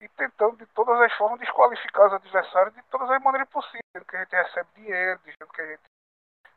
e 0.00 0.08
tentando 0.10 0.56
de 0.56 0.66
todas 0.66 1.00
as 1.00 1.12
formas 1.14 1.40
desqualificar 1.40 2.08
os 2.08 2.14
adversários 2.14 2.74
de 2.74 2.82
todas 2.90 3.10
as 3.10 3.22
maneiras 3.22 3.48
possíveis, 3.48 3.82
dizendo 3.94 4.06
que 4.06 4.16
a 4.16 4.20
gente 4.20 4.36
recebe 4.36 4.68
dinheiro, 4.74 5.20
dizendo 5.24 5.52
que 5.52 5.62
a 5.62 5.66
gente 5.66 5.82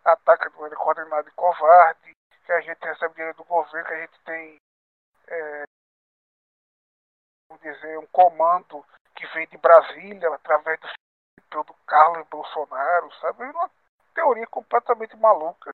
ataca 0.04 0.50
de 0.50 0.56
maneira 0.56 0.76
coordenada 0.76 1.30
e 1.30 1.34
covarde, 1.34 2.12
que 2.46 2.52
a 2.52 2.62
gente 2.62 2.84
recebe 2.84 3.13
dinheiro 3.13 3.38
do 3.38 3.43
governo, 3.46 3.88
que 3.88 3.93
a 3.93 4.00
gente 4.02 4.20
tem, 4.26 4.58
é, 5.28 5.63
dizer, 7.56 7.98
um 8.00 8.08
comando 8.08 8.84
que 9.16 9.26
vem 9.28 9.48
de 9.48 9.58
Brasília, 9.58 10.34
através 10.34 10.80
do, 11.52 11.64
do 11.64 11.74
Carlos 11.86 12.28
Bolsonaro, 12.30 13.12
sabe? 13.22 13.44
É 13.44 13.50
uma 13.52 13.70
teoria 14.14 14.48
completamente 14.48 15.16
maluca. 15.16 15.72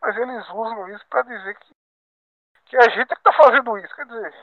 Mas 0.00 0.16
eles 0.16 0.48
usam 0.48 0.88
isso 0.94 1.04
para 1.08 1.22
dizer 1.22 1.58
que, 1.58 1.70
que 2.66 2.76
a 2.76 2.88
gente 2.88 3.12
é 3.12 3.14
que 3.14 3.14
está 3.14 3.32
fazendo 3.32 3.76
isso. 3.78 3.94
Quer 3.94 4.06
dizer, 4.06 4.34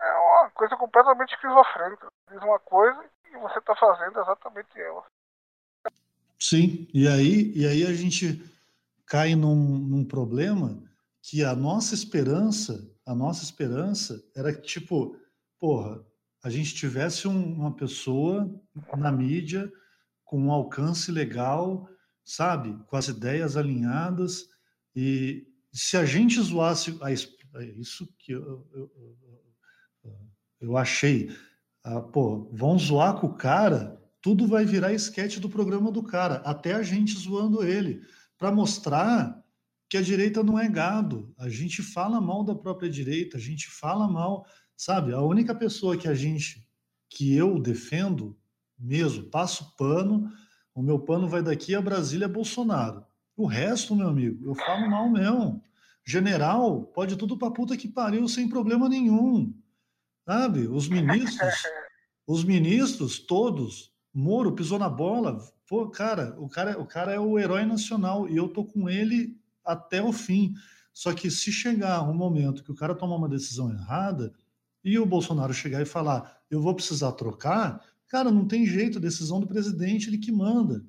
é 0.00 0.12
uma 0.14 0.50
coisa 0.50 0.76
completamente 0.76 1.34
esquizofrênica. 1.34 2.08
Diz 2.28 2.42
uma 2.42 2.58
coisa 2.58 3.04
e 3.26 3.36
você 3.38 3.58
está 3.58 3.74
fazendo 3.76 4.20
exatamente 4.20 4.80
ela. 4.80 5.04
Sim, 6.38 6.88
e 6.92 7.06
aí, 7.06 7.52
e 7.56 7.66
aí 7.66 7.86
a 7.86 7.94
gente 7.94 8.42
cai 9.06 9.36
num, 9.36 9.54
num 9.54 10.04
problema 10.04 10.76
que 11.22 11.44
a 11.44 11.54
nossa 11.54 11.94
esperança, 11.94 12.84
a 13.06 13.14
nossa 13.14 13.44
esperança 13.44 14.20
era 14.34 14.52
que, 14.52 14.62
tipo, 14.62 15.16
porra, 15.62 16.04
a 16.42 16.50
gente 16.50 16.74
tivesse 16.74 17.28
um, 17.28 17.54
uma 17.54 17.72
pessoa 17.72 18.52
na 18.98 19.12
mídia 19.12 19.72
com 20.24 20.36
um 20.36 20.50
alcance 20.50 21.12
legal, 21.12 21.88
sabe, 22.24 22.76
com 22.88 22.96
as 22.96 23.06
ideias 23.06 23.56
alinhadas, 23.56 24.48
e 24.92 25.46
se 25.72 25.96
a 25.96 26.04
gente 26.04 26.40
zoasse, 26.40 26.98
a, 27.00 27.12
é 27.12 27.64
isso 27.76 28.12
que 28.18 28.32
eu, 28.32 28.68
eu, 28.74 28.90
eu, 30.02 30.20
eu 30.62 30.76
achei. 30.76 31.30
Ah, 31.84 32.00
pô, 32.00 32.50
vão 32.52 32.76
zoar 32.76 33.20
com 33.20 33.28
o 33.28 33.34
cara, 33.34 34.02
tudo 34.20 34.48
vai 34.48 34.64
virar 34.64 34.92
esquete 34.92 35.38
do 35.38 35.48
programa 35.48 35.92
do 35.92 36.02
cara, 36.02 36.38
até 36.44 36.74
a 36.74 36.82
gente 36.82 37.16
zoando 37.16 37.62
ele, 37.62 38.02
para 38.36 38.50
mostrar 38.50 39.40
que 39.88 39.96
a 39.96 40.02
direita 40.02 40.42
não 40.42 40.58
é 40.58 40.68
gado. 40.68 41.32
A 41.38 41.48
gente 41.48 41.82
fala 41.82 42.20
mal 42.20 42.42
da 42.42 42.54
própria 42.54 42.90
direita, 42.90 43.36
a 43.36 43.40
gente 43.40 43.68
fala 43.68 44.08
mal, 44.08 44.44
sabe? 44.76 45.12
A 45.12 45.20
única 45.20 45.54
pessoa 45.54 45.96
que 45.96 46.08
a 46.08 46.14
gente, 46.14 46.66
que 47.08 47.34
eu 47.34 47.58
defendo 47.58 48.36
mesmo, 48.78 49.24
passo 49.24 49.74
pano, 49.76 50.30
o 50.74 50.82
meu 50.82 50.98
pano 50.98 51.28
vai 51.28 51.42
daqui 51.42 51.74
a 51.74 51.80
Brasília 51.80 52.28
Bolsonaro. 52.28 53.04
O 53.36 53.46
resto, 53.46 53.94
meu 53.94 54.08
amigo, 54.08 54.44
eu 54.44 54.54
falo 54.54 54.90
mal 54.90 55.08
mesmo. 55.08 55.62
General, 56.04 56.82
pode 56.82 57.16
tudo 57.16 57.38
pra 57.38 57.50
puta 57.50 57.76
que 57.76 57.88
pariu 57.88 58.28
sem 58.28 58.48
problema 58.48 58.88
nenhum. 58.88 59.54
Sabe? 60.26 60.66
Os 60.68 60.88
ministros, 60.88 61.54
os 62.26 62.44
ministros 62.44 63.18
todos, 63.18 63.92
Moro 64.12 64.52
pisou 64.52 64.78
na 64.78 64.90
bola. 64.90 65.38
Pô, 65.66 65.88
cara, 65.88 66.36
o 66.38 66.48
cara, 66.48 66.78
o 66.78 66.86
cara 66.86 67.12
é 67.12 67.18
o 67.18 67.38
herói 67.38 67.64
nacional 67.64 68.28
e 68.28 68.36
eu 68.36 68.48
tô 68.48 68.64
com 68.64 68.88
ele 68.88 69.38
até 69.64 70.02
o 70.02 70.12
fim. 70.12 70.54
Só 70.92 71.14
que 71.14 71.30
se 71.30 71.50
chegar 71.50 72.02
um 72.02 72.14
momento 72.14 72.62
que 72.62 72.70
o 72.70 72.74
cara 72.74 72.94
tomar 72.94 73.16
uma 73.16 73.28
decisão 73.28 73.70
errada 73.72 74.32
e 74.84 74.98
o 74.98 75.06
Bolsonaro 75.06 75.54
chegar 75.54 75.80
e 75.80 75.86
falar, 75.86 76.40
eu 76.50 76.60
vou 76.60 76.74
precisar 76.74 77.12
trocar, 77.12 77.82
cara, 78.08 78.30
não 78.30 78.46
tem 78.46 78.66
jeito, 78.66 79.00
decisão 79.00 79.40
do 79.40 79.46
presidente 79.46 80.08
ele 80.08 80.18
que 80.18 80.32
manda. 80.32 80.84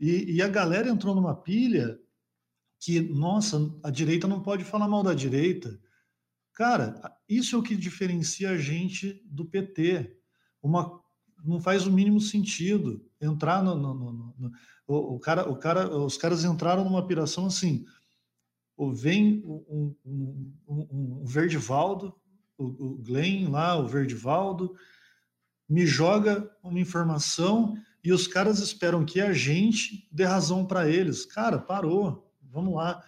E, 0.00 0.36
e 0.36 0.42
a 0.42 0.48
galera 0.48 0.88
entrou 0.88 1.14
numa 1.14 1.34
pilha 1.34 1.98
que, 2.80 3.00
nossa, 3.00 3.58
a 3.82 3.90
direita 3.90 4.28
não 4.28 4.42
pode 4.42 4.64
falar 4.64 4.88
mal 4.88 5.02
da 5.02 5.14
direita. 5.14 5.78
Cara, 6.52 7.00
isso 7.28 7.54
é 7.54 7.58
o 7.58 7.62
que 7.62 7.76
diferencia 7.76 8.50
a 8.50 8.58
gente 8.58 9.22
do 9.26 9.44
PT. 9.44 10.16
Uma, 10.62 11.00
não 11.44 11.60
faz 11.60 11.86
o 11.86 11.92
mínimo 11.92 12.20
sentido 12.20 13.04
entrar 13.20 13.62
no, 13.62 13.74
no, 13.74 13.94
no, 13.94 14.34
no 14.38 14.52
o, 14.86 15.16
o, 15.16 15.20
cara, 15.20 15.48
o 15.48 15.56
cara, 15.56 15.96
os 15.96 16.16
caras 16.16 16.44
entraram 16.44 16.84
numa 16.84 17.06
piração 17.06 17.46
assim. 17.46 17.84
Ou 18.76 18.92
vem 18.92 19.42
um, 19.44 19.94
um, 20.04 20.54
um, 20.68 21.20
um 21.20 21.24
Verdivaldo, 21.24 22.14
o, 22.58 22.64
o 22.64 22.98
Glenn 22.98 23.48
lá, 23.50 23.76
o 23.76 23.86
Verdivaldo, 23.86 24.74
me 25.68 25.86
joga 25.86 26.50
uma 26.62 26.80
informação 26.80 27.74
e 28.02 28.12
os 28.12 28.26
caras 28.26 28.58
esperam 28.58 29.04
que 29.04 29.20
a 29.20 29.32
gente 29.32 30.08
dê 30.10 30.24
razão 30.24 30.66
para 30.66 30.88
eles. 30.88 31.24
Cara, 31.24 31.58
parou. 31.58 32.30
Vamos 32.42 32.74
lá. 32.74 33.02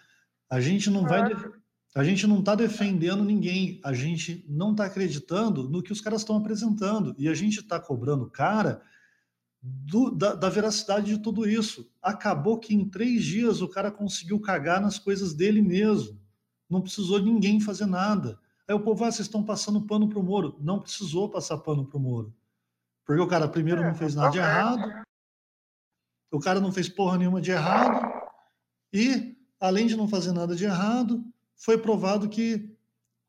A 0.49 0.61
gente 0.61 0.91
não 0.91 1.03
vai 1.03 1.31
a 1.95 2.05
gente 2.05 2.25
não 2.25 2.39
está 2.39 2.55
defendendo 2.55 3.25
ninguém, 3.25 3.81
a 3.85 3.93
gente 3.93 4.45
não 4.49 4.71
está 4.71 4.85
acreditando 4.85 5.69
no 5.69 5.83
que 5.83 5.93
os 5.93 6.01
caras 6.01 6.21
estão 6.21 6.37
apresentando 6.37 7.17
e 7.19 7.29
a 7.29 7.35
gente 7.35 7.59
está 7.59 7.81
cobrando 7.81 8.31
cara 8.31 8.81
do, 9.61 10.11
da, 10.11 10.35
da, 10.35 10.49
veracidade 10.49 11.07
de 11.07 11.19
tudo 11.19 11.49
isso. 11.49 11.91
Acabou 12.01 12.59
que 12.59 12.75
em 12.75 12.89
três 12.89 13.25
dias 13.25 13.61
o 13.61 13.69
cara 13.69 13.91
conseguiu 13.91 14.39
cagar 14.39 14.81
nas 14.81 14.99
coisas 15.01 15.35
dele 15.35 15.61
mesmo. 15.61 16.19
Não 16.69 16.81
precisou 16.81 17.21
ninguém 17.21 17.61
fazer 17.61 17.87
nada. 17.87 18.39
Aí 18.71 18.75
o 18.77 18.79
povo, 18.79 19.05
ah, 19.05 19.11
vocês 19.11 19.27
estão 19.27 19.43
passando 19.43 19.83
pano 19.83 20.09
para 20.09 20.21
o 20.21 20.23
Moro. 20.23 20.57
Não 20.61 20.79
precisou 20.79 21.29
passar 21.29 21.59
pano 21.59 21.85
para 21.85 21.97
o 21.97 22.01
Moro. 22.01 22.33
Porque 23.05 23.21
o 23.21 23.27
cara, 23.27 23.49
primeiro, 23.49 23.83
não 23.83 23.97
fez 23.97 24.15
nada 24.15 24.31
de 24.31 24.39
errado, 24.39 25.03
o 26.31 26.39
cara 26.39 26.61
não 26.61 26.71
fez 26.71 26.89
porra 26.89 27.19
nenhuma 27.19 27.41
de 27.41 27.51
errado, 27.51 28.09
e, 28.93 29.37
além 29.59 29.89
de 29.89 29.97
não 29.97 30.07
fazer 30.07 30.31
nada 30.31 30.55
de 30.55 30.67
errado, 30.67 31.25
foi 31.57 31.79
provado 31.79 32.29
que 32.29 32.73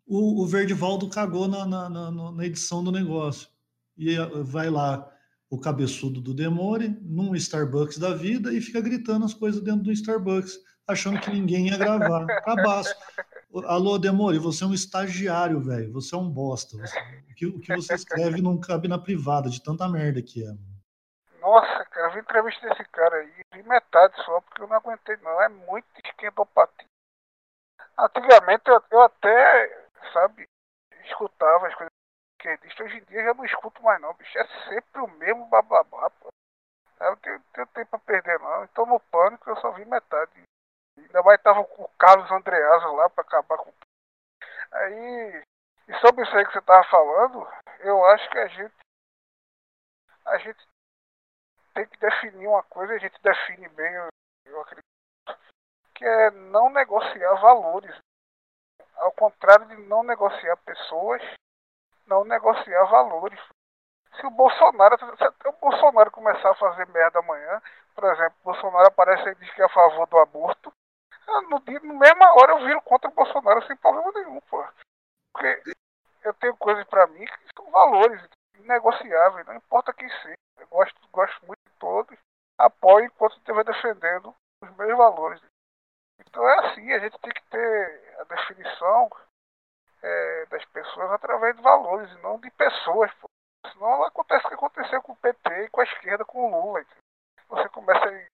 o, 0.05 0.43
o 0.43 0.45
Verdivaldo 0.45 1.09
cagou 1.09 1.47
na, 1.47 1.65
na, 1.65 1.89
na, 1.89 2.11
na 2.11 2.45
edição 2.45 2.83
do 2.83 2.91
negócio. 2.91 3.49
E 3.97 4.17
vai 4.43 4.69
lá 4.69 5.11
o 5.49 5.57
cabeçudo 5.57 6.21
do 6.21 6.35
Demore 6.35 6.99
num 7.01 7.35
Starbucks 7.35 7.97
da 7.97 8.13
vida 8.13 8.53
e 8.53 8.61
fica 8.61 8.79
gritando 8.79 9.25
as 9.25 9.33
coisas 9.33 9.59
dentro 9.59 9.81
do 9.81 9.91
Starbucks, 9.91 10.59
achando 10.85 11.19
que 11.19 11.31
ninguém 11.31 11.69
ia 11.69 11.77
gravar. 11.79 12.27
Cabaço. 12.45 12.93
Alô, 13.65 13.97
Demore, 13.97 14.39
você 14.39 14.63
é 14.63 14.67
um 14.67 14.73
estagiário, 14.73 15.59
velho. 15.59 15.91
Você 15.91 16.15
é 16.15 16.17
um 16.17 16.29
bosta. 16.29 16.77
Você, 16.77 16.97
o, 16.97 17.35
que, 17.35 17.45
o, 17.47 17.59
que, 17.59 17.75
você 17.75 17.95
escreve 17.95 18.41
não 18.41 18.57
cabe 18.57 18.87
na 18.87 18.97
privada, 18.97 19.49
de 19.49 19.61
tanta 19.61 19.89
merda 19.89 20.21
que 20.21 20.41
é. 20.41 20.51
Nossa, 21.41 21.83
cara, 21.85 22.07
eu 22.07 22.13
vi 22.13 22.19
entrevista 22.19 22.69
desse 22.69 22.85
cara 22.85 23.17
aí, 23.17 23.33
vi 23.53 23.63
metade 23.63 24.15
só, 24.23 24.39
porque 24.39 24.61
eu 24.61 24.67
não 24.67 24.77
aguentei, 24.77 25.17
não. 25.17 25.41
É 25.41 25.49
muito 25.49 25.85
esquentopatia. 26.05 26.87
Antigamente 27.99 28.63
eu, 28.67 28.81
eu 28.89 29.01
até, 29.01 29.89
sabe, 30.13 30.47
escutava 31.05 31.67
as 31.67 31.75
coisas 31.75 31.91
esquerdistas. 32.39 32.85
Hoje 32.85 32.97
em 32.99 33.03
dia 33.03 33.19
eu 33.19 33.25
já 33.25 33.33
não 33.33 33.43
escuto 33.43 33.83
mais, 33.83 33.99
não, 33.99 34.13
bicho. 34.13 34.37
É 34.37 34.47
sempre 34.69 35.01
o 35.01 35.07
mesmo 35.17 35.45
bababá, 35.47 36.09
pô. 36.09 36.29
Eu 37.01 37.09
não 37.09 37.17
tenho, 37.17 37.41
tenho 37.53 37.67
tempo 37.67 37.89
pra 37.89 37.99
perder, 37.99 38.39
não. 38.39 38.63
Então 38.63 38.85
no 38.85 38.99
pânico 38.99 39.49
eu 39.49 39.57
só 39.57 39.71
vi 39.71 39.83
metade. 39.83 40.31
Ainda 40.97 41.23
mais 41.23 41.41
tava 41.41 41.63
com 41.63 41.83
o 41.83 41.89
Carlos 41.97 42.29
Andreasa 42.31 42.87
lá 42.87 43.09
para 43.09 43.23
acabar 43.23 43.57
com. 43.57 43.73
Aí. 44.71 45.43
E 45.87 45.93
sobre 45.99 46.23
isso 46.23 46.35
aí 46.37 46.45
que 46.45 46.53
você 46.53 46.61
tava 46.61 46.83
falando, 46.85 47.47
eu 47.79 48.05
acho 48.05 48.29
que 48.29 48.37
a 48.37 48.47
gente. 48.47 48.75
A 50.25 50.37
gente 50.37 50.67
tem 51.73 51.85
que 51.87 51.97
definir 51.97 52.47
uma 52.47 52.63
coisa, 52.63 52.93
a 52.93 52.97
gente 52.97 53.19
define 53.21 53.67
bem, 53.69 53.93
eu, 53.93 54.09
eu 54.45 54.61
acredito, 54.61 54.85
que 55.95 56.05
é 56.05 56.31
não 56.31 56.69
negociar 56.69 57.33
valores. 57.35 57.95
Ao 58.95 59.11
contrário 59.13 59.65
de 59.67 59.77
não 59.87 60.03
negociar 60.03 60.55
pessoas, 60.57 61.21
não 62.05 62.23
negociar 62.23 62.83
valores. 62.85 63.39
Se 64.15 64.25
o 64.25 64.31
Bolsonaro, 64.31 64.97
se 64.97 65.47
o 65.47 65.53
Bolsonaro 65.53 66.11
começar 66.11 66.51
a 66.51 66.55
fazer 66.55 66.85
merda 66.87 67.19
amanhã, 67.19 67.61
por 67.95 68.03
exemplo, 68.03 68.35
Bolsonaro 68.43 68.87
aparece 68.87 69.29
e 69.29 69.35
diz 69.35 69.53
que 69.53 69.61
é 69.61 69.65
a 69.65 69.69
favor 69.69 70.05
do 70.07 70.19
aborto, 70.19 70.71
no, 71.27 71.59
no 71.83 71.99
mesma 71.99 72.33
hora 72.35 72.53
eu 72.53 72.65
viro 72.65 72.81
contra 72.81 73.09
o 73.09 73.13
Bolsonaro 73.13 73.65
sem 73.67 73.75
problema 73.77 74.11
nenhum, 74.13 74.39
pô. 74.41 74.63
Porque 75.33 75.75
eu 76.23 76.33
tenho 76.35 76.55
coisas 76.57 76.85
para 76.87 77.07
mim 77.07 77.25
que 77.25 77.53
são 77.55 77.69
valores 77.71 78.21
negociáveis, 78.59 79.45
não 79.47 79.55
importa 79.55 79.93
quem 79.93 80.09
seja. 80.21 80.35
Eu 80.57 80.67
gosto, 80.67 80.95
gosto 81.11 81.45
muito 81.45 81.59
de 81.65 81.73
todos, 81.79 82.17
apoio 82.57 83.05
enquanto 83.05 83.37
estiver 83.37 83.63
defendendo 83.63 84.35
os 84.63 84.75
meus 84.75 84.97
valores. 84.97 85.41
Então 86.19 86.47
é 86.47 86.67
assim, 86.67 86.91
a 86.91 86.99
gente 86.99 87.17
tem 87.19 87.33
que 87.33 87.43
ter 87.49 88.15
a 88.19 88.23
definição 88.23 89.09
é, 90.03 90.45
das 90.47 90.63
pessoas 90.65 91.11
através 91.11 91.55
de 91.55 91.61
valores 91.61 92.11
e 92.11 92.21
não 92.21 92.39
de 92.39 92.49
pessoas. 92.51 93.11
Pô. 93.15 93.27
Senão 93.71 94.03
acontece 94.03 94.45
o 94.45 94.49
que 94.49 94.55
aconteceu 94.55 95.01
com 95.01 95.13
o 95.13 95.17
PT 95.17 95.65
e 95.65 95.69
com 95.69 95.81
a 95.81 95.83
esquerda, 95.83 96.25
com 96.25 96.45
o 96.45 96.49
Lula. 96.49 96.85
Você 97.49 97.69
começa 97.69 98.05
a 98.05 98.30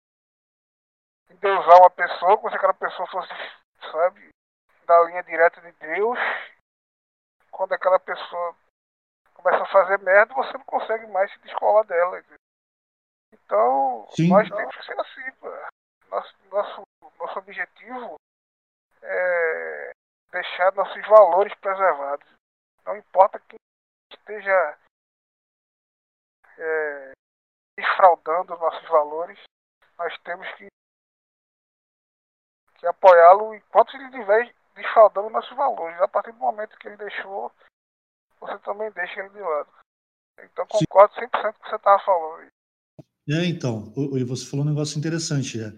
endeusar 1.30 1.78
uma 1.80 1.90
pessoa, 1.90 2.38
como 2.38 2.50
se 2.50 2.56
aquela 2.56 2.74
pessoa 2.74 3.08
fosse, 3.10 3.34
sabe, 3.92 4.30
da 4.86 5.04
linha 5.04 5.24
direta 5.24 5.62
de 5.62 5.72
Deus. 5.74 6.18
Quando 7.52 7.74
aquela 7.74 8.00
pessoa 8.00 8.56
começa 9.34 9.64
a 9.64 9.72
fazer 9.72 10.00
merda, 10.00 10.34
você 10.34 10.54
não 10.54 10.66
consegue 10.66 11.08
mais 11.08 11.32
se 11.32 11.40
descolar 11.40 11.86
dela. 11.86 12.24
Então, 13.34 14.08
Sim. 14.12 14.30
nós 14.30 14.48
temos 14.50 14.76
que 14.76 14.86
ser 14.86 15.00
assim, 15.00 15.32
pô. 15.40 15.50
Nosso, 16.10 16.36
nosso, 16.50 16.82
nosso 17.20 17.40
objetivo 17.40 18.16
é 19.02 19.92
deixar 20.32 20.74
nossos 20.74 21.06
valores 21.08 21.54
preservados. 21.56 22.28
Não 22.86 22.96
importa 22.96 23.40
quem 23.48 23.58
esteja 24.12 24.78
é, 26.58 27.12
defraudando 27.78 28.58
nossos 28.58 28.88
valores, 28.88 29.40
nós 29.98 30.18
temos 30.20 30.48
que 30.54 30.68
que 32.78 32.88
apoiá-lo 32.88 33.56
enquanto 33.56 33.96
ele 33.96 34.06
estiver 34.06 34.54
desfaldando 34.76 35.30
nossos 35.30 35.56
valores. 35.56 36.00
A 36.00 36.08
partir 36.08 36.32
do 36.32 36.40
momento 36.40 36.78
que 36.78 36.88
ele 36.88 36.98
deixou, 36.98 37.52
você 38.40 38.58
também 38.60 38.92
deixa 38.92 39.20
ele 39.20 39.30
de 39.30 39.40
lado. 39.40 39.70
Então 40.44 40.66
concordo 40.68 41.16
100% 41.16 41.30
com 41.32 41.50
o 41.50 41.54
que 41.54 41.70
você 41.70 41.76
estava 41.76 42.04
falando. 42.04 42.48
É, 43.30 43.46
então, 43.46 43.92
você 43.94 44.46
falou 44.46 44.66
um 44.66 44.70
negócio 44.70 44.98
interessante. 44.98 45.62
É, 45.62 45.74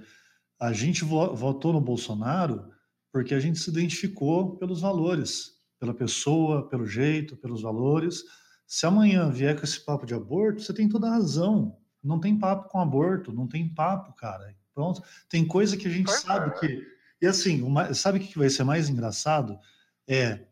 a 0.60 0.72
gente 0.74 1.04
votou 1.04 1.74
no 1.74 1.82
Bolsonaro 1.82 2.72
porque 3.12 3.34
a 3.34 3.40
gente 3.40 3.58
se 3.58 3.72
identificou 3.72 4.58
pelos 4.58 4.82
valores, 4.82 5.58
pela 5.80 5.94
pessoa, 5.94 6.70
pelo 6.70 6.86
jeito, 6.86 7.38
pelos 7.38 7.62
valores. 7.62 8.24
Se 8.68 8.86
amanhã 8.86 9.32
vier 9.32 9.58
com 9.58 9.64
esse 9.64 9.84
papo 9.84 10.06
de 10.06 10.14
aborto, 10.14 10.62
você 10.62 10.74
tem 10.74 10.88
toda 10.88 11.08
a 11.08 11.14
razão. 11.14 11.76
Não 12.04 12.20
tem 12.20 12.38
papo 12.38 12.70
com 12.70 12.80
aborto, 12.80 13.34
não 13.34 13.48
tem 13.48 13.74
papo, 13.74 14.14
cara. 14.14 14.56
Pronto. 14.80 15.04
Tem 15.28 15.46
coisa 15.46 15.76
que 15.76 15.90
a 15.90 15.92
gente 15.92 16.10
sabe 16.10 16.58
que. 16.58 16.88
E 17.22 17.28
assim, 17.28 17.62
uma, 17.62 17.94
sabe 17.94 18.18
o 18.18 18.22
que 18.22 18.40
vai 18.40 18.50
ser 18.50 18.64
mais 18.64 18.88
engraçado? 18.88 19.60
É 20.08 20.46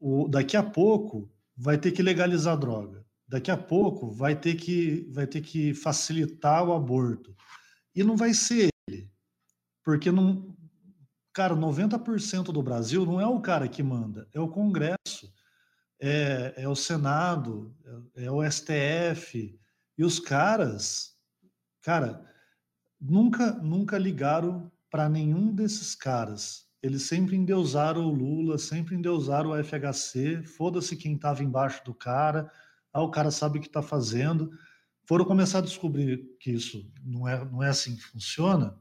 o, 0.00 0.26
daqui 0.26 0.56
a 0.56 0.62
pouco 0.62 1.30
vai 1.56 1.78
ter 1.78 1.92
que 1.92 2.02
legalizar 2.02 2.54
a 2.54 2.56
droga. 2.56 3.06
Daqui 3.28 3.48
a 3.48 3.56
pouco 3.56 4.10
vai 4.10 4.34
ter 4.34 4.56
que, 4.56 5.08
vai 5.12 5.24
ter 5.24 5.40
que 5.40 5.72
facilitar 5.72 6.64
o 6.64 6.72
aborto. 6.72 7.32
E 7.94 8.02
não 8.02 8.16
vai 8.16 8.34
ser 8.34 8.70
ele. 8.88 9.08
Porque 9.84 10.10
não, 10.10 10.52
cara, 11.32 11.54
90% 11.54 12.46
do 12.46 12.60
Brasil 12.60 13.06
não 13.06 13.20
é 13.20 13.26
o 13.26 13.40
cara 13.40 13.68
que 13.68 13.84
manda, 13.84 14.28
é 14.34 14.40
o 14.40 14.48
Congresso, 14.48 15.32
é, 16.00 16.54
é 16.56 16.68
o 16.68 16.74
Senado, 16.74 17.72
é, 18.16 18.24
é 18.24 18.30
o 18.32 18.42
STF. 18.42 19.56
E 19.96 20.04
os 20.04 20.18
caras, 20.18 21.16
cara, 21.82 22.31
nunca, 23.02 23.52
nunca 23.54 23.98
ligaram 23.98 24.70
para 24.88 25.08
nenhum 25.08 25.52
desses 25.52 25.94
caras. 25.94 26.66
Eles 26.82 27.02
sempre 27.02 27.36
endeusaram 27.36 28.06
o 28.06 28.14
Lula, 28.14 28.58
sempre 28.58 28.94
endeusaram 28.94 29.50
o 29.50 29.64
FHC, 29.64 30.42
foda-se 30.44 30.96
quem 30.96 31.14
estava 31.14 31.42
embaixo 31.42 31.84
do 31.84 31.94
cara, 31.94 32.50
ah, 32.92 33.02
o 33.02 33.10
cara 33.10 33.30
sabe 33.30 33.58
o 33.58 33.60
que 33.60 33.66
está 33.66 33.82
fazendo. 33.82 34.50
Foram 35.04 35.24
começar 35.24 35.58
a 35.58 35.62
descobrir 35.62 36.36
que 36.38 36.50
isso 36.50 36.88
não 37.02 37.26
é, 37.26 37.44
não 37.44 37.62
é 37.62 37.68
assim 37.68 37.96
que 37.96 38.02
funciona 38.02 38.76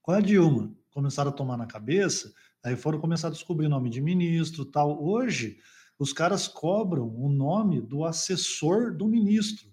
com 0.00 0.12
a 0.12 0.20
Dilma. 0.20 0.74
Começaram 0.90 1.30
a 1.30 1.34
tomar 1.34 1.56
na 1.56 1.66
cabeça, 1.66 2.32
aí 2.62 2.76
foram 2.76 3.00
começar 3.00 3.28
a 3.28 3.32
descobrir 3.32 3.68
nome 3.68 3.90
de 3.90 4.00
ministro 4.00 4.64
tal. 4.64 5.02
Hoje, 5.02 5.58
os 5.98 6.12
caras 6.12 6.48
cobram 6.48 7.08
o 7.08 7.28
nome 7.28 7.80
do 7.80 8.04
assessor 8.04 8.94
do 8.94 9.06
ministro. 9.06 9.70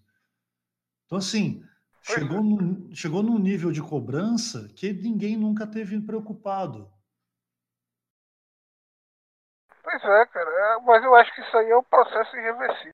Então, 1.06 1.18
assim, 1.18 1.64
chegou, 2.08 2.42
no, 2.42 2.96
chegou 2.96 3.24
num 3.24 3.38
nível 3.38 3.72
de 3.72 3.82
cobrança 3.82 4.70
que 4.76 4.94
ninguém 4.94 5.38
nunca 5.38 5.68
teve 5.68 6.00
preocupado. 6.02 6.90
Pois 9.84 10.04
é, 10.04 10.26
cara. 10.28 10.50
É, 10.50 10.80
mas 10.82 11.04
eu 11.04 11.16
acho 11.16 11.34
que 11.34 11.42
isso 11.42 11.58
aí 11.58 11.70
é 11.70 11.78
um 11.78 11.84
processo 11.84 12.36
irreversível. 12.36 12.94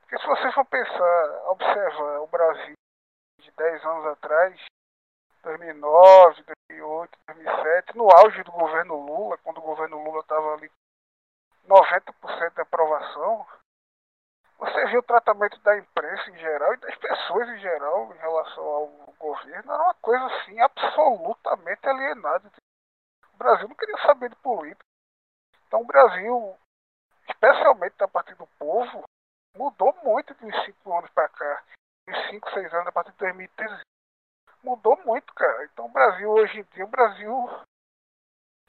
Porque 0.00 0.18
se 0.18 0.26
você 0.26 0.52
for 0.52 0.64
pensar, 0.66 1.50
observar 1.50 2.20
o 2.20 2.26
Brasil 2.26 2.74
de 3.40 3.50
10 3.50 3.84
anos 3.84 4.06
atrás, 4.06 4.60
2009, 5.42 6.44
2008, 6.70 7.18
2007, 7.26 7.96
no 7.96 8.10
auge 8.10 8.42
do 8.42 8.52
governo 8.52 8.96
Lula, 8.96 9.38
quando 9.38 9.58
o 9.58 9.62
governo 9.62 10.02
Lula 10.02 10.20
estava 10.20 10.54
ali 10.54 10.70
90% 11.66 12.54
de 12.54 12.60
aprovação, 12.60 13.46
você 14.62 14.86
viu 14.86 15.00
o 15.00 15.02
tratamento 15.02 15.58
da 15.62 15.76
imprensa 15.76 16.30
em 16.30 16.38
geral 16.38 16.72
e 16.74 16.76
das 16.76 16.94
pessoas 16.94 17.48
em 17.48 17.58
geral 17.58 18.14
em 18.14 18.18
relação 18.18 18.64
ao 18.64 18.86
governo, 19.18 19.72
era 19.72 19.82
uma 19.82 19.94
coisa 19.94 20.24
assim 20.26 20.60
absolutamente 20.60 21.88
alienada. 21.88 22.48
O 23.34 23.36
Brasil 23.36 23.66
não 23.68 23.74
queria 23.74 23.98
saber 23.98 24.30
de 24.30 24.36
política. 24.36 24.84
Então 25.66 25.80
o 25.80 25.84
Brasil, 25.84 26.56
especialmente 27.28 27.96
da 27.96 28.06
parte 28.06 28.34
do 28.36 28.46
povo, 28.56 29.02
mudou 29.56 29.92
muito 30.04 30.32
de 30.34 30.46
uns 30.46 30.64
5 30.64 30.96
anos 30.96 31.10
para 31.10 31.28
cá. 31.28 31.64
Uns 32.08 32.30
5, 32.30 32.50
6 32.50 32.72
anos, 32.72 32.86
a 32.86 32.92
partir 32.92 33.10
de 33.10 33.18
2013. 33.18 33.82
Mudou 34.62 34.96
muito, 35.04 35.34
cara. 35.34 35.64
Então 35.64 35.86
o 35.86 35.92
Brasil, 35.92 36.30
hoje 36.30 36.60
em 36.60 36.64
dia, 36.74 36.84
o 36.84 36.88
Brasil, 36.88 37.50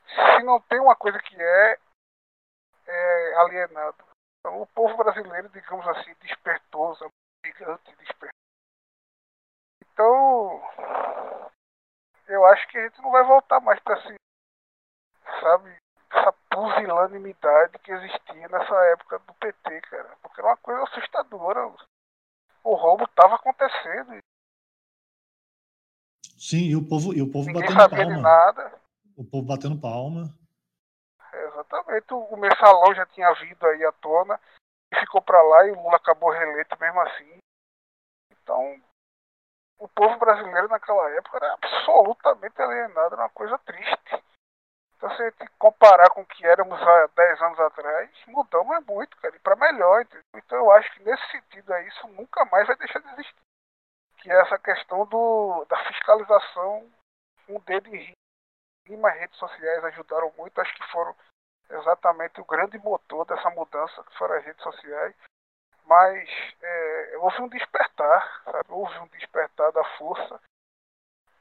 se 0.07 0.43
não 0.43 0.59
tem 0.61 0.79
uma 0.79 0.95
coisa 0.95 1.19
que 1.19 1.39
é, 1.39 1.79
é 2.87 3.35
alienado. 3.41 4.12
Então 4.45 4.61
o 4.61 4.67
povo 4.67 4.97
brasileiro, 4.97 5.47
digamos 5.49 5.87
assim, 5.87 6.13
despertou, 6.21 6.93
gigante 7.45 7.95
despertou. 7.95 8.29
Então, 9.93 10.61
eu 12.27 12.45
acho 12.47 12.67
que 12.67 12.77
a 12.77 12.83
gente 12.83 13.01
não 13.01 13.09
vai 13.09 13.23
voltar 13.23 13.61
mais 13.61 13.79
para 13.79 14.01
se, 14.01 14.15
sabe, 15.39 15.77
essa 16.11 16.33
pusilanimidade 16.49 17.79
que 17.79 17.91
existia 17.91 18.49
nessa 18.49 18.75
época 18.91 19.19
do 19.19 19.33
PT, 19.35 19.81
cara. 19.81 20.17
Porque 20.21 20.41
era 20.41 20.49
uma 20.49 20.57
coisa 20.57 20.83
assustadora. 20.83 21.73
O 22.65 22.75
roubo 22.75 23.05
estava 23.05 23.35
acontecendo. 23.35 24.17
Sim, 26.37 26.65
e 26.65 26.75
o 26.75 26.85
povo, 26.85 27.13
e 27.13 27.21
o 27.21 27.31
povo 27.31 27.47
Ninguém 27.47 27.73
batendo 27.73 28.09
palma. 28.09 28.21
nada. 28.21 28.81
O 29.15 29.23
povo 29.23 29.47
batendo 29.47 29.79
palma. 29.79 30.42
É, 31.53 31.59
exatamente. 31.59 32.13
O 32.13 32.35
mensalão 32.37 32.93
já 32.95 33.05
tinha 33.07 33.31
vindo 33.33 33.65
aí 33.67 33.85
à 33.85 33.91
tona 33.93 34.39
e 34.91 34.99
ficou 34.99 35.21
para 35.21 35.41
lá 35.41 35.67
e 35.67 35.71
o 35.71 35.81
Lula 35.81 35.97
acabou 35.97 36.31
reeleito 36.31 36.79
mesmo 36.79 36.99
assim. 37.01 37.37
Então, 38.31 38.81
o 39.79 39.87
povo 39.87 40.17
brasileiro 40.17 40.67
naquela 40.67 41.09
época 41.11 41.37
era 41.37 41.53
absolutamente 41.53 42.61
alienado, 42.61 43.15
era 43.15 43.23
uma 43.23 43.29
coisa 43.29 43.57
triste. 43.59 44.23
Então, 44.95 45.09
se 45.15 45.21
a 45.21 45.29
gente 45.29 45.47
comparar 45.59 46.09
com 46.11 46.21
o 46.21 46.25
que 46.25 46.45
éramos 46.45 46.81
há 46.81 47.07
10 47.07 47.41
anos 47.41 47.59
atrás, 47.59 48.09
mudamos 48.27 48.85
muito, 48.85 49.17
cara, 49.17 49.35
e 49.35 49.39
para 49.39 49.55
melhor. 49.55 50.01
Entendeu? 50.01 50.23
Então, 50.35 50.57
eu 50.57 50.71
acho 50.71 50.91
que 50.93 51.03
nesse 51.03 51.31
sentido 51.31 51.73
aí, 51.73 51.87
isso 51.87 52.07
nunca 52.09 52.45
mais 52.45 52.67
vai 52.67 52.75
deixar 52.77 52.99
de 52.99 53.09
existir. 53.13 53.35
Que 54.19 54.31
é 54.31 54.41
essa 54.41 54.57
questão 54.57 55.05
do, 55.05 55.65
da 55.65 55.77
fiscalização, 55.85 56.89
um 57.49 57.59
dedo 57.59 57.93
em 57.93 58.13
rima, 58.87 59.09
redes 59.09 59.37
sociais 59.37 59.83
ajudaram 59.85 60.31
muito, 60.37 60.59
acho 60.59 60.73
que 60.73 60.91
foram 60.91 61.15
exatamente 61.73 62.39
o 62.41 62.45
grande 62.45 62.77
motor 62.79 63.25
dessa 63.25 63.49
mudança, 63.51 64.03
que 64.03 64.17
foram 64.17 64.35
as 64.35 64.45
redes 64.45 64.61
sociais. 64.63 65.15
Mas 65.85 66.29
é, 66.61 67.17
houve 67.17 67.41
um 67.41 67.49
despertar, 67.49 68.41
sabe? 68.45 68.65
houve 68.69 68.97
um 68.99 69.07
despertar 69.07 69.71
da 69.71 69.83
força 69.97 70.39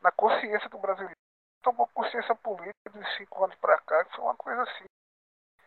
na 0.01 0.11
consciência 0.11 0.69
do 0.69 0.79
brasileiro 0.79 1.17
tomou 1.63 1.87
consciência 1.89 2.35
política 2.35 2.91
de 2.91 3.17
cinco 3.17 3.45
anos 3.45 3.57
para 3.57 3.79
cá, 3.79 4.05
que 4.05 4.17
foi 4.17 4.25
uma 4.25 4.37
coisa 4.37 4.63
assim 4.63 4.85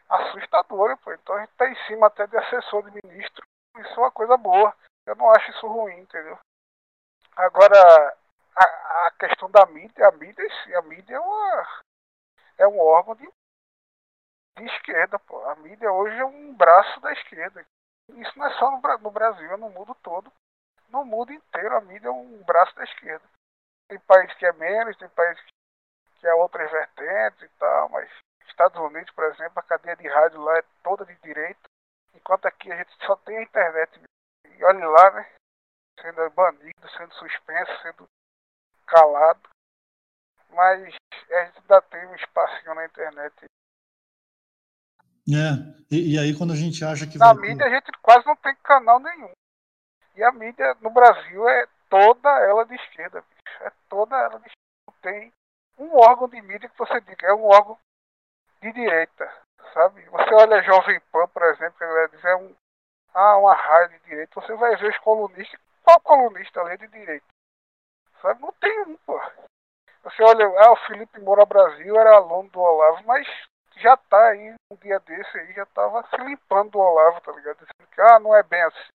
assustadora, 0.09 0.95
pô. 0.97 1.13
Então 1.13 1.35
a 1.35 1.39
gente 1.39 1.53
tá 1.55 1.67
em 1.67 1.87
cima 1.87 2.07
até 2.07 2.27
de 2.27 2.37
assessor 2.37 2.83
de 2.83 2.99
ministro. 3.03 3.45
Isso 3.77 3.93
é 3.93 3.99
uma 3.99 4.11
coisa 4.11 4.37
boa. 4.37 4.75
Eu 5.05 5.15
não 5.15 5.31
acho 5.31 5.49
isso 5.51 5.67
ruim, 5.67 5.99
entendeu? 5.99 6.37
Agora, 7.35 7.77
a, 8.55 9.07
a 9.07 9.11
questão 9.19 9.49
da 9.49 9.65
mídia, 9.65 10.07
a 10.07 10.11
mídia, 10.11 10.45
a 10.77 10.81
mídia 10.83 11.15
é, 11.15 11.19
uma, 11.19 11.67
é 12.59 12.67
um 12.67 12.79
órgão 12.79 13.15
de, 13.15 13.27
de 14.55 14.65
esquerda, 14.65 15.19
pô. 15.19 15.43
A 15.49 15.55
mídia 15.55 15.91
hoje 15.91 16.17
é 16.17 16.25
um 16.25 16.53
braço 16.55 16.99
da 17.01 17.11
esquerda. 17.13 17.65
Isso 18.09 18.37
não 18.37 18.45
é 18.45 18.53
só 18.57 18.71
no, 18.71 19.11
Brasil, 19.11 19.51
é 19.51 19.57
no 19.57 19.69
mundo 19.69 19.95
todo. 19.95 20.31
No 20.89 21.03
mundo 21.03 21.33
inteiro, 21.33 21.75
a 21.75 21.81
mídia 21.81 22.07
é 22.07 22.11
um 22.11 22.43
braço 22.43 22.75
da 22.75 22.83
esquerda. 22.83 23.25
Tem 23.87 23.99
país 23.99 24.33
que 24.35 24.45
é 24.45 24.53
menos, 24.53 24.97
tem 24.97 25.09
país 25.09 25.39
que 26.19 26.27
é 26.27 26.33
outras 26.35 26.71
vertentes 26.71 27.43
e 27.43 27.49
tal, 27.59 27.89
mas 27.89 28.09
Estados 28.47 28.79
Unidos, 28.79 29.13
por 29.13 29.25
exemplo, 29.25 29.59
a 29.59 29.63
cadeia 29.63 29.95
de 29.95 30.07
rádio 30.07 30.41
lá 30.41 30.57
é 30.57 30.63
toda 30.81 31.05
de 31.05 31.15
direito, 31.15 31.69
enquanto 32.13 32.45
aqui 32.45 32.71
a 32.71 32.77
gente 32.77 33.05
só 33.05 33.15
tem 33.17 33.37
a 33.37 33.43
internet. 33.43 33.99
E 34.47 34.63
olhe 34.63 34.85
lá, 34.85 35.11
né? 35.11 35.29
Sendo 35.99 36.29
banido, 36.31 36.89
sendo 36.97 37.13
suspenso, 37.15 37.81
sendo 37.81 38.07
calado. 38.87 39.49
Mas 40.49 40.81
a 40.81 40.85
gente 40.85 41.33
ainda 41.33 41.81
tem 41.81 42.05
um 42.07 42.15
espacinho 42.15 42.75
na 42.75 42.85
internet. 42.85 43.45
É, 45.27 45.57
e, 45.89 46.15
e 46.15 46.19
aí 46.19 46.37
quando 46.37 46.53
a 46.53 46.55
gente 46.55 46.83
acha 46.85 47.07
que. 47.07 47.17
Na 47.17 47.33
vai... 47.33 47.49
mídia 47.49 47.65
a 47.65 47.69
gente 47.69 47.91
quase 48.01 48.25
não 48.25 48.35
tem 48.35 48.55
canal 48.63 48.99
nenhum. 48.99 49.31
E 50.15 50.23
a 50.23 50.31
mídia 50.31 50.75
no 50.81 50.89
Brasil 50.89 51.47
é 51.49 51.67
toda 51.89 52.29
ela 52.41 52.65
de 52.65 52.75
esquerda, 52.75 53.21
bicho. 53.21 53.63
É 53.63 53.71
toda 53.89 54.15
ela 54.15 54.39
de 54.39 54.47
esquerda. 54.47 54.55
Não 54.87 54.93
tem 55.01 55.33
um 55.77 55.95
órgão 55.97 56.27
de 56.27 56.41
mídia 56.41 56.69
que 56.69 56.77
você 56.77 57.01
diga, 57.01 57.27
é 57.27 57.33
um 57.33 57.45
órgão 57.45 57.77
de 58.61 58.71
direita, 58.71 59.31
sabe? 59.73 60.03
Você 60.05 60.33
olha 60.33 60.63
Jovem 60.63 60.99
Pan, 61.11 61.27
por 61.27 61.43
exemplo, 61.43 61.77
que 61.77 61.85
vai 61.85 62.07
dizer 62.09 62.35
um, 62.35 62.55
ah, 63.13 63.37
uma 63.37 63.53
rádio 63.53 63.99
de 63.99 64.05
direita, 64.05 64.39
você 64.39 64.55
vai 64.55 64.75
ver 64.77 64.89
os 64.89 64.97
colunistas, 64.99 65.59
qual 65.83 65.99
colunista 66.01 66.61
ali 66.61 66.73
é 66.73 66.77
de 66.77 66.87
direita? 66.87 67.25
Sabe? 68.21 68.41
Não 68.41 68.51
tem 68.53 68.81
um, 68.81 68.97
pô. 69.05 69.21
Você 70.03 70.23
olha, 70.23 70.45
ah, 70.45 70.71
o 70.71 70.87
Felipe 70.87 71.19
Moura 71.19 71.45
Brasil 71.45 71.95
era 71.99 72.15
aluno 72.15 72.49
do 72.49 72.59
Olavo, 72.59 73.03
mas 73.05 73.27
já 73.77 73.97
tá 73.97 74.29
aí, 74.29 74.55
um 74.71 74.75
dia 74.77 74.99
desse 74.99 75.37
aí, 75.37 75.53
já 75.53 75.65
tava 75.67 76.07
se 76.07 76.17
limpando 76.17 76.71
do 76.71 76.79
Olavo, 76.79 77.21
tá 77.21 77.31
ligado? 77.31 77.57
Dizendo 77.57 77.89
que, 77.91 78.01
ah, 78.01 78.19
não 78.19 78.35
é 78.35 78.43
bem 78.43 78.61
assim. 78.63 78.89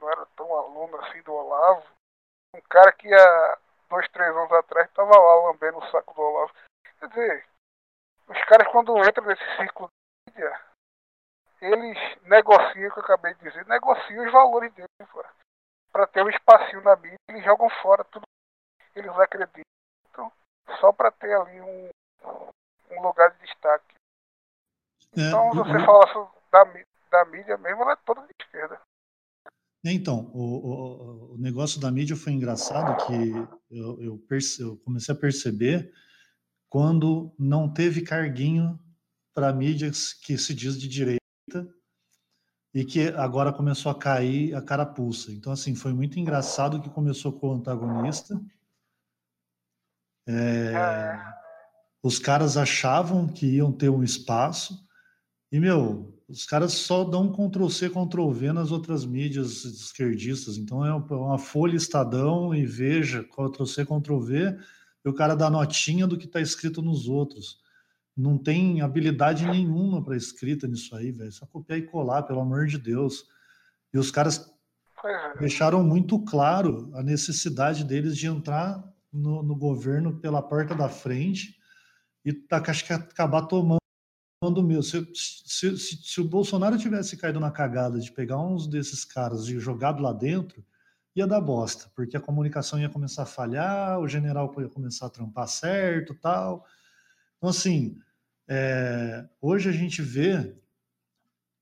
Não 0.00 0.10
era 0.10 0.26
tão 0.36 0.56
aluno 0.56 0.96
assim 1.04 1.22
do 1.22 1.32
Olavo. 1.32 1.86
Um 2.54 2.60
cara 2.62 2.92
que 2.92 3.08
ia 3.08 3.58
dois, 3.88 4.08
três 4.08 4.30
anos 4.34 4.52
atrás, 4.52 4.88
estava 4.88 5.16
lá 5.16 5.48
lambendo 5.48 5.78
o 5.78 5.90
saco 5.90 6.14
do 6.14 6.20
Olavo. 6.20 6.52
Quer 7.00 7.08
dizer, 7.08 7.46
os 8.28 8.44
caras 8.44 8.68
quando 8.68 8.98
entram 9.06 9.26
nesse 9.26 9.44
ciclo 9.56 9.88
de 9.88 10.34
mídia, 10.34 10.60
eles 11.60 12.22
negociam, 12.22 12.90
que 12.90 12.98
eu 12.98 13.02
acabei 13.02 13.34
de 13.34 13.40
dizer, 13.40 13.66
negociam 13.66 14.26
os 14.26 14.32
valores 14.32 14.72
deles, 14.74 14.90
para 15.92 16.06
ter 16.06 16.22
um 16.22 16.28
espacinho 16.28 16.82
na 16.82 16.96
mídia, 16.96 17.16
eles 17.28 17.44
jogam 17.44 17.70
fora 17.82 18.04
tudo 18.04 18.26
eles 18.96 19.10
acreditam, 19.18 20.32
só 20.80 20.90
para 20.90 21.10
ter 21.12 21.34
ali 21.34 21.60
um, 21.60 21.90
um 22.90 23.02
lugar 23.02 23.30
de 23.32 23.46
destaque. 23.46 23.94
É, 25.16 25.28
então, 25.28 25.50
você 25.50 25.84
fala 25.84 26.30
da, 26.52 26.64
da 27.10 27.24
mídia 27.26 27.56
mesmo, 27.58 27.82
ela 27.82 27.92
é 27.92 27.98
toda 28.04 28.22
de 28.22 28.34
esquerda. 28.40 28.80
Então, 29.84 30.30
o, 30.34 30.42
o, 30.42 31.34
o, 31.34 31.38
negócio 31.38 31.80
da 31.80 31.90
mídia 31.90 32.16
foi 32.16 32.32
engraçado 32.32 33.06
que 33.06 33.30
eu, 33.70 34.00
eu, 34.02 34.18
perce, 34.18 34.60
eu 34.60 34.76
comecei 34.78 35.14
a 35.14 35.18
perceber 35.18 35.92
quando 36.68 37.32
não 37.38 37.72
teve 37.72 38.02
carguinho 38.02 38.78
para 39.32 39.52
mídias 39.52 40.12
que 40.12 40.36
se 40.36 40.54
diz 40.54 40.78
de 40.78 40.88
direita 40.88 41.20
e 42.74 42.84
que 42.84 43.08
agora 43.10 43.52
começou 43.52 43.92
a 43.92 43.98
cair 43.98 44.54
a 44.54 44.62
carapuça. 44.62 45.30
Então, 45.30 45.52
assim, 45.52 45.74
foi 45.74 45.92
muito 45.92 46.18
engraçado 46.18 46.80
que 46.80 46.90
começou 46.90 47.32
com 47.32 47.48
o 47.48 47.54
antagonista. 47.54 48.38
É, 50.28 50.72
Os 52.02 52.18
caras 52.18 52.56
achavam 52.56 53.28
que 53.28 53.46
iam 53.46 53.72
ter 53.72 53.88
um 53.88 54.02
espaço 54.02 54.85
e, 55.50 55.60
meu, 55.60 56.16
os 56.28 56.44
caras 56.44 56.72
só 56.72 57.04
dão 57.04 57.32
Ctrl-C, 57.32 57.88
Ctrl-V 57.90 58.52
nas 58.52 58.72
outras 58.72 59.04
mídias 59.06 59.64
esquerdistas. 59.64 60.56
Então 60.56 60.84
é 60.84 60.92
uma 60.92 61.38
folha 61.38 61.76
Estadão 61.76 62.54
e 62.54 62.66
veja, 62.66 63.22
Ctrl-C, 63.22 63.84
Ctrl-V, 63.84 64.58
e 65.04 65.08
o 65.08 65.14
cara 65.14 65.36
dá 65.36 65.48
notinha 65.48 66.06
do 66.06 66.18
que 66.18 66.26
está 66.26 66.40
escrito 66.40 66.82
nos 66.82 67.06
outros. 67.06 67.60
Não 68.16 68.36
tem 68.36 68.80
habilidade 68.80 69.46
nenhuma 69.46 70.02
para 70.02 70.16
escrita 70.16 70.66
nisso 70.66 70.96
aí, 70.96 71.12
velho. 71.12 71.30
Só 71.30 71.46
copiar 71.46 71.78
e 71.78 71.82
colar, 71.82 72.24
pelo 72.24 72.40
amor 72.40 72.66
de 72.66 72.78
Deus. 72.78 73.26
E 73.94 73.98
os 73.98 74.10
caras 74.10 74.52
é. 75.04 75.38
deixaram 75.38 75.84
muito 75.84 76.18
claro 76.24 76.90
a 76.94 77.02
necessidade 77.02 77.84
deles 77.84 78.16
de 78.16 78.26
entrar 78.26 78.82
no, 79.12 79.42
no 79.42 79.54
governo 79.54 80.18
pela 80.18 80.42
porta 80.42 80.74
da 80.74 80.88
frente 80.88 81.56
e 82.24 82.32
tá, 82.32 82.60
acho 82.66 82.84
que 82.84 82.92
acabar 82.92 83.42
tomando 83.42 83.78
meu. 84.42 84.82
Se, 84.82 85.06
se, 85.14 85.78
se, 85.78 85.96
se, 85.96 86.20
o 86.20 86.28
Bolsonaro 86.28 86.78
tivesse 86.78 87.16
caído 87.16 87.40
na 87.40 87.50
cagada 87.50 87.98
de 87.98 88.12
pegar 88.12 88.38
uns 88.38 88.66
desses 88.66 89.04
caras 89.04 89.48
e 89.48 89.58
jogado 89.58 90.02
lá 90.02 90.12
dentro, 90.12 90.64
ia 91.14 91.26
dar 91.26 91.40
bosta, 91.40 91.90
porque 91.94 92.16
a 92.16 92.20
comunicação 92.20 92.78
ia 92.78 92.90
começar 92.90 93.22
a 93.22 93.26
falhar, 93.26 93.98
o 93.98 94.06
general 94.06 94.54
ia 94.58 94.68
começar 94.68 95.06
a 95.06 95.10
trampar 95.10 95.48
certo 95.48 96.14
tal. 96.14 96.66
Então, 97.38 97.48
assim, 97.48 97.98
é, 98.46 99.26
hoje 99.40 99.68
a 99.68 99.72
gente 99.72 100.02
vê 100.02 100.54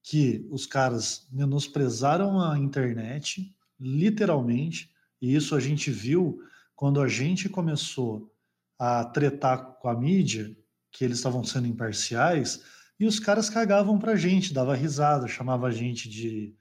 que 0.02 0.46
os 0.50 0.66
caras 0.66 1.26
menosprezaram 1.32 2.40
a 2.40 2.58
internet, 2.58 3.54
literalmente, 3.78 4.92
e 5.22 5.34
isso 5.34 5.54
a 5.54 5.60
gente 5.60 5.90
viu 5.90 6.40
quando 6.74 7.00
a 7.00 7.08
gente 7.08 7.48
começou 7.48 8.30
a 8.78 9.04
tretar 9.04 9.78
com 9.80 9.88
a 9.88 9.98
mídia, 9.98 10.54
que 10.94 11.04
eles 11.04 11.18
estavam 11.18 11.42
sendo 11.42 11.66
imparciais, 11.66 12.64
e 12.98 13.04
os 13.04 13.18
caras 13.18 13.50
cagavam 13.50 13.98
pra 13.98 14.14
gente, 14.14 14.54
dava 14.54 14.76
risada, 14.76 15.26
chamava 15.26 15.66
a 15.66 15.70
gente 15.72 16.08
de 16.08 16.56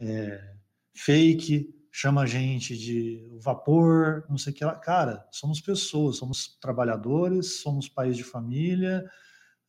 é, 0.00 0.54
fake, 0.92 1.72
chama 1.92 2.22
a 2.22 2.26
gente 2.26 2.76
de 2.76 3.30
vapor, 3.40 4.26
não 4.28 4.36
sei 4.36 4.52
o 4.52 4.56
que 4.56 4.64
lá. 4.64 4.74
Cara, 4.74 5.24
somos 5.30 5.60
pessoas, 5.60 6.16
somos 6.16 6.58
trabalhadores, 6.60 7.60
somos 7.60 7.88
pais 7.88 8.16
de 8.16 8.24
família, 8.24 9.08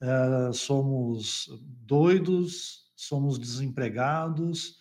é, 0.01 0.51
somos 0.51 1.47
doidos, 1.86 2.91
somos 2.95 3.38
desempregados, 3.38 4.80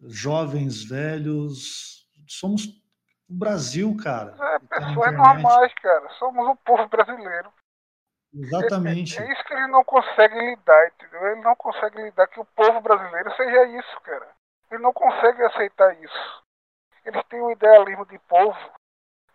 jovens, 0.00 0.82
velhos, 0.82 2.08
somos 2.26 2.64
o 3.28 3.34
Brasil, 3.34 3.94
cara. 3.96 4.34
É, 4.40 4.58
pessoas 4.58 5.12
normais, 5.14 5.74
cara. 5.74 6.08
Somos 6.18 6.48
o 6.48 6.56
povo 6.56 6.88
brasileiro. 6.88 7.52
Exatamente. 8.34 9.18
É, 9.18 9.26
é, 9.26 9.32
isso 9.32 9.44
que 9.44 9.54
ele 9.54 9.66
não 9.68 9.84
consegue 9.84 10.38
lidar, 10.38 10.88
entendeu? 10.88 11.26
Ele 11.28 11.40
não 11.40 11.56
consegue 11.56 12.02
lidar 12.02 12.26
que 12.28 12.40
o 12.40 12.44
povo 12.44 12.80
brasileiro 12.80 13.34
seja 13.34 13.64
isso, 13.64 14.00
cara. 14.02 14.28
Ele 14.70 14.82
não 14.82 14.92
consegue 14.92 15.42
aceitar 15.44 15.94
isso. 16.02 16.42
Eles 17.04 17.24
têm 17.28 17.40
um 17.40 17.50
idealismo 17.50 18.04
de 18.06 18.18
povo, 18.20 18.58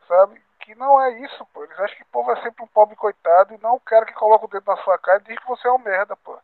sabe? 0.07 0.41
que 0.63 0.73
não 0.75 0.99
é 1.01 1.11
isso, 1.19 1.45
pô. 1.47 1.63
Eles 1.63 1.77
acham 1.79 1.97
que 1.97 2.03
o 2.03 2.11
povo 2.11 2.31
é 2.31 2.41
sempre 2.41 2.63
um 2.63 2.67
pobre 2.67 2.95
coitado 2.95 3.53
e 3.53 3.57
não 3.57 3.75
o 3.75 3.81
cara 3.81 4.05
que 4.05 4.13
coloca 4.13 4.45
o 4.45 4.47
dedo 4.47 4.65
na 4.65 4.77
sua 4.77 4.97
cara 4.97 5.19
e 5.19 5.25
diz 5.25 5.37
que 5.37 5.47
você 5.47 5.67
é 5.67 5.71
um 5.71 5.77
merda, 5.77 6.15
pô. 6.15 6.39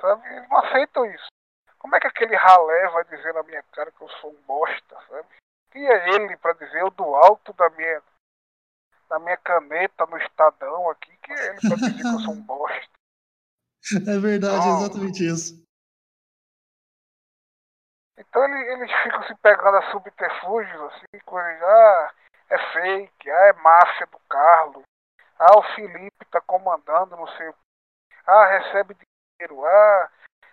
Sabe? 0.00 0.26
Eles 0.28 0.48
não 0.48 0.58
aceitam 0.58 1.04
isso. 1.06 1.26
Como 1.78 1.94
é 1.96 2.00
que 2.00 2.06
aquele 2.06 2.36
ralé 2.36 2.88
vai 2.88 3.04
dizer 3.04 3.34
na 3.34 3.42
minha 3.42 3.62
cara 3.72 3.90
que 3.90 4.00
eu 4.00 4.08
sou 4.20 4.30
um 4.30 4.42
bosta, 4.46 4.96
sabe? 5.08 5.28
Quem 5.70 5.86
é 5.86 6.14
ele 6.14 6.36
para 6.36 6.54
dizer 6.54 6.80
eu 6.80 6.90
do 6.90 7.14
alto 7.14 7.52
da 7.54 7.68
minha 7.70 8.00
da 9.14 9.18
minha 9.20 9.36
caneta 9.36 10.06
no 10.06 10.18
Estadão 10.18 10.90
aqui, 10.90 11.16
que 11.18 11.32
é 11.32 11.50
ele 11.50 11.60
para 11.60 11.76
dizer 11.76 11.94
que 11.94 12.06
eu 12.06 12.20
sou 12.20 12.34
um 12.34 12.42
bosta? 12.42 12.88
É 13.94 14.18
verdade, 14.18 14.56
então, 14.56 14.78
exatamente 14.80 15.26
isso. 15.26 15.64
Então 18.18 18.44
ele, 18.44 18.72
eles 18.72 18.90
ficam 19.02 19.22
se 19.24 19.34
pegando 19.36 19.76
a 19.76 19.90
subterfúgios, 19.90 20.80
assim, 20.92 21.18
coisas, 21.24 21.62
ah, 21.62 22.14
é 22.50 22.58
fake, 22.72 23.30
ah, 23.30 23.46
é 23.46 23.52
máfia 23.54 24.06
do 24.06 24.18
Carlos, 24.28 24.82
ah, 25.38 25.58
o 25.58 25.62
Felipe 25.74 26.24
tá 26.30 26.40
comandando, 26.40 27.16
não 27.16 27.26
sei 27.36 27.52
ah, 28.26 28.46
recebe 28.46 28.94
dinheiro, 28.94 29.64
ah, 29.66 30.10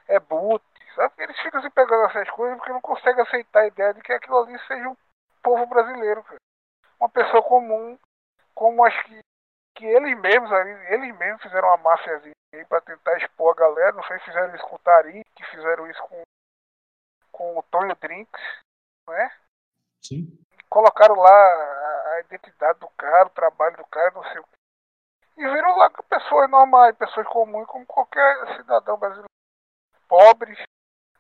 é 0.07 0.20
boot, 0.20 0.64
sabe? 0.95 1.14
Eles 1.20 1.39
ficam 1.39 1.62
se 1.62 1.70
pegando 1.70 2.09
essas 2.09 2.30
coisas 2.32 2.57
porque 2.57 2.74
não 2.74 2.82
conseguem 2.82 3.22
aceitar 3.22 3.62
a 3.62 3.68
ideia 3.68 3.93
de 3.93 4.01
que 4.01 4.12
aquilo 4.12 4.39
ali 4.39 4.59
seja 4.68 4.89
um 4.89 4.97
povo 5.41 5.66
brasileiro, 5.68 6.22
cara. 6.24 6.39
Uma 6.99 7.09
pessoa 7.09 7.41
comum, 7.41 7.97
como 8.62 8.86
acho 8.86 9.03
que, 9.05 9.20
que 9.76 9.86
eles 9.86 10.20
mesmos 10.20 10.51
ali, 10.51 10.70
eles 10.93 11.18
mesmos 11.18 11.41
fizeram 11.41 11.68
uma 11.70 11.78
máfiazinha 11.78 12.36
aí 12.53 12.66
pra 12.66 12.82
tentar 12.82 13.18
expor 13.18 13.53
a 13.53 13.59
galera, 13.59 13.93
não 13.93 14.03
sei 14.03 14.20
se 14.20 14.26
fizeram 14.26 14.53
isso 14.53 14.68
com 14.68 14.76
o 14.76 14.80
Tari, 14.80 15.24
que 15.36 15.43
fizeram 15.45 15.89
isso 15.89 16.03
com, 16.03 16.22
com 17.32 17.57
o 17.57 17.64
Tonho 17.64 17.95
Drinks, 17.95 18.41
não 19.07 19.16
é? 19.16 19.36
Sim 20.03 20.38
colocaram 20.72 21.16
lá 21.16 21.30
a, 21.30 22.14
a 22.14 22.20
identidade 22.22 22.80
do 22.80 22.88
cara, 22.91 23.28
o 23.28 23.32
trabalho 23.32 23.76
do 23.76 23.86
cara, 23.88 24.12
não 24.12 24.24
sei 24.24 24.39
o 24.39 24.43
que. 24.43 24.57
E 25.38 25.43
viram 25.43 25.78
lá 25.78 25.89
pessoas 25.89 26.49
normais, 26.49 26.95
pessoas 26.95 27.28
comuns, 27.28 27.68
como 27.68 27.86
qualquer 27.86 28.55
cidadão 28.55 28.97
brasileiro. 28.97 29.30
Pobres, 30.07 30.57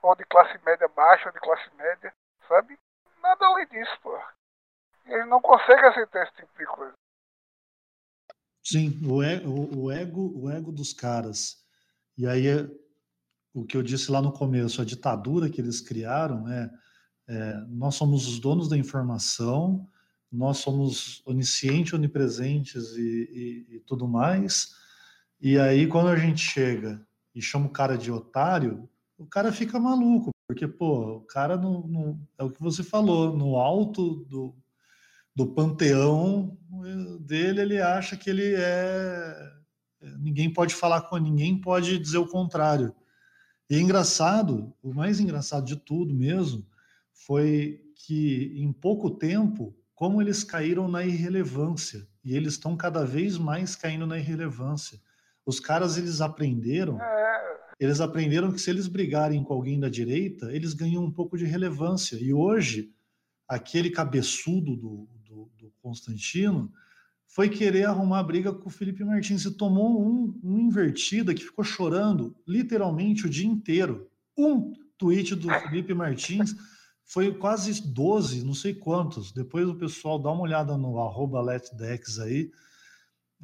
ou 0.01 0.15
de 0.15 0.23
classe 0.25 0.57
média 0.65 0.87
baixa, 0.87 1.27
ou 1.27 1.33
de 1.33 1.39
classe 1.39 1.69
média, 1.75 2.13
sabe? 2.47 2.79
Nada 3.21 3.45
além 3.45 3.67
disso, 3.67 3.99
pô. 4.01 4.17
Eles 5.05 5.27
não 5.27 5.41
conseguem 5.41 5.85
aceitar 5.85 6.23
esse 6.23 6.33
tipo 6.35 6.57
de 6.57 6.65
coisa. 6.65 6.93
Sim, 8.63 8.99
o 9.05 9.23
ego, 9.23 9.75
o 9.75 9.91
ego, 9.91 10.31
o 10.35 10.49
ego 10.49 10.71
dos 10.71 10.93
caras. 10.93 11.57
E 12.17 12.27
aí, 12.27 12.47
é 12.47 12.69
o 13.53 13.65
que 13.65 13.75
eu 13.75 13.83
disse 13.83 14.11
lá 14.11 14.21
no 14.21 14.31
começo, 14.31 14.81
a 14.81 14.85
ditadura 14.85 15.49
que 15.49 15.59
eles 15.59 15.81
criaram 15.81 16.47
é 16.47 16.71
é, 17.31 17.63
nós 17.69 17.95
somos 17.95 18.27
os 18.27 18.39
donos 18.39 18.67
da 18.67 18.77
informação, 18.77 19.87
nós 20.29 20.57
somos 20.57 21.21
oniscientes, 21.25 21.93
onipresentes 21.93 22.97
e, 22.97 23.65
e, 23.69 23.75
e, 23.75 23.79
tudo 23.81 24.05
mais. 24.05 24.71
E 25.39 25.57
aí, 25.57 25.87
quando 25.87 26.09
a 26.09 26.17
gente 26.17 26.41
chega 26.41 27.05
e 27.33 27.41
chama 27.41 27.67
o 27.67 27.71
cara 27.71 27.97
de 27.97 28.11
otário, 28.11 28.89
o 29.17 29.25
cara 29.25 29.51
fica 29.53 29.79
maluco, 29.79 30.31
porque, 30.45 30.67
pô, 30.67 31.17
o 31.17 31.21
cara 31.21 31.55
não, 31.55 31.87
não 31.87 32.27
é 32.37 32.43
o 32.43 32.51
que 32.51 32.61
você 32.61 32.83
falou, 32.83 33.35
no 33.35 33.55
alto 33.55 34.25
do, 34.25 34.53
do 35.35 35.47
panteão 35.47 36.57
dele, 37.19 37.61
ele 37.61 37.81
acha 37.81 38.17
que 38.17 38.29
ele 38.29 38.53
é. 38.55 39.51
Ninguém 40.19 40.51
pode 40.51 40.73
falar 40.73 41.01
com 41.01 41.17
ninguém, 41.17 41.59
pode 41.59 41.99
dizer 41.99 42.17
o 42.17 42.27
contrário. 42.27 42.93
E 43.69 43.75
é 43.75 43.79
engraçado, 43.79 44.73
o 44.81 44.93
mais 44.93 45.19
engraçado 45.19 45.65
de 45.65 45.75
tudo 45.75 46.13
mesmo, 46.13 46.65
foi 47.13 47.81
que 47.95 48.51
em 48.57 48.71
pouco 48.73 49.11
tempo, 49.11 49.75
como 49.93 50.21
eles 50.21 50.43
caíram 50.43 50.87
na 50.87 51.05
irrelevância 51.05 52.07
e 52.23 52.35
eles 52.35 52.53
estão 52.53 52.75
cada 52.75 53.05
vez 53.05 53.37
mais 53.37 53.75
caindo 53.75 54.07
na 54.07 54.17
irrelevância. 54.17 54.99
Os 55.45 55.59
caras 55.59 55.97
eles 55.97 56.19
aprenderam, 56.21 57.01
é. 57.01 57.59
eles 57.79 58.01
aprenderam 58.01 58.51
que 58.51 58.59
se 58.59 58.69
eles 58.69 58.87
brigarem 58.87 59.43
com 59.43 59.53
alguém 59.53 59.79
da 59.79 59.89
direita, 59.89 60.51
eles 60.53 60.73
ganham 60.73 61.03
um 61.03 61.11
pouco 61.11 61.37
de 61.37 61.45
relevância. 61.45 62.17
E 62.17 62.33
hoje 62.33 62.91
aquele 63.47 63.89
cabeçudo 63.89 64.75
do, 64.75 65.07
do, 65.07 65.19
do 65.19 65.20
Constantino 65.81 66.71
foi 67.27 67.47
querer 67.47 67.85
arrumar 67.85 68.23
briga 68.23 68.51
com 68.53 68.67
o 68.67 68.71
Felipe 68.71 69.03
Martins 69.03 69.45
e 69.45 69.51
tomou 69.51 70.01
um, 70.01 70.37
um 70.43 70.59
invertida 70.59 71.33
que 71.33 71.43
ficou 71.43 71.63
chorando 71.63 72.35
literalmente 72.45 73.25
o 73.25 73.29
dia 73.29 73.47
inteiro. 73.47 74.09
Um 74.37 74.73
tweet 74.97 75.35
do 75.35 75.49
Felipe 75.49 75.93
Martins 75.93 76.55
foi 77.05 77.33
quase 77.33 77.81
12, 77.81 78.43
não 78.43 78.53
sei 78.53 78.73
quantos. 78.73 79.31
Depois 79.31 79.67
o 79.67 79.75
pessoal 79.75 80.19
dá 80.19 80.29
uma 80.31 80.43
olhada 80.43 80.77
no 80.77 80.99
arroba 80.99 81.41
letdex 81.41 82.19
aí. 82.19 82.51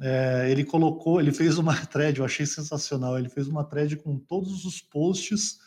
É, 0.00 0.48
ele 0.50 0.64
colocou, 0.64 1.20
ele 1.20 1.32
fez 1.32 1.58
uma 1.58 1.74
thread, 1.86 2.18
eu 2.18 2.24
achei 2.24 2.46
sensacional. 2.46 3.18
Ele 3.18 3.28
fez 3.28 3.48
uma 3.48 3.64
thread 3.64 3.96
com 3.96 4.18
todos 4.18 4.64
os 4.64 4.80
posts 4.80 5.58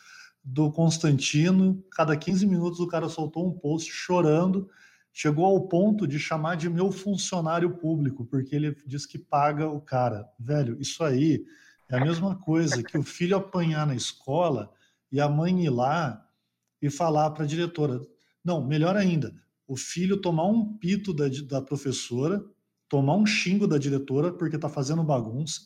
do 0.44 0.70
Constantino. 0.70 1.84
Cada 1.92 2.16
15 2.16 2.46
minutos 2.46 2.80
o 2.80 2.86
cara 2.86 3.08
soltou 3.08 3.46
um 3.46 3.52
post 3.52 3.92
chorando. 3.92 4.70
Chegou 5.12 5.44
ao 5.44 5.68
ponto 5.68 6.06
de 6.06 6.18
chamar 6.18 6.56
de 6.56 6.70
meu 6.70 6.90
funcionário 6.90 7.76
público, 7.76 8.24
porque 8.24 8.56
ele 8.56 8.74
diz 8.86 9.04
que 9.04 9.18
paga 9.18 9.68
o 9.68 9.80
cara. 9.80 10.26
Velho, 10.38 10.80
isso 10.80 11.04
aí 11.04 11.44
é 11.88 11.96
a 11.96 12.04
mesma 12.04 12.36
coisa 12.36 12.82
que 12.82 12.96
o 12.96 13.02
filho 13.02 13.36
apanhar 13.36 13.86
na 13.86 13.94
escola 13.94 14.72
e 15.10 15.20
a 15.20 15.28
mãe 15.28 15.64
ir 15.64 15.70
lá 15.70 16.26
e 16.80 16.88
falar 16.88 17.30
para 17.30 17.44
a 17.44 17.46
diretora. 17.46 18.00
Não, 18.42 18.66
melhor 18.66 18.96
ainda, 18.96 19.34
o 19.68 19.76
filho 19.76 20.20
tomar 20.20 20.46
um 20.46 20.76
pito 20.78 21.12
da, 21.12 21.24
da 21.46 21.60
professora, 21.60 22.42
tomar 22.88 23.14
um 23.14 23.26
xingo 23.26 23.68
da 23.68 23.78
diretora 23.78 24.32
porque 24.32 24.56
está 24.56 24.68
fazendo 24.68 25.04
bagunça, 25.04 25.60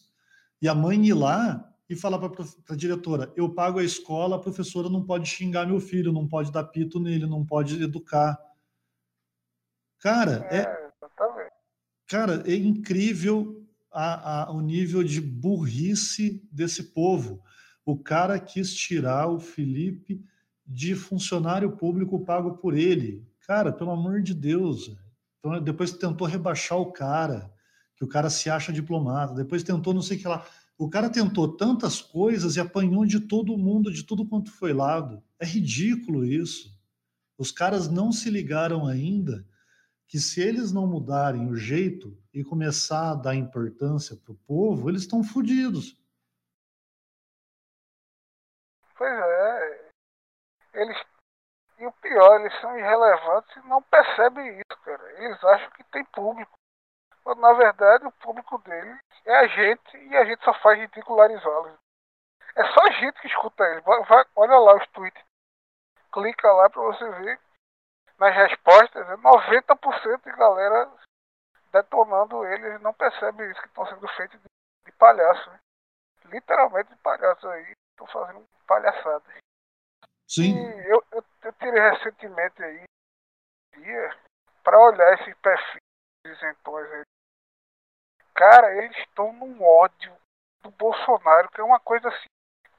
e 0.60 0.68
a 0.68 0.74
mãe 0.74 1.06
ir 1.06 1.14
lá 1.14 1.72
e 1.88 1.94
falar 1.94 2.18
para 2.18 2.44
a 2.70 2.76
diretora: 2.76 3.32
eu 3.36 3.48
pago 3.48 3.78
a 3.78 3.84
escola, 3.84 4.36
a 4.36 4.40
professora 4.40 4.88
não 4.88 5.04
pode 5.04 5.28
xingar 5.28 5.66
meu 5.66 5.80
filho, 5.80 6.12
não 6.12 6.26
pode 6.26 6.50
dar 6.50 6.64
pito 6.64 6.98
nele, 6.98 7.26
não 7.26 7.44
pode 7.44 7.82
educar. 7.82 8.38
Cara, 10.06 10.46
é, 10.52 10.58
é 10.58 10.90
cara, 12.06 12.44
é 12.46 12.54
incrível 12.54 13.66
a, 13.90 14.44
a, 14.44 14.52
o 14.52 14.60
nível 14.60 15.02
de 15.02 15.20
burrice 15.20 16.48
desse 16.52 16.92
povo. 16.92 17.42
O 17.84 17.98
cara 17.98 18.38
quis 18.38 18.72
tirar 18.72 19.26
o 19.26 19.40
Felipe 19.40 20.24
de 20.64 20.94
funcionário 20.94 21.72
público 21.72 22.24
pago 22.24 22.56
por 22.58 22.78
ele. 22.78 23.26
Cara, 23.48 23.72
pelo 23.72 23.90
amor 23.90 24.22
de 24.22 24.32
Deus. 24.32 24.96
Então, 25.40 25.60
depois 25.60 25.90
tentou 25.90 26.28
rebaixar 26.28 26.78
o 26.78 26.92
cara, 26.92 27.52
que 27.96 28.04
o 28.04 28.08
cara 28.08 28.30
se 28.30 28.48
acha 28.48 28.72
diplomata. 28.72 29.34
Depois 29.34 29.64
tentou 29.64 29.92
não 29.92 30.02
sei 30.02 30.18
o 30.18 30.20
que 30.20 30.28
lá. 30.28 30.46
O 30.78 30.88
cara 30.88 31.10
tentou 31.10 31.48
tantas 31.48 32.00
coisas 32.00 32.54
e 32.54 32.60
apanhou 32.60 33.04
de 33.04 33.18
todo 33.18 33.58
mundo, 33.58 33.92
de 33.92 34.04
tudo 34.04 34.24
quanto 34.24 34.52
foi 34.52 34.72
lado. 34.72 35.20
É 35.36 35.44
ridículo 35.44 36.24
isso. 36.24 36.78
Os 37.36 37.50
caras 37.50 37.88
não 37.88 38.12
se 38.12 38.30
ligaram 38.30 38.86
ainda 38.86 39.44
que 40.08 40.18
se 40.18 40.40
eles 40.40 40.72
não 40.72 40.86
mudarem 40.86 41.48
o 41.50 41.56
jeito 41.56 42.16
e 42.32 42.44
começar 42.44 43.10
a 43.10 43.14
dar 43.14 43.34
importância 43.34 44.16
para 44.16 44.32
o 44.32 44.38
povo, 44.46 44.88
eles 44.88 45.02
estão 45.02 45.24
fodidos. 45.24 45.96
Pois 48.96 49.12
é. 49.12 49.90
Eles. 50.74 50.96
E 51.78 51.86
o 51.86 51.92
pior, 51.92 52.40
eles 52.40 52.60
são 52.60 52.78
irrelevantes 52.78 53.56
e 53.56 53.68
não 53.68 53.82
percebem 53.82 54.58
isso, 54.58 54.80
cara. 54.82 55.22
Eles 55.22 55.44
acham 55.44 55.70
que 55.72 55.84
tem 55.84 56.04
público. 56.06 56.56
Quando 57.22 57.40
na 57.40 57.52
verdade 57.54 58.06
o 58.06 58.12
público 58.12 58.56
deles 58.58 58.98
é 59.24 59.36
a 59.36 59.46
gente 59.48 59.96
e 59.96 60.16
a 60.16 60.24
gente 60.24 60.42
só 60.44 60.54
faz 60.60 60.78
ridicularizá-los. 60.78 61.76
É 62.54 62.64
só 62.72 62.86
a 62.86 62.90
gente 62.92 63.20
que 63.20 63.26
escuta 63.26 63.64
eles. 63.64 63.84
Vai, 63.84 64.02
vai, 64.04 64.24
olha 64.36 64.58
lá 64.58 64.76
os 64.76 64.86
tweets. 64.88 65.22
Clica 66.12 66.50
lá 66.50 66.70
para 66.70 66.82
você 66.82 67.10
ver 67.10 67.40
nas 68.18 68.34
respostas, 68.34 69.06
90% 69.06 70.26
é 70.26 70.30
de 70.30 70.36
galera 70.36 70.90
detonando 71.72 72.44
eles 72.46 72.80
não 72.80 72.94
percebe 72.94 73.50
isso 73.50 73.60
que 73.60 73.68
estão 73.68 73.86
sendo 73.86 74.08
feitos 74.08 74.40
de, 74.40 74.48
de 74.86 74.92
palhaço. 74.92 75.50
Né? 75.50 75.58
Literalmente 76.26 76.90
de 76.90 76.96
palhaço 76.96 77.46
aí. 77.48 77.72
Estão 77.90 78.06
fazendo 78.06 78.46
palhaçada. 78.66 79.24
Sim. 80.28 80.56
E 80.56 80.90
eu, 80.90 81.04
eu, 81.12 81.24
eu 81.42 81.52
tirei 81.54 81.80
recentemente 81.80 82.62
aí 82.62 82.84
dia 83.74 84.16
para 84.62 84.80
olhar 84.80 85.14
esses 85.14 85.34
perfis 85.36 85.82
isentões 86.26 86.90
aí. 86.92 87.02
Cara, 88.34 88.74
eles 88.74 88.96
estão 88.98 89.32
num 89.32 89.62
ódio 89.62 90.14
do 90.62 90.70
Bolsonaro, 90.72 91.48
que 91.50 91.60
é 91.60 91.64
uma 91.64 91.80
coisa 91.80 92.08
assim, 92.08 92.28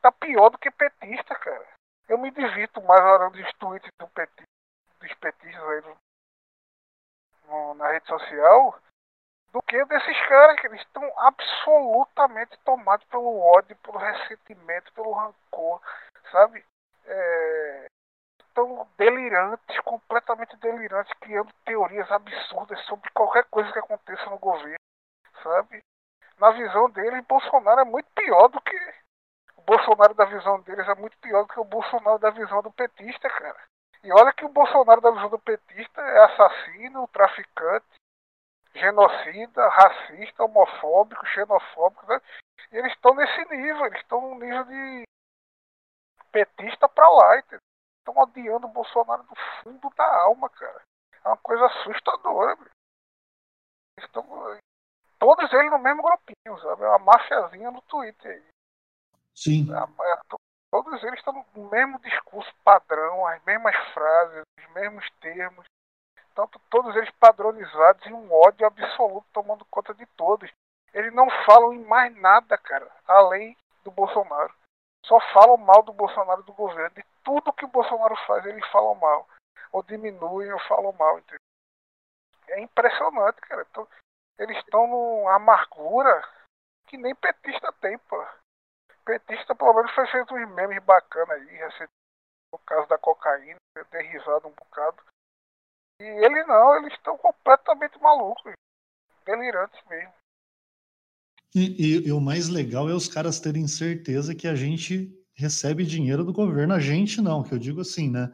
tá 0.02 0.12
pior 0.12 0.50
do 0.50 0.58
que 0.58 0.70
petista, 0.70 1.36
cara. 1.36 1.68
Eu 2.08 2.18
me 2.18 2.30
divirto 2.32 2.82
mais 2.82 3.02
olhando 3.02 3.40
os 3.40 3.54
tweets 3.54 3.90
do 4.00 4.08
petista 4.10 4.57
dos 5.00 5.14
petistas 5.16 5.64
aí 5.64 5.82
no, 7.48 7.74
na 7.76 7.91
rede 7.91 8.08
social 8.08 8.80
do 9.52 9.62
que 9.64 9.84
desses 9.86 10.28
caras 10.28 10.60
que 10.60 10.68
eles 10.68 10.82
estão 10.82 11.04
absolutamente 11.20 12.58
tomados 12.60 13.06
pelo 13.08 13.39
ódio, 13.39 13.76
pelo 13.78 13.98
ressentimento, 13.98 14.91
pelo 14.93 15.14
rancor, 15.14 15.82
sabe? 16.32 16.64
É, 17.06 17.88
estão 18.39 18.88
delirantes, 18.98 19.80
completamente 19.82 20.56
delirantes, 20.58 21.14
criando 21.20 21.54
teorias 21.66 22.12
absurdas 22.12 22.80
sobre 22.86 23.10
qualquer 23.12 23.45
coisa 23.45 23.72
que 23.72 23.80
aconteça 23.80 24.30
no 24.30 24.39
governo, 24.39 24.76
sabe? 25.43 25.84
Na 26.38 26.52
visão 26.52 26.89
deles, 26.89 27.26
Bolsonaro 27.26 27.82
é 27.82 27.86
muito 27.86 28.10
pior 28.14 28.48
do 28.50 28.62
que. 28.62 28.93
O 29.56 29.62
Bolsonaro 29.62 30.14
da 30.14 30.26
visão 30.26 30.62
deles 30.62 30.88
é 30.88 30.95
muito 30.95 31.18
pior 31.18 31.43
do 31.43 31.54
que 31.54 31.60
o 31.60 31.66
Bolsonaro 31.66 32.20
da 32.20 32.30
visão 32.30 32.62
do 32.62 32.72
petista, 32.72 33.30
cara. 33.30 33.60
E 34.08 34.12
olha 34.14 34.32
que 34.32 34.45
o 34.45 34.49
Bolsonaro 34.49 35.01
da 35.01 35.12
visão 35.12 35.30
do 35.30 35.38
petista 35.38 35.99
é 35.99 36.24
assassino, 36.24 37.10
traficante, 37.10 37.86
genocida, 38.74 39.68
racista, 39.68 40.45
homofóbico, 40.45 41.26
xenofóbico. 41.26 42.08
Né? 42.08 42.22
E 42.72 42.78
eles 42.78 42.93
estão 42.93 43.14
nesse 43.14 43.43
nível, 43.49 43.86
eles 43.86 43.99
estão 43.99 44.22
no 44.22 44.39
nível 44.39 44.64
de 44.64 45.03
petista 46.32 46.88
pra 46.88 47.05
lá, 47.10 47.38
Estão 47.38 48.24
odiando 48.24 48.68
o 48.68 48.72
Bolsonaro 48.72 49.24
do 49.24 49.36
fundo 49.62 49.89
da 49.97 50.22
alma, 50.22 50.49
cara. 50.51 50.82
É 51.26 51.28
uma 51.28 51.38
coisa 51.39 51.66
assustadora, 51.66 52.55
meu. 52.55 52.70
Estão, 53.99 54.24
todos 55.20 55.51
eles 55.51 55.70
no 55.70 55.80
mesmo 55.80 56.01
grupinho, 56.01 56.58
sabe? 56.62 56.84
É 56.84 56.88
uma 56.88 56.99
mafiazinha 56.99 57.72
no 57.72 57.82
Twitter 57.82 58.32
aí. 58.32 58.47
Sim. 59.36 59.68
É, 59.70 60.14
é, 60.14 60.22
todos 60.84 61.03
eles 61.03 61.17
estão 61.17 61.34
no 61.55 61.69
mesmo 61.69 61.99
discurso 61.99 62.53
padrão, 62.63 63.25
as 63.25 63.43
mesmas 63.43 63.75
frases, 63.93 64.43
os 64.59 64.73
mesmos 64.73 65.09
termos. 65.19 65.65
Tanto 66.36 66.59
todos 66.69 66.95
eles 66.95 67.09
padronizados 67.19 68.05
e 68.05 68.13
um 68.13 68.32
ódio 68.32 68.67
absoluto 68.67 69.25
tomando 69.34 69.65
conta 69.65 69.91
de 69.95 70.05
todos. 70.05 70.51
Eles 70.93 71.11
não 71.13 71.28
falam 71.45 71.73
em 71.73 71.84
mais 71.84 72.15
nada, 72.17 72.55
cara, 72.59 72.88
além 73.07 73.57
do 73.84 73.89
Bolsonaro. 73.89 74.53
Só 75.03 75.19
falam 75.34 75.57
mal 75.57 75.82
do 75.82 75.93
Bolsonaro 75.93 76.43
do 76.43 76.53
governo. 76.53 76.95
De 76.95 77.03
tudo 77.23 77.53
que 77.53 77.65
o 77.65 77.69
Bolsonaro 77.69 78.15
faz, 78.28 78.45
eles 78.45 78.65
falam 78.67 78.93
mal. 78.95 79.28
Ou 79.71 79.82
diminuem 79.82 80.53
ou 80.53 80.59
falam 80.67 80.91
mal. 80.93 81.17
Entendeu? 81.17 81.39
É 82.49 82.61
impressionante, 82.61 83.41
cara. 83.41 83.65
Então, 83.71 83.88
eles 84.38 84.57
estão 84.57 84.86
numa 84.86 85.36
amargura 85.36 86.23
que 86.86 86.97
nem 86.97 87.15
petista 87.15 87.73
tem, 87.82 87.97
pô 87.97 88.23
petista 89.08 89.55
pelo 89.55 89.74
menos 89.74 89.91
foi 89.91 90.05
feito 90.08 90.36
uns 90.36 90.53
memes 90.53 90.84
bacanas 90.84 91.30
aí, 91.30 91.88
no 92.51 92.60
caso 92.60 92.88
da 92.89 92.97
cocaína, 92.97 93.58
eu 93.76 93.86
dei 93.89 94.05
risada 94.08 94.47
um 94.47 94.51
bocado. 94.51 94.97
E 96.01 96.03
eles 96.03 96.45
não, 96.45 96.78
eles 96.78 96.93
estão 96.93 97.18
completamente 97.18 97.99
malucos, 98.01 98.53
delirantes 99.26 99.80
mesmo. 99.89 100.14
E, 101.55 101.62
e, 101.80 102.08
e, 102.08 102.12
o 102.12 102.20
mais 102.20 102.49
legal 102.49 102.89
é 102.89 102.93
os 102.93 103.08
caras 103.08 103.39
terem 103.39 103.68
certeza 103.68 104.36
que 104.36 104.47
a 104.47 104.53
gente 104.53 105.10
recebe 105.34 105.86
dinheiro 105.86 106.24
do 106.24 106.34
governo. 106.34 106.74
A 106.74 106.80
gente 106.80 107.22
não, 107.22 107.41
que 107.41 107.53
eu 107.53 107.58
digo 107.58 107.82
assim, 107.82 108.12
né? 108.12 108.32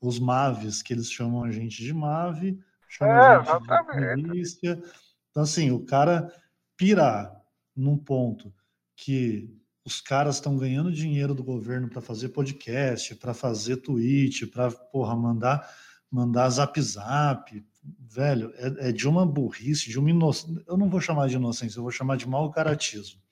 Os 0.00 0.18
MAVs, 0.18 0.82
que 0.82 0.92
eles 0.92 1.10
chamam 1.10 1.42
a 1.42 1.50
gente 1.50 1.82
de 1.82 1.92
MAVE, 1.92 2.62
chamam 2.86 3.16
é, 3.16 3.18
a 3.18 3.38
gente 3.38 3.48
exatamente. 3.48 4.16
de 4.16 4.28
polícia. 4.28 4.82
Então, 5.30 5.42
assim, 5.42 5.70
o 5.70 5.84
cara 5.84 6.32
pirar 6.76 7.34
num 7.74 7.98
ponto 7.98 8.54
que 8.94 9.59
os 9.84 10.00
caras 10.00 10.36
estão 10.36 10.56
ganhando 10.56 10.92
dinheiro 10.92 11.34
do 11.34 11.42
governo 11.42 11.88
para 11.88 12.00
fazer 12.00 12.28
podcast, 12.30 13.14
para 13.16 13.32
fazer 13.32 13.78
tweet, 13.78 14.46
para 14.46 14.70
porra 14.70 15.16
mandar 15.16 15.68
mandar 16.10 16.48
zap 16.50 16.80
zap, 16.80 17.64
velho, 17.82 18.52
é, 18.56 18.88
é, 18.88 18.92
de 18.92 19.08
uma 19.08 19.24
burrice, 19.24 19.88
de 19.88 19.98
uma 19.98 20.10
inocência. 20.10 20.64
Eu 20.66 20.76
não 20.76 20.90
vou 20.90 21.00
chamar 21.00 21.28
de 21.28 21.36
inocência, 21.36 21.78
eu 21.78 21.82
vou 21.82 21.92
chamar 21.92 22.16
de 22.16 22.28
mau 22.28 22.50
caratismo. 22.50 23.22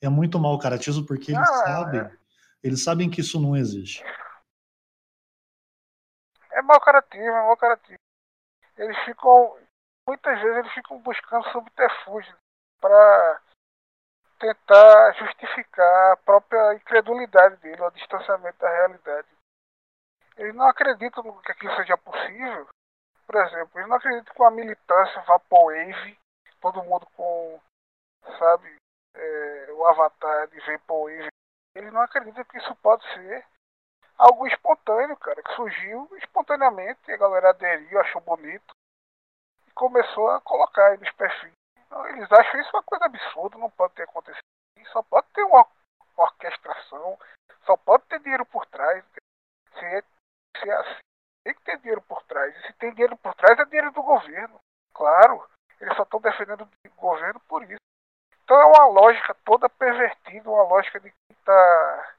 É 0.00 0.08
muito 0.08 0.38
mau 0.38 0.58
caratismo 0.58 1.06
porque 1.06 1.32
eles 1.32 1.48
ah, 1.48 1.64
sabem, 1.64 2.00
é. 2.00 2.16
eles 2.62 2.82
sabem 2.82 3.10
que 3.10 3.20
isso 3.20 3.38
não 3.40 3.54
existe. 3.54 4.02
É 6.52 6.62
mau 6.62 6.80
caratismo, 6.80 7.26
é 7.26 7.42
mau 7.46 7.56
caratismo. 7.56 7.98
Eles 8.76 8.96
ficam, 9.04 9.56
muitas 10.08 10.40
vezes 10.40 10.56
eles 10.56 10.72
ficam 10.72 10.98
buscando 11.02 11.44
subterfúgio 11.52 12.34
para 12.80 13.42
tentar 14.42 15.12
justificar 15.12 16.12
a 16.12 16.16
própria 16.16 16.74
incredulidade 16.74 17.56
dele, 17.58 17.80
o 17.80 17.90
distanciamento 17.92 18.58
da 18.58 18.68
realidade. 18.68 19.28
Eles 20.36 20.54
não 20.54 20.66
acreditam 20.68 21.22
que 21.42 21.52
aquilo 21.52 21.76
seja 21.76 21.96
possível. 21.96 22.66
Por 23.24 23.36
exemplo, 23.36 23.78
eles 23.78 23.88
não 23.88 23.96
acreditam 23.96 24.34
que 24.34 24.42
a 24.42 24.50
militância 24.50 25.22
Vaporwave, 25.22 26.18
todo 26.60 26.82
mundo 26.82 27.06
com, 27.14 27.60
sabe, 28.36 28.76
é, 29.14 29.66
o 29.74 29.86
avatar 29.86 30.48
de 30.48 30.58
Vaporwave, 30.60 31.28
eles 31.76 31.92
não 31.92 32.00
acreditam 32.00 32.44
que 32.44 32.58
isso 32.58 32.74
pode 32.76 33.06
ser 33.14 33.46
algo 34.18 34.46
espontâneo, 34.48 35.16
cara, 35.18 35.40
que 35.40 35.54
surgiu 35.54 36.08
espontaneamente, 36.16 37.12
a 37.12 37.16
galera 37.16 37.50
aderiu, 37.50 38.00
achou 38.00 38.20
bonito 38.20 38.74
e 39.68 39.70
começou 39.70 40.30
a 40.30 40.40
colocar 40.40 40.88
aí 40.88 40.98
nos 40.98 41.12
perfis 41.12 41.61
eles 42.08 42.30
acham 42.32 42.60
isso 42.60 42.70
uma 42.74 42.82
coisa 42.82 43.04
absurda, 43.04 43.58
não 43.58 43.70
pode 43.70 43.94
ter 43.94 44.04
acontecido. 44.04 44.42
Só 44.92 45.02
pode 45.02 45.26
ter 45.28 45.42
uma 45.44 45.66
orquestração, 46.16 47.18
só 47.64 47.76
pode 47.76 48.04
ter 48.04 48.20
dinheiro 48.20 48.44
por 48.46 48.66
trás. 48.66 49.04
Se 49.74 49.84
é, 49.84 50.02
se 50.58 50.68
é 50.68 50.72
assim, 50.74 51.00
tem 51.44 51.54
que 51.54 51.62
ter 51.62 51.78
dinheiro 51.78 52.02
por 52.02 52.22
trás. 52.24 52.54
E 52.56 52.66
se 52.66 52.72
tem 52.74 52.92
dinheiro 52.92 53.16
por 53.16 53.34
trás, 53.34 53.58
é 53.58 53.64
dinheiro 53.64 53.92
do 53.92 54.02
governo. 54.02 54.60
Claro, 54.94 55.48
eles 55.80 55.96
só 55.96 56.02
estão 56.02 56.20
defendendo 56.20 56.62
o 56.62 57.00
governo 57.00 57.40
por 57.40 57.62
isso. 57.64 57.80
Então 58.44 58.60
é 58.60 58.66
uma 58.66 58.86
lógica 58.86 59.34
toda 59.44 59.68
pervertida, 59.68 60.50
uma 60.50 60.64
lógica 60.64 61.00
de 61.00 61.10
quem 61.10 61.36
está 61.36 62.16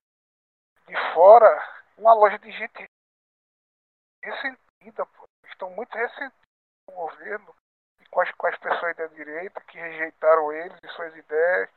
de 0.87 1.13
fora, 1.13 1.47
uma 1.97 2.13
lógica 2.13 2.45
de 2.45 2.51
gente 2.51 2.85
ressentida, 4.23 5.05
pô. 5.05 5.25
Estão 5.45 5.69
muito 5.69 5.93
ressentidos 5.95 6.33
com 6.87 6.93
o 6.93 7.09
governo, 7.09 7.55
com 8.13 8.21
as, 8.21 8.31
com 8.31 8.47
as 8.47 8.57
pessoas 8.59 8.95
da 8.95 9.07
direita 9.07 9.59
que 9.61 9.77
rejeitaram 9.77 10.51
eles 10.51 10.77
e 10.83 10.87
suas 10.89 11.15
ideias, 11.15 11.69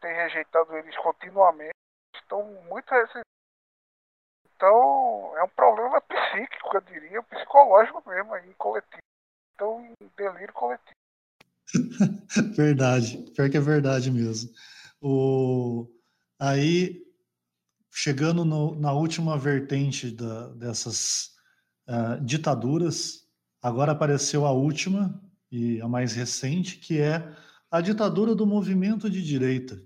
têm 0.00 0.14
rejeitado 0.14 0.76
eles 0.76 0.96
continuamente, 0.98 1.74
estão 2.14 2.44
muito 2.68 2.88
resistentes. 2.88 3.24
Então, 4.54 5.36
é 5.36 5.42
um 5.42 5.48
problema 5.48 6.00
psíquico, 6.02 6.76
eu 6.76 6.80
diria, 6.82 7.22
psicológico 7.24 8.02
mesmo, 8.08 8.32
aí, 8.34 8.54
coletivo. 8.54 9.02
Então, 9.54 9.92
delírio 10.16 10.52
coletivo. 10.52 10.94
verdade, 12.56 13.18
pior 13.34 13.50
que 13.50 13.56
é 13.56 13.60
verdade 13.60 14.10
mesmo. 14.10 14.50
O... 15.00 15.88
Aí, 16.38 17.02
chegando 17.90 18.44
no, 18.44 18.78
na 18.78 18.92
última 18.92 19.36
vertente 19.36 20.14
da, 20.14 20.48
dessas 20.48 21.30
uh, 21.88 22.20
ditaduras, 22.22 23.26
agora 23.62 23.92
apareceu 23.92 24.46
a 24.46 24.52
última 24.52 25.20
e 25.50 25.80
a 25.80 25.88
mais 25.88 26.14
recente, 26.14 26.76
que 26.76 26.98
é 26.98 27.34
a 27.70 27.80
ditadura 27.80 28.34
do 28.34 28.46
movimento 28.46 29.08
de 29.08 29.22
direita. 29.22 29.82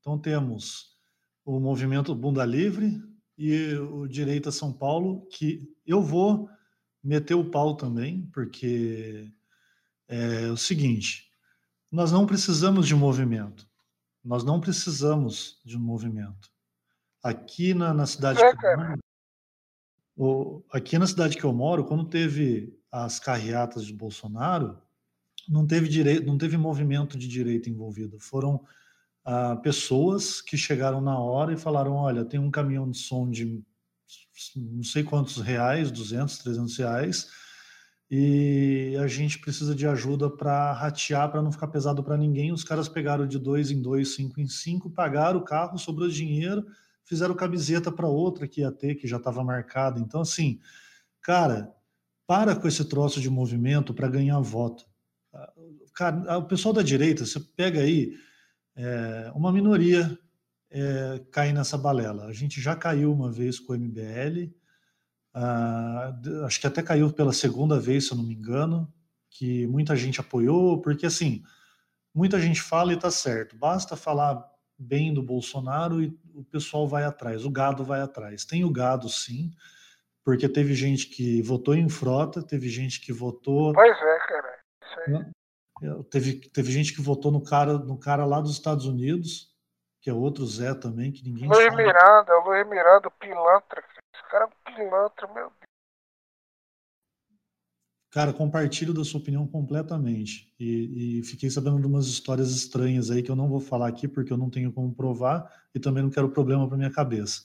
Então 0.00 0.18
temos 0.18 0.96
o 1.44 1.58
movimento 1.58 2.14
Bunda 2.14 2.44
Livre 2.44 3.02
e 3.36 3.74
o 3.74 4.06
Direita 4.06 4.50
São 4.50 4.72
Paulo, 4.72 5.26
que 5.26 5.68
eu 5.86 6.02
vou 6.02 6.48
meter 7.02 7.34
o 7.34 7.50
pau 7.50 7.76
também, 7.76 8.28
porque 8.32 9.32
é 10.08 10.48
o 10.48 10.56
seguinte: 10.56 11.30
nós 11.90 12.12
não 12.12 12.26
precisamos 12.26 12.86
de 12.86 12.94
movimento. 12.94 13.68
Nós 14.24 14.44
não 14.44 14.60
precisamos 14.60 15.60
de 15.64 15.76
um 15.76 15.80
movimento. 15.80 16.50
Aqui 17.22 17.74
na, 17.74 17.92
na 17.92 18.06
cidade 18.06 18.40
é, 18.40 18.56
que 18.56 18.66
eu 18.66 18.78
moro, 20.16 20.64
aqui 20.70 20.98
na 20.98 21.06
cidade 21.06 21.36
que 21.36 21.44
eu 21.44 21.52
moro, 21.52 21.84
quando 21.84 22.04
teve 22.04 22.78
as 22.92 23.18
carreatas 23.18 23.86
de 23.86 23.94
Bolsonaro, 23.94 24.78
não 25.48 25.66
teve 25.66 25.88
direito, 25.88 26.26
não 26.26 26.36
teve 26.36 26.58
movimento 26.58 27.18
de 27.18 27.26
direita 27.26 27.70
envolvido. 27.70 28.20
Foram 28.20 28.62
ah, 29.24 29.56
pessoas 29.56 30.42
que 30.42 30.56
chegaram 30.58 31.00
na 31.00 31.18
hora 31.18 31.52
e 31.52 31.56
falaram: 31.56 31.94
olha, 31.94 32.24
tem 32.24 32.38
um 32.38 32.50
caminhão 32.50 32.88
de 32.90 32.98
som 32.98 33.28
de 33.28 33.62
não 34.56 34.82
sei 34.82 35.02
quantos 35.02 35.38
reais, 35.38 35.90
200, 35.90 36.38
300 36.38 36.76
reais, 36.76 37.28
e 38.10 38.94
a 39.00 39.06
gente 39.06 39.38
precisa 39.38 39.74
de 39.74 39.86
ajuda 39.86 40.28
para 40.28 40.72
ratear, 40.72 41.30
para 41.30 41.40
não 41.40 41.50
ficar 41.50 41.68
pesado 41.68 42.02
para 42.02 42.16
ninguém. 42.16 42.52
Os 42.52 42.64
caras 42.64 42.88
pegaram 42.88 43.26
de 43.26 43.38
dois 43.38 43.70
em 43.70 43.80
dois, 43.80 44.14
cinco 44.14 44.40
em 44.40 44.46
cinco, 44.46 44.90
pagaram 44.90 45.40
o 45.40 45.44
carro, 45.44 45.78
sobrou 45.78 46.08
dinheiro, 46.08 46.66
fizeram 47.04 47.34
camiseta 47.34 47.90
para 47.90 48.06
outra 48.06 48.46
que 48.46 48.60
ia 48.60 48.70
ter, 48.70 48.96
que 48.96 49.08
já 49.08 49.16
estava 49.16 49.42
marcada. 49.42 49.98
Então, 49.98 50.20
assim, 50.20 50.60
cara, 51.22 51.72
para 52.26 52.56
com 52.56 52.68
esse 52.68 52.84
troço 52.84 53.20
de 53.20 53.28
movimento 53.28 53.92
para 53.92 54.08
ganhar 54.08 54.38
voto. 54.40 54.84
Cara, 55.94 56.38
o 56.38 56.44
pessoal 56.44 56.72
da 56.72 56.82
direita, 56.82 57.26
você 57.26 57.38
pega 57.38 57.80
aí 57.80 58.14
é, 58.74 59.32
uma 59.34 59.52
minoria 59.52 60.18
é, 60.70 61.22
cai 61.30 61.52
nessa 61.52 61.76
balela. 61.76 62.26
A 62.26 62.32
gente 62.32 62.60
já 62.60 62.74
caiu 62.74 63.12
uma 63.12 63.30
vez 63.30 63.60
com 63.60 63.72
o 63.72 63.76
MBL, 63.76 64.50
ah, 65.34 66.14
acho 66.44 66.60
que 66.60 66.66
até 66.66 66.82
caiu 66.82 67.12
pela 67.12 67.32
segunda 67.32 67.78
vez, 67.78 68.06
se 68.06 68.12
eu 68.12 68.16
não 68.16 68.24
me 68.24 68.34
engano, 68.34 68.92
que 69.30 69.66
muita 69.66 69.96
gente 69.96 70.20
apoiou, 70.20 70.80
porque 70.80 71.06
assim, 71.06 71.42
muita 72.14 72.40
gente 72.40 72.60
fala 72.60 72.92
e 72.92 72.96
tá 72.96 73.10
certo, 73.10 73.56
basta 73.56 73.96
falar 73.96 74.42
bem 74.78 75.12
do 75.12 75.22
Bolsonaro 75.22 76.02
e 76.02 76.18
o 76.34 76.44
pessoal 76.44 76.88
vai 76.88 77.04
atrás, 77.04 77.44
o 77.44 77.50
gado 77.50 77.84
vai 77.84 78.00
atrás. 78.00 78.44
Tem 78.44 78.64
o 78.64 78.70
gado, 78.70 79.08
sim, 79.08 79.52
porque 80.24 80.48
teve 80.48 80.74
gente 80.74 81.06
que 81.08 81.42
votou 81.42 81.74
em 81.74 81.88
frota, 81.88 82.42
teve 82.42 82.68
gente 82.68 83.00
que 83.00 83.12
votou. 83.12 83.72
Pois 83.72 83.96
é, 83.96 84.18
cara. 84.18 84.58
Isso 84.84 85.00
aí. 85.00 86.04
Teve, 86.10 86.48
teve 86.50 86.70
gente 86.70 86.94
que 86.94 87.00
votou 87.00 87.32
no 87.32 87.42
cara, 87.42 87.72
no 87.74 87.98
cara 87.98 88.24
lá 88.24 88.40
dos 88.40 88.52
Estados 88.52 88.86
Unidos, 88.86 89.52
que 90.00 90.08
é 90.08 90.12
outro 90.12 90.46
Zé 90.46 90.74
também, 90.74 91.10
que 91.10 91.24
ninguém 91.24 91.48
Luiz 91.48 91.64
sabe. 91.64 91.76
Miranda, 91.76 92.38
o 92.38 92.44
Luiz 92.44 92.68
Miranda, 92.68 93.10
pilantra. 93.10 93.82
Esse 94.14 94.30
cara 94.30 94.44
é 94.44 94.46
um 94.46 94.74
pilantra, 94.76 95.26
meu 95.28 95.50
Deus. 95.50 95.72
Cara, 98.12 98.32
compartilho 98.32 98.92
da 98.92 99.02
sua 99.04 99.20
opinião 99.20 99.46
completamente. 99.46 100.52
E, 100.60 101.20
e, 101.20 101.22
fiquei 101.24 101.48
sabendo 101.48 101.80
de 101.80 101.86
umas 101.86 102.06
histórias 102.06 102.50
estranhas 102.50 103.10
aí 103.10 103.22
que 103.22 103.30
eu 103.30 103.36
não 103.36 103.48
vou 103.48 103.58
falar 103.58 103.88
aqui 103.88 104.06
porque 104.06 104.30
eu 104.30 104.36
não 104.36 104.50
tenho 104.50 104.70
como 104.70 104.94
provar 104.94 105.50
e 105.74 105.80
também 105.80 106.02
não 106.02 106.10
quero 106.10 106.28
problema 106.28 106.68
para 106.68 106.76
minha 106.76 106.92
cabeça. 106.92 107.42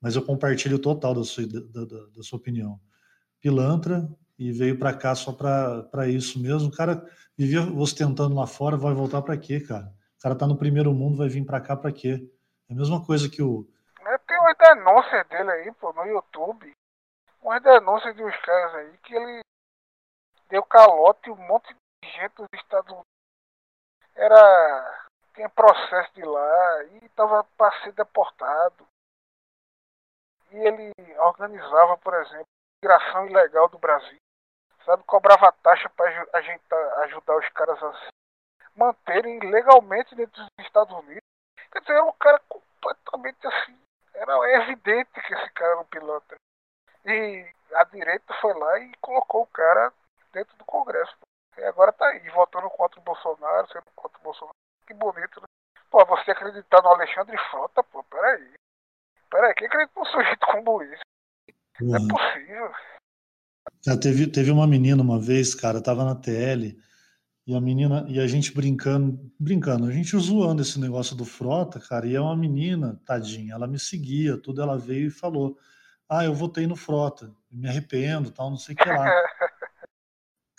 Mas 0.00 0.16
eu 0.16 0.24
compartilho 0.24 0.78
total 0.78 1.14
da 1.14 1.24
sua, 1.24 1.46
da, 1.46 1.60
da, 1.60 2.06
da 2.16 2.22
sua 2.22 2.38
opinião. 2.38 2.80
Pilantra, 3.40 4.08
e 4.40 4.50
veio 4.52 4.78
para 4.78 4.96
cá 4.96 5.14
só 5.14 5.32
para 5.34 6.08
isso 6.08 6.40
mesmo. 6.40 6.68
O 6.68 6.74
cara 6.74 7.06
vivia 7.36 7.60
ostentando 7.60 8.34
lá 8.34 8.46
fora, 8.46 8.74
vai 8.74 8.94
voltar 8.94 9.20
para 9.20 9.36
quê, 9.36 9.60
cara? 9.60 9.92
O 10.18 10.22
cara 10.22 10.34
tá 10.34 10.46
no 10.46 10.56
primeiro 10.56 10.94
mundo, 10.94 11.18
vai 11.18 11.28
vir 11.28 11.44
para 11.44 11.60
cá 11.60 11.76
para 11.76 11.92
quê? 11.92 12.26
É 12.66 12.72
a 12.72 12.76
mesma 12.76 13.04
coisa 13.04 13.28
que 13.28 13.42
o. 13.42 13.68
Tem 14.26 14.38
uma 14.38 14.54
denúncia 14.54 15.24
dele 15.24 15.50
aí, 15.50 15.72
pô, 15.72 15.92
no 15.92 16.06
YouTube. 16.06 16.72
Uma 17.42 17.60
denúncia 17.60 18.14
de 18.14 18.24
uns 18.24 18.36
caras 18.38 18.74
aí 18.76 18.98
que 19.02 19.14
ele 19.14 19.40
deu 20.48 20.62
calote 20.62 21.30
um 21.30 21.36
monte 21.36 21.74
de 22.02 22.10
gente 22.10 22.34
dos 22.36 22.48
Estados 22.54 22.90
Unidos. 22.90 23.06
Era. 24.14 25.06
Tinha 25.34 25.48
processo 25.50 26.14
de 26.14 26.22
lá 26.22 26.84
e 26.84 27.08
tava 27.10 27.44
para 27.56 27.82
ser 27.82 27.92
deportado. 27.92 28.86
E 30.50 30.56
ele 30.56 30.92
organizava, 31.18 31.96
por 31.98 32.14
exemplo, 32.14 32.46
migração 32.82 33.26
ilegal 33.26 33.68
do 33.68 33.78
Brasil 33.78 34.18
sabe? 34.84 35.04
Cobrava 35.04 35.52
taxa 35.62 35.88
para 35.90 36.08
ajudar 37.04 37.36
os 37.36 37.48
caras 37.50 37.82
a 37.82 37.92
se 37.94 38.08
manterem 38.74 39.38
legalmente 39.50 40.14
dentro 40.14 40.42
dos 40.42 40.66
Estados 40.66 40.92
Unidos. 40.96 41.22
Quer 41.72 41.80
dizer, 41.80 41.92
era 41.94 42.04
um 42.04 42.12
cara 42.12 42.40
completamente 42.48 43.46
assim. 43.46 43.78
Era 44.14 44.62
evidente 44.62 45.10
que 45.12 45.34
esse 45.34 45.50
cara 45.50 45.72
era 45.72 45.80
um 45.80 45.84
piloto. 45.84 46.34
E 47.04 47.52
a 47.74 47.84
direita 47.84 48.34
foi 48.40 48.52
lá 48.54 48.78
e 48.80 48.92
colocou 49.00 49.42
o 49.42 49.46
cara 49.46 49.92
dentro 50.32 50.56
do 50.56 50.64
Congresso. 50.64 51.16
E 51.56 51.64
agora 51.64 51.92
tá 51.92 52.06
aí, 52.08 52.28
votando 52.30 52.68
contra 52.70 52.98
o 53.00 53.02
Bolsonaro, 53.02 53.68
sendo 53.68 53.86
contra 53.94 54.18
o 54.18 54.22
Bolsonaro. 54.22 54.54
Que 54.86 54.94
bonito, 54.94 55.40
né? 55.40 55.46
Pô, 55.90 56.04
você 56.04 56.30
acreditar 56.30 56.82
no 56.82 56.88
Alexandre 56.88 57.36
Frota, 57.50 57.82
pô, 57.82 58.02
peraí. 58.04 58.54
Peraí, 59.30 59.54
quem 59.54 59.66
acredita 59.66 59.92
num 59.96 60.04
sujeito 60.06 60.46
como 60.46 60.82
esse? 60.82 61.02
Não 61.80 61.96
é 61.96 61.98
possível. 62.08 62.70
Já 63.84 63.96
teve, 63.96 64.26
teve 64.26 64.50
uma 64.50 64.66
menina 64.66 65.02
uma 65.02 65.20
vez, 65.20 65.54
cara, 65.54 65.82
tava 65.82 66.04
na 66.04 66.14
TL, 66.14 66.76
e 67.46 67.54
a 67.54 67.60
menina, 67.60 68.04
e 68.08 68.20
a 68.20 68.26
gente 68.26 68.52
brincando, 68.52 69.18
brincando, 69.38 69.86
a 69.86 69.90
gente 69.90 70.16
zoando 70.18 70.62
esse 70.62 70.78
negócio 70.78 71.16
do 71.16 71.24
Frota, 71.24 71.80
cara, 71.80 72.06
e 72.06 72.14
é 72.14 72.20
uma 72.20 72.36
menina, 72.36 73.00
tadinha, 73.06 73.54
ela 73.54 73.66
me 73.66 73.78
seguia, 73.78 74.36
tudo, 74.36 74.60
ela 74.60 74.76
veio 74.76 75.08
e 75.08 75.10
falou, 75.10 75.58
ah, 76.08 76.24
eu 76.24 76.34
votei 76.34 76.66
no 76.66 76.76
Frota, 76.76 77.32
me 77.50 77.68
arrependo, 77.68 78.30
tal, 78.30 78.50
não 78.50 78.56
sei 78.56 78.74
o 78.74 78.78
que 78.78 78.88
lá. 78.88 79.06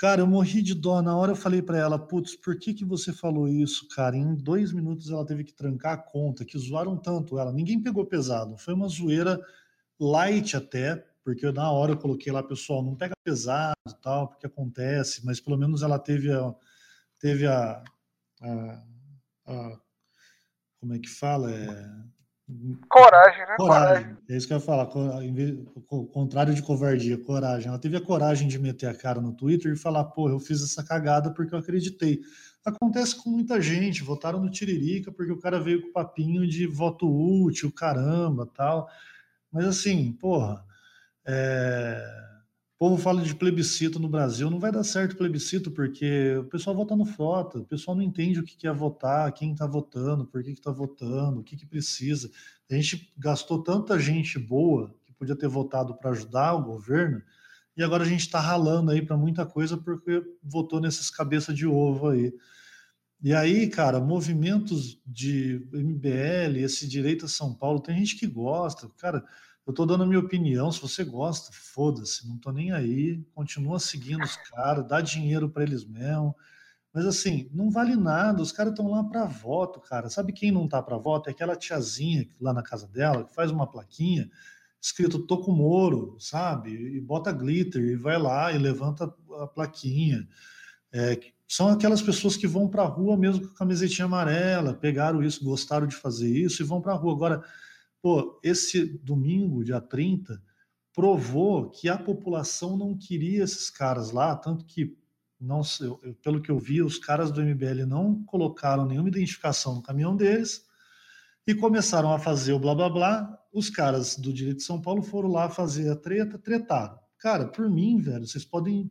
Cara, 0.02 0.22
eu 0.22 0.26
morri 0.26 0.64
de 0.64 0.74
dó. 0.74 1.00
Na 1.00 1.16
hora 1.16 1.34
eu 1.34 1.36
falei 1.36 1.62
para 1.62 1.78
ela, 1.78 2.00
putz, 2.00 2.36
por 2.36 2.58
que 2.58 2.74
que 2.74 2.84
você 2.84 3.14
falou 3.14 3.48
isso, 3.48 3.88
cara? 3.90 4.18
Em 4.18 4.34
dois 4.34 4.74
minutos 4.74 5.12
ela 5.12 5.24
teve 5.24 5.44
que 5.44 5.54
trancar 5.54 5.94
a 5.94 5.98
conta, 5.98 6.44
que 6.44 6.58
zoaram 6.58 6.98
tanto 6.98 7.38
ela. 7.38 7.54
Ninguém 7.54 7.80
pegou 7.80 8.04
pesado. 8.04 8.58
Foi 8.58 8.74
uma 8.74 8.88
zoeira 8.88 9.40
light 10.00 10.58
até, 10.58 10.96
porque 11.24 11.52
na 11.52 11.72
hora 11.72 11.92
eu 11.92 12.00
coloquei 12.00 12.34
lá, 12.34 12.42
pessoal, 12.42 12.82
não 12.82 12.96
pega 12.96 13.14
pesado 13.24 13.76
tal, 14.02 14.30
porque 14.30 14.48
acontece, 14.48 15.24
mas 15.24 15.40
pelo 15.40 15.56
menos 15.56 15.84
ela 15.84 16.00
teve 16.00 16.32
a, 16.34 16.52
teve 17.20 17.46
a, 17.46 17.84
a, 18.42 18.84
a 19.46 19.80
como 20.80 20.96
é 20.96 21.00
que 21.00 21.10
fala? 21.10 21.52
É, 21.52 22.04
coragem, 22.90 23.40
né? 23.40 23.56
Coragem. 23.58 24.04
coragem. 24.04 24.18
É 24.30 24.38
isso 24.38 24.48
que 24.48 24.54
eu 24.54 24.58
ia 24.58 24.64
falar, 24.64 24.90
o 25.90 26.06
contrário 26.08 26.54
de 26.54 26.62
covardia, 26.62 27.18
coragem. 27.18 27.70
Ela 27.70 27.80
teve 27.80 27.98
a 27.98 28.02
coragem 28.02 28.48
de 28.48 28.60
meter 28.60 28.88
a 28.88 28.94
cara 28.94 29.22
no 29.22 29.34
Twitter 29.34 29.72
e 29.72 29.78
falar, 29.78 30.06
pô, 30.06 30.30
eu 30.30 30.40
fiz 30.40 30.64
essa 30.64 30.84
cagada 30.84 31.32
porque 31.32 31.54
eu 31.54 31.60
acreditei. 31.60 32.22
Acontece 32.64 33.16
com 33.16 33.30
muita 33.30 33.60
gente, 33.62 34.04
votaram 34.04 34.40
no 34.40 34.52
Tiririca 34.52 35.12
porque 35.12 35.32
o 35.32 35.40
cara 35.40 35.60
veio 35.60 35.82
com 35.82 35.90
o 35.90 35.94
papinho 35.94 36.48
de 36.48 36.68
voto 36.68 37.08
útil, 37.10 37.72
caramba, 37.72 38.48
tal. 38.56 38.88
Mas 39.52 39.66
assim, 39.66 40.14
porra, 40.14 40.64
é... 41.26 42.31
O 42.82 42.90
povo 42.90 42.98
fala 42.98 43.22
de 43.22 43.36
plebiscito 43.36 44.00
no 44.00 44.10
Brasil, 44.10 44.50
não 44.50 44.60
vai 44.60 44.72
dar 44.72 44.84
certo 44.84 45.16
plebiscito, 45.16 45.70
porque 45.70 46.36
o 46.38 46.46
pessoal 46.46 46.76
vota 46.76 46.96
no 46.96 47.06
frota, 47.06 47.60
o 47.60 47.64
pessoal 47.64 47.96
não 47.96 48.02
entende 48.02 48.40
o 48.40 48.44
que 48.44 48.66
é 48.66 48.74
votar, 48.74 49.32
quem 49.34 49.52
está 49.52 49.68
votando, 49.68 50.26
por 50.26 50.42
que 50.42 50.50
está 50.50 50.72
votando, 50.72 51.42
o 51.42 51.44
que, 51.44 51.56
que 51.56 51.68
precisa. 51.68 52.32
A 52.72 52.74
gente 52.74 53.14
gastou 53.16 53.62
tanta 53.62 54.00
gente 54.00 54.40
boa 54.40 54.96
que 55.06 55.14
podia 55.14 55.36
ter 55.36 55.48
votado 55.48 55.94
para 55.94 56.10
ajudar 56.10 56.56
o 56.56 56.64
governo, 56.64 57.22
e 57.78 57.84
agora 57.84 58.04
a 58.04 58.08
gente 58.08 58.22
está 58.22 58.40
ralando 58.40 58.90
aí 58.90 59.06
para 59.06 59.16
muita 59.16 59.46
coisa 59.46 59.78
porque 59.78 60.20
votou 60.42 60.82
nesses 60.82 61.12
cabeça 61.12 61.54
de 61.54 61.68
ovo 61.68 62.08
aí. 62.08 62.34
E 63.22 63.32
aí, 63.32 63.70
cara, 63.70 64.00
movimentos 64.00 65.00
de 65.06 65.68
MBL, 65.72 66.58
esse 66.58 66.88
direito 66.88 67.26
a 67.26 67.30
São 67.30 67.54
Paulo, 67.54 67.80
tem 67.80 67.96
gente 68.00 68.18
que 68.18 68.26
gosta, 68.26 68.90
cara 68.98 69.24
eu 69.66 69.74
tô 69.74 69.86
dando 69.86 70.04
a 70.04 70.08
minha 70.08 70.20
opinião. 70.20 70.72
Se 70.72 70.82
você 70.82 71.04
gosta, 71.04 71.52
foda-se, 71.54 72.28
não 72.28 72.38
tô 72.38 72.52
nem 72.52 72.72
aí. 72.72 73.24
Continua 73.34 73.80
seguindo 73.80 74.24
os 74.24 74.36
caras, 74.36 74.88
dá 74.88 75.02
dinheiro 75.02 75.50
para 75.50 75.64
eles 75.64 75.86
mesmo. 75.86 76.36
Mas 76.94 77.06
assim, 77.06 77.50
não 77.54 77.70
vale 77.70 77.96
nada. 77.96 78.42
Os 78.42 78.52
caras 78.52 78.74
estão 78.74 78.90
lá 78.90 79.04
para 79.04 79.26
voto, 79.26 79.80
cara. 79.80 80.10
Sabe 80.10 80.34
quem 80.34 80.52
não 80.52 80.68
tá 80.68 80.82
para 80.82 80.98
voto? 80.98 81.30
É 81.30 81.32
aquela 81.32 81.56
tiazinha 81.56 82.28
lá 82.40 82.54
na 82.54 82.64
casa 82.64 82.88
dela 82.88 83.24
que 83.24 83.34
faz 83.34 83.52
uma 83.52 83.66
plaquinha 83.66 84.30
escrito 84.82 85.20
tô 85.20 85.38
com 85.38 85.52
Moro, 85.52 86.16
sabe? 86.20 86.72
E 86.72 87.00
bota 87.00 87.32
glitter 87.32 87.82
e 87.82 87.96
vai 87.96 88.18
lá 88.18 88.52
e 88.52 88.58
levanta 88.58 89.14
a 89.40 89.48
plaquinha. 89.48 90.28
É, 90.92 91.20
são 91.48 91.68
aquelas 91.68 92.02
pessoas 92.02 92.36
que 92.36 92.48
vão 92.48 92.68
para 92.68 92.82
a 92.82 92.88
rua 92.88 93.16
mesmo 93.16 93.48
com 93.48 93.54
a 93.54 93.58
camisetinha 93.58 94.06
amarela, 94.06 94.74
pegaram 94.74 95.22
isso, 95.22 95.46
gostaram 95.46 95.86
de 95.86 95.96
fazer 95.96 96.30
isso 96.30 96.64
e 96.64 96.66
vão 96.66 96.82
para 96.82 96.94
a 96.94 96.96
rua. 96.96 97.14
Agora, 97.14 97.44
pô, 98.02 98.40
esse 98.44 98.86
domingo, 99.00 99.64
dia 99.64 99.80
30, 99.80 100.42
provou 100.94 101.70
que 101.70 101.88
a 101.88 101.98
população 101.98 102.76
não 102.76 102.98
queria 102.98 103.44
esses 103.44 103.70
caras 103.70 104.12
lá, 104.12 104.36
tanto 104.36 104.66
que 104.66 104.98
não 105.40 105.62
pelo 106.22 106.42
que 106.42 106.52
eu 106.52 106.60
vi, 106.60 106.84
os 106.84 107.00
caras 107.00 107.32
do 107.32 107.42
MBL 107.42 107.86
não 107.88 108.24
colocaram 108.26 108.86
nenhuma 108.86 109.10
identificação 109.10 109.76
no 109.76 109.82
caminhão 109.82 110.16
deles 110.16 110.64
e 111.48 111.56
começaram 111.56 112.14
a 112.14 112.20
fazer 112.20 112.54
o 112.54 112.60
blá 112.60 112.76
blá 112.76 112.90
blá. 112.90 113.38
Os 113.52 113.70
caras 113.70 114.16
do 114.16 114.32
Direito 114.32 114.58
de 114.58 114.64
São 114.64 114.80
Paulo 114.80 115.02
foram 115.02 115.30
lá 115.30 115.50
fazer 115.50 115.90
a 115.90 115.96
treta, 115.96 116.38
tretaram. 116.38 117.00
Cara, 117.18 117.48
por 117.48 117.70
mim, 117.70 118.00
velho, 118.00 118.26
vocês 118.28 118.46
podem 118.46 118.90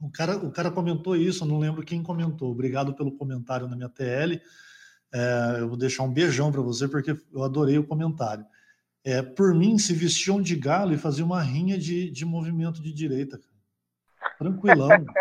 o 0.00 0.10
cara, 0.10 0.36
o 0.36 0.50
cara 0.50 0.70
comentou 0.70 1.16
isso, 1.16 1.44
eu 1.44 1.48
não 1.48 1.58
lembro 1.58 1.84
quem 1.84 2.02
comentou. 2.02 2.50
Obrigado 2.50 2.94
pelo 2.94 3.12
comentário 3.12 3.68
na 3.68 3.76
minha 3.76 3.88
TL. 3.88 4.40
É, 5.14 5.60
eu 5.60 5.68
vou 5.68 5.76
deixar 5.76 6.02
um 6.02 6.12
beijão 6.12 6.50
para 6.50 6.60
você, 6.60 6.88
porque 6.88 7.16
eu 7.32 7.44
adorei 7.44 7.78
o 7.78 7.86
comentário. 7.86 8.44
É, 9.04 9.22
por 9.22 9.54
mim, 9.54 9.78
se 9.78 9.94
vestiam 9.94 10.42
de 10.42 10.56
galo 10.56 10.92
e 10.92 10.98
faziam 10.98 11.26
uma 11.26 11.40
rinha 11.40 11.78
de, 11.78 12.10
de 12.10 12.24
movimento 12.24 12.82
de 12.82 12.92
direita. 12.92 13.38
Cara. 13.38 14.34
Tranquilão. 14.38 14.88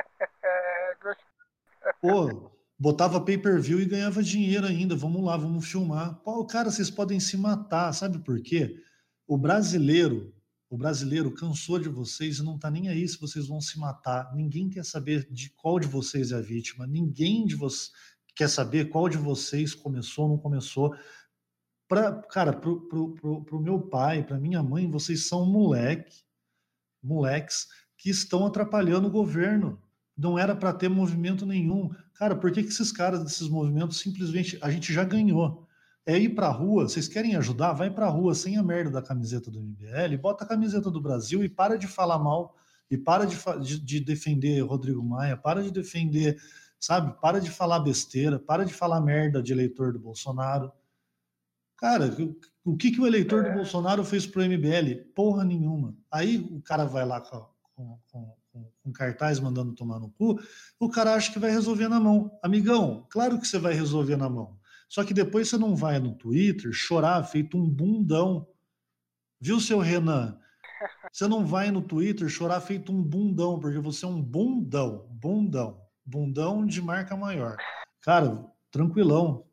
Pô, 2.01 2.51
botava 2.79 3.21
pay-per-view 3.21 3.79
e 3.79 3.85
ganhava 3.85 4.23
dinheiro 4.23 4.65
ainda. 4.65 4.95
Vamos 4.95 5.23
lá, 5.23 5.37
vamos 5.37 5.69
filmar. 5.69 6.15
Pô, 6.23 6.43
cara, 6.43 6.71
vocês 6.71 6.89
podem 6.89 7.19
se 7.19 7.37
matar, 7.37 7.93
sabe 7.93 8.17
por 8.17 8.41
quê? 8.41 8.81
O 9.27 9.37
brasileiro, 9.37 10.33
o 10.69 10.77
brasileiro 10.77 11.31
cansou 11.31 11.77
de 11.77 11.87
vocês 11.87 12.39
e 12.39 12.43
não 12.43 12.55
está 12.55 12.71
nem 12.71 12.89
aí 12.89 13.07
se 13.07 13.19
vocês 13.19 13.47
vão 13.47 13.61
se 13.61 13.77
matar. 13.77 14.33
Ninguém 14.33 14.69
quer 14.69 14.85
saber 14.85 15.27
de 15.29 15.51
qual 15.51 15.79
de 15.79 15.87
vocês 15.87 16.31
é 16.31 16.35
a 16.35 16.41
vítima. 16.41 16.87
Ninguém 16.87 17.45
de 17.45 17.55
vocês 17.55 17.91
quer 18.35 18.49
saber 18.49 18.89
qual 18.89 19.09
de 19.09 19.17
vocês 19.17 19.73
começou 19.73 20.25
ou 20.25 20.31
não 20.31 20.37
começou. 20.37 20.95
Pra, 21.87 22.11
cara, 22.23 22.53
pro, 22.53 22.81
pro, 22.87 23.13
pro, 23.13 23.43
pro 23.43 23.59
meu 23.59 23.79
pai, 23.79 24.23
para 24.23 24.39
minha 24.39 24.63
mãe, 24.63 24.89
vocês 24.89 25.27
são 25.27 25.45
moleque, 25.45 26.23
moleques 27.01 27.67
que 27.97 28.09
estão 28.09 28.45
atrapalhando 28.45 29.07
o 29.07 29.11
governo. 29.11 29.81
Não 30.17 30.37
era 30.37 30.55
para 30.55 30.73
ter 30.73 30.89
movimento 30.89 31.45
nenhum. 31.45 31.89
Cara, 32.13 32.35
por 32.35 32.51
que, 32.51 32.63
que 32.63 32.69
esses 32.69 32.91
caras 32.91 33.23
desses 33.23 33.47
movimentos 33.47 33.99
simplesmente 33.99 34.57
a 34.61 34.69
gente 34.69 34.93
já 34.93 35.03
ganhou? 35.03 35.67
é 36.05 36.17
ir 36.17 36.29
para 36.29 36.49
rua. 36.49 36.87
Vocês 36.87 37.07
querem 37.07 37.35
ajudar? 37.35 37.73
Vai 37.73 37.89
para 37.89 38.09
rua 38.09 38.35
sem 38.35 38.57
a 38.57 38.63
merda 38.63 38.91
da 38.91 39.01
camiseta 39.01 39.49
do 39.49 39.61
MBL, 39.61 40.17
bota 40.21 40.43
a 40.43 40.47
camiseta 40.47 40.91
do 40.91 41.01
Brasil 41.01 41.43
e 41.43 41.49
para 41.49 41.77
de 41.77 41.87
falar 41.87 42.19
mal 42.19 42.55
e 42.89 42.97
para 42.97 43.25
de, 43.25 43.37
de, 43.61 43.79
de, 43.79 43.99
defender 43.99 44.59
Rodrigo 44.61 45.03
Maia, 45.03 45.37
para 45.37 45.63
de 45.63 45.71
defender, 45.71 46.39
sabe? 46.83 47.13
Para 47.21 47.39
de 47.39 47.49
falar 47.49 47.79
besteira, 47.79 48.39
para 48.39 48.65
de 48.65 48.73
falar 48.73 48.99
merda 49.01 49.41
de 49.41 49.53
eleitor 49.53 49.93
do 49.93 49.99
Bolsonaro. 49.99 50.71
Cara, 51.77 52.15
o 52.63 52.75
que, 52.75 52.91
que 52.91 53.01
o 53.01 53.07
eleitor 53.07 53.43
do 53.43 53.49
é. 53.49 53.53
Bolsonaro 53.53 54.03
fez 54.03 54.25
pro 54.25 54.43
MBL? 54.43 55.11
Porra 55.15 55.43
nenhuma. 55.43 55.95
Aí 56.11 56.37
o 56.37 56.61
cara 56.61 56.85
vai 56.85 57.05
lá 57.05 57.21
com, 57.21 57.45
com, 57.75 57.99
com, 58.51 58.71
com 58.83 58.91
cartaz 58.91 59.39
mandando 59.39 59.73
tomar 59.73 59.99
no 59.99 60.09
cu, 60.09 60.39
o 60.79 60.89
cara 60.89 61.13
acha 61.13 61.31
que 61.31 61.39
vai 61.39 61.51
resolver 61.51 61.87
na 61.87 61.99
mão. 61.99 62.37
Amigão, 62.41 63.05
claro 63.09 63.39
que 63.39 63.47
você 63.47 63.59
vai 63.59 63.73
resolver 63.73 64.15
na 64.15 64.29
mão 64.29 64.57
só 64.93 65.03
que 65.03 65.11
depois 65.11 65.49
você 65.49 65.57
não 65.57 65.75
vai 65.75 65.97
no 65.97 66.13
Twitter 66.13 66.71
chorar 66.71 67.23
feito 67.23 67.57
um 67.57 67.67
bundão. 67.67 68.47
Viu, 69.41 69.59
seu 69.59 69.79
Renan? 69.79 70.37
Você 71.11 71.27
não 71.27 71.43
vai 71.43 71.71
no 71.71 71.81
Twitter 71.81 72.29
chorar 72.29 72.61
feito 72.61 72.91
um 72.91 73.01
bundão, 73.01 73.59
porque 73.59 73.79
você 73.79 74.05
é 74.05 74.07
um 74.07 74.21
bundão, 74.21 75.07
bundão, 75.09 75.82
bundão 76.05 76.65
de 76.65 76.81
marca 76.81 77.15
maior. 77.15 77.57
Cara, 78.01 78.45
tranquilão. 78.71 79.45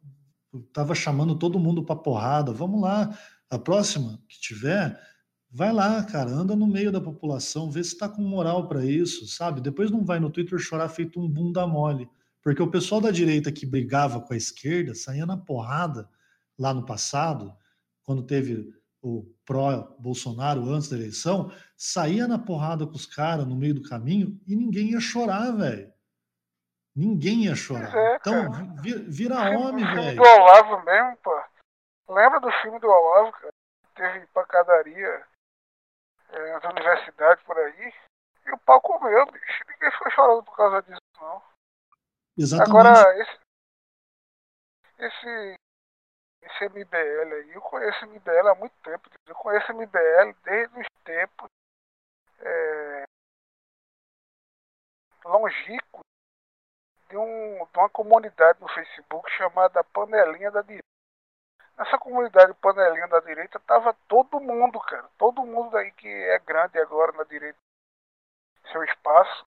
Eu 0.53 0.62
tava 0.72 0.94
chamando 0.94 1.34
todo 1.36 1.59
mundo 1.59 1.84
para 1.84 1.96
porrada. 1.96 2.53
Vamos 2.53 2.80
lá. 2.80 3.16
A 3.48 3.59
próxima 3.59 4.20
que 4.28 4.40
tiver, 4.40 4.98
vai 5.51 5.72
lá, 5.72 6.03
cara, 6.05 6.30
anda 6.30 6.55
no 6.55 6.66
meio 6.66 6.92
da 6.92 7.01
população, 7.01 7.70
vê 7.70 7.82
se 7.82 7.96
tá 7.96 8.09
com 8.09 8.22
moral 8.22 8.68
para 8.68 8.84
isso, 8.84 9.26
sabe? 9.26 9.61
Depois 9.61 9.90
não 9.90 10.05
vai 10.05 10.20
no 10.20 10.30
Twitter 10.30 10.59
chorar 10.59 10.88
feito 10.88 11.20
um 11.20 11.28
bunda 11.28 11.66
mole. 11.66 12.09
Porque 12.42 12.62
o 12.62 12.70
pessoal 12.70 13.01
da 13.01 13.11
direita 13.11 13.53
que 13.53 13.66
brigava 13.66 14.20
com 14.20 14.32
a 14.32 14.36
esquerda 14.36 14.94
saía 14.94 15.26
na 15.26 15.36
porrada 15.36 16.09
lá 16.59 16.72
no 16.72 16.84
passado, 16.84 17.55
quando 18.03 18.22
teve 18.22 18.72
o 19.03 19.26
pró-Bolsonaro 19.44 20.68
antes 20.70 20.88
da 20.88 20.96
eleição, 20.96 21.51
saía 21.76 22.28
na 22.28 22.38
porrada 22.38 22.86
com 22.86 22.94
os 22.94 23.07
caras 23.07 23.46
no 23.46 23.57
meio 23.57 23.74
do 23.74 23.82
caminho 23.82 24.38
e 24.46 24.55
ninguém 24.55 24.90
ia 24.90 25.01
chorar, 25.01 25.51
velho. 25.53 25.89
Ninguém 26.95 27.45
ia 27.45 27.55
chorar. 27.55 27.95
É, 27.97 28.16
então, 28.16 28.51
vira, 29.09 29.36
homem, 29.57 29.84
velho. 29.84 30.16
do 30.16 30.22
Olavo 30.22 30.82
mesmo, 30.84 31.16
pô. 31.18 31.45
Lembra 32.09 32.41
do 32.41 32.51
filme 32.62 32.80
do 32.80 32.88
Olavo, 32.88 33.32
cara? 33.32 33.53
Teve 33.95 34.26
pancadaria 34.28 35.26
é, 36.30 36.53
nas 36.53 36.64
universidades 36.64 37.45
por 37.45 37.57
aí. 37.57 37.95
E 38.47 38.53
o 38.53 38.59
pau 38.59 38.80
comeu, 38.80 39.26
bicho. 39.26 39.64
Ninguém 39.68 39.91
ficou 39.93 40.11
chorando 40.11 40.43
por 40.45 40.57
causa 40.57 40.82
disso, 40.82 41.01
não. 41.20 41.43
Exatamente. 42.36 42.70
Agora, 42.70 43.20
esse, 43.20 43.38
esse, 44.99 45.61
esse 46.43 46.68
MBL 46.70 47.34
aí, 47.34 47.53
eu 47.53 47.61
conheço 47.61 48.07
MBL 48.07 48.49
há 48.49 48.55
muito 48.57 48.74
tempo. 48.82 49.09
Eu 49.26 49.34
conheço 49.36 49.72
MBL 49.72 50.34
desde 50.43 50.80
os 50.80 50.86
tempos 51.05 51.49
é, 52.41 53.05
longínquos 55.24 56.09
de, 57.11 57.16
um, 57.16 57.66
de 57.66 57.78
uma 57.78 57.90
comunidade 57.90 58.61
no 58.61 58.68
Facebook 58.68 59.30
chamada 59.32 59.84
Panelinha 59.84 60.50
da 60.50 60.62
Direita. 60.62 60.84
Nessa 61.76 61.98
comunidade 61.98 62.54
Panelinha 62.54 63.08
da 63.08 63.20
Direita 63.20 63.61
tava 63.61 63.94
todo 64.08 64.40
mundo, 64.40 64.80
cara. 64.80 65.08
Todo 65.18 65.44
mundo 65.44 65.76
aí 65.76 65.90
que 65.92 66.08
é 66.08 66.38
grande 66.38 66.78
agora 66.78 67.12
na 67.12 67.24
direita, 67.24 67.58
seu 68.70 68.82
espaço. 68.84 69.44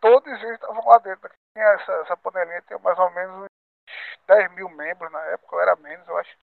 Todos 0.00 0.26
eles 0.42 0.54
estavam 0.54 0.86
lá 0.86 0.98
dentro 0.98 1.30
essa, 1.56 1.92
essa 1.92 2.16
panelinha 2.16 2.62
tem 2.62 2.78
mais 2.80 2.98
ou 2.98 3.10
menos 3.10 3.46
10 4.26 4.52
mil 4.52 4.68
membros 4.70 5.10
na 5.12 5.20
época, 5.26 5.56
era 5.56 5.76
menos, 5.76 6.06
eu 6.08 6.16
acho. 6.18 6.36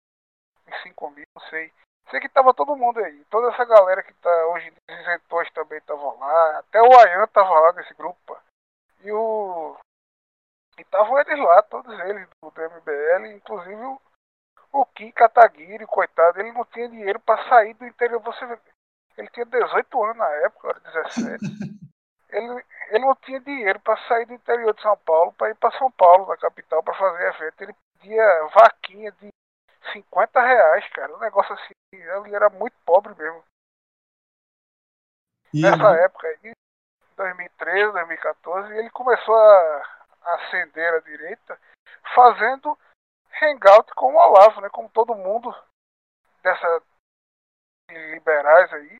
Uns 0.68 0.82
5 0.84 1.10
mil, 1.12 1.26
não 1.36 1.50
sei. 1.50 1.74
Sei 2.10 2.20
que 2.20 2.30
tava 2.30 2.54
todo 2.54 2.76
mundo 2.76 3.00
aí. 3.00 3.24
Toda 3.26 3.50
essa 3.52 3.66
galera 3.66 4.04
que 4.04 4.14
tá 4.16 4.48
hoje, 4.48 4.74
os 4.90 5.00
isentores 5.00 5.52
também 5.54 5.78
estavam 5.80 6.18
lá. 6.20 6.60
Até 6.60 6.82
o 6.82 7.00
Ayan 7.00 7.28
tava 7.28 7.60
lá 7.60 7.74
nesse 7.74 7.94
grupo. 7.94 8.38
E 9.02 9.12
o. 9.12 9.78
E 10.82 10.84
estavam 10.84 11.20
eles 11.20 11.38
lá, 11.38 11.62
todos 11.62 12.00
eles 12.00 12.28
do, 12.42 12.50
MBL, 12.50 13.36
inclusive 13.36 13.84
o, 13.84 14.02
o 14.74 14.86
Kim 14.88 15.12
Kataguiri, 15.12 15.86
coitado, 15.86 16.40
ele 16.40 16.52
não 16.52 16.66
tinha 16.66 16.90
dinheiro 16.90 17.20
para 17.20 17.48
sair 17.48 17.76
do 17.76 17.86
interior. 17.86 18.20
Você 18.22 18.60
ele 19.16 19.30
tinha 19.30 19.46
18 19.46 20.04
anos 20.04 20.18
na 20.18 20.30
época, 20.46 20.70
era 20.70 20.80
17. 20.80 21.46
ele, 22.30 22.66
ele 22.90 23.06
não 23.06 23.16
tinha 23.18 23.40
dinheiro 23.42 23.80
para 23.82 23.96
sair 24.08 24.26
do 24.26 24.34
interior 24.34 24.74
de 24.74 24.82
São 24.82 24.98
Paulo 24.98 25.32
para 25.34 25.52
ir 25.52 25.56
para 25.56 25.78
São 25.78 25.92
Paulo, 25.92 26.26
na 26.26 26.38
capital, 26.38 26.82
para 26.82 26.96
fazer 26.96 27.28
evento. 27.28 27.62
Ele 27.62 27.76
pedia 28.00 28.48
vaquinha 28.56 29.12
de 29.12 29.30
50 29.94 30.42
reais, 30.42 30.88
cara. 30.94 31.16
Um 31.16 31.20
negócio 31.20 31.54
assim. 31.54 31.76
Ele 31.94 32.36
era 32.36 32.50
muito 32.50 32.76
pobre 32.84 33.14
mesmo. 33.14 33.44
E 35.54 35.62
Nessa 35.62 35.94
ele... 35.94 36.06
época 36.06 36.28
aí, 36.28 36.54
2013, 37.18 37.92
2014, 37.92 38.78
ele 38.78 38.90
começou 38.90 39.36
a 39.36 40.01
ascender 40.22 40.94
à 40.94 41.00
direita 41.00 41.60
fazendo 42.16 42.78
hangout 43.42 43.94
com 43.96 44.14
o 44.14 44.18
Olavo, 44.18 44.62
né? 44.62 44.70
Como 44.70 44.90
todo 44.90 45.16
mundo 45.16 45.54
dessa 46.42 46.84
liberais 47.90 48.72
aí. 48.74 48.96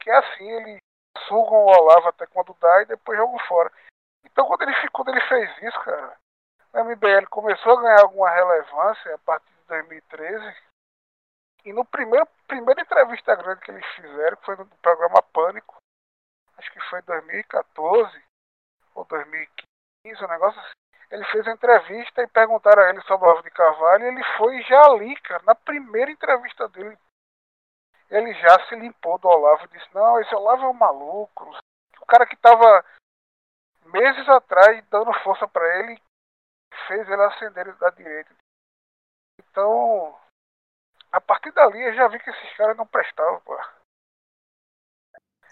Que 0.00 0.10
é 0.10 0.16
assim, 0.16 0.48
ele 0.50 0.78
sugam 1.26 1.64
o 1.64 1.66
Olavo 1.66 2.08
até 2.08 2.26
quando 2.26 2.54
dá 2.60 2.82
e 2.82 2.86
depois 2.86 3.18
jogam 3.18 3.38
fora. 3.46 3.72
Então 4.24 4.46
quando 4.46 4.62
ele, 4.62 4.74
quando 4.90 5.08
ele 5.08 5.20
fez 5.22 5.50
isso, 5.62 5.80
cara, 5.84 6.16
o 6.72 6.84
MBL 6.84 7.26
começou 7.30 7.78
a 7.78 7.82
ganhar 7.82 8.00
alguma 8.02 8.30
relevância 8.30 9.14
a 9.14 9.18
partir 9.18 9.52
de 9.52 9.64
2013. 9.66 10.56
E 11.64 11.72
no 11.72 11.84
primeiro 11.84 12.26
primeira 12.46 12.80
entrevista 12.80 13.34
grande 13.34 13.60
que 13.60 13.70
eles 13.70 13.86
fizeram, 13.94 14.36
que 14.36 14.44
foi 14.44 14.56
no 14.56 14.66
programa 14.78 15.22
Pânico, 15.22 15.76
acho 16.56 16.72
que 16.72 16.80
foi 16.88 17.02
2014 17.02 18.24
ou 18.94 19.04
2015, 19.04 19.67
um 20.04 20.28
negócio 20.28 20.60
assim. 20.60 20.72
Ele 21.10 21.24
fez 21.26 21.46
a 21.46 21.52
entrevista 21.52 22.22
e 22.22 22.26
perguntaram 22.28 22.82
a 22.82 22.90
ele 22.90 23.00
sobre 23.02 23.26
o 23.26 23.30
Olavo 23.30 23.42
de 23.42 23.50
Carvalho 23.50 24.04
e 24.04 24.08
ele 24.08 24.24
foi 24.36 24.62
já 24.62 24.82
ali, 24.82 25.16
cara, 25.20 25.42
na 25.44 25.54
primeira 25.54 26.10
entrevista 26.10 26.68
dele 26.68 26.98
ele 28.10 28.32
já 28.34 28.66
se 28.66 28.74
limpou 28.74 29.18
do 29.18 29.28
Olavo 29.28 29.64
e 29.64 29.68
disse, 29.68 29.94
não, 29.94 30.20
esse 30.20 30.34
Olavo 30.34 30.64
é 30.64 30.68
um 30.68 30.74
maluco. 30.74 31.50
O 32.00 32.06
cara 32.06 32.26
que 32.26 32.34
estava 32.34 32.84
meses 33.84 34.28
atrás 34.28 34.84
dando 34.88 35.12
força 35.22 35.46
para 35.46 35.78
ele 35.78 36.00
fez 36.86 37.08
ele 37.08 37.22
acender 37.22 37.74
da 37.76 37.90
direita. 37.90 38.34
Então, 39.38 40.18
a 41.12 41.20
partir 41.20 41.52
dali 41.52 41.80
eu 41.80 41.94
já 41.94 42.08
vi 42.08 42.18
que 42.18 42.30
esses 42.30 42.56
caras 42.56 42.76
não 42.76 42.86
prestavam, 42.86 43.40
pô. 43.42 43.56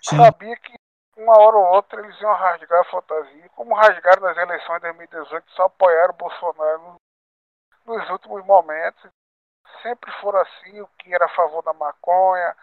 Sabia 0.02 0.56
que 0.56 0.75
uma 1.16 1.38
hora 1.38 1.56
ou 1.56 1.74
outra 1.74 2.00
eles 2.00 2.20
iam 2.20 2.34
rasgar 2.34 2.80
a 2.80 2.90
fantasia, 2.90 3.48
como 3.50 3.74
rasgaram 3.74 4.22
nas 4.22 4.36
eleições 4.36 4.76
de 4.76 4.92
2018, 4.92 5.50
só 5.52 5.64
apoiaram 5.64 6.12
o 6.12 6.16
Bolsonaro 6.16 6.96
nos 7.86 8.10
últimos 8.10 8.44
momentos. 8.44 9.10
Sempre 9.82 10.10
foram 10.20 10.40
assim, 10.40 10.80
o 10.80 10.88
que 10.98 11.14
era 11.14 11.24
a 11.24 11.34
favor 11.34 11.62
da 11.62 11.72
maconha, 11.72 12.54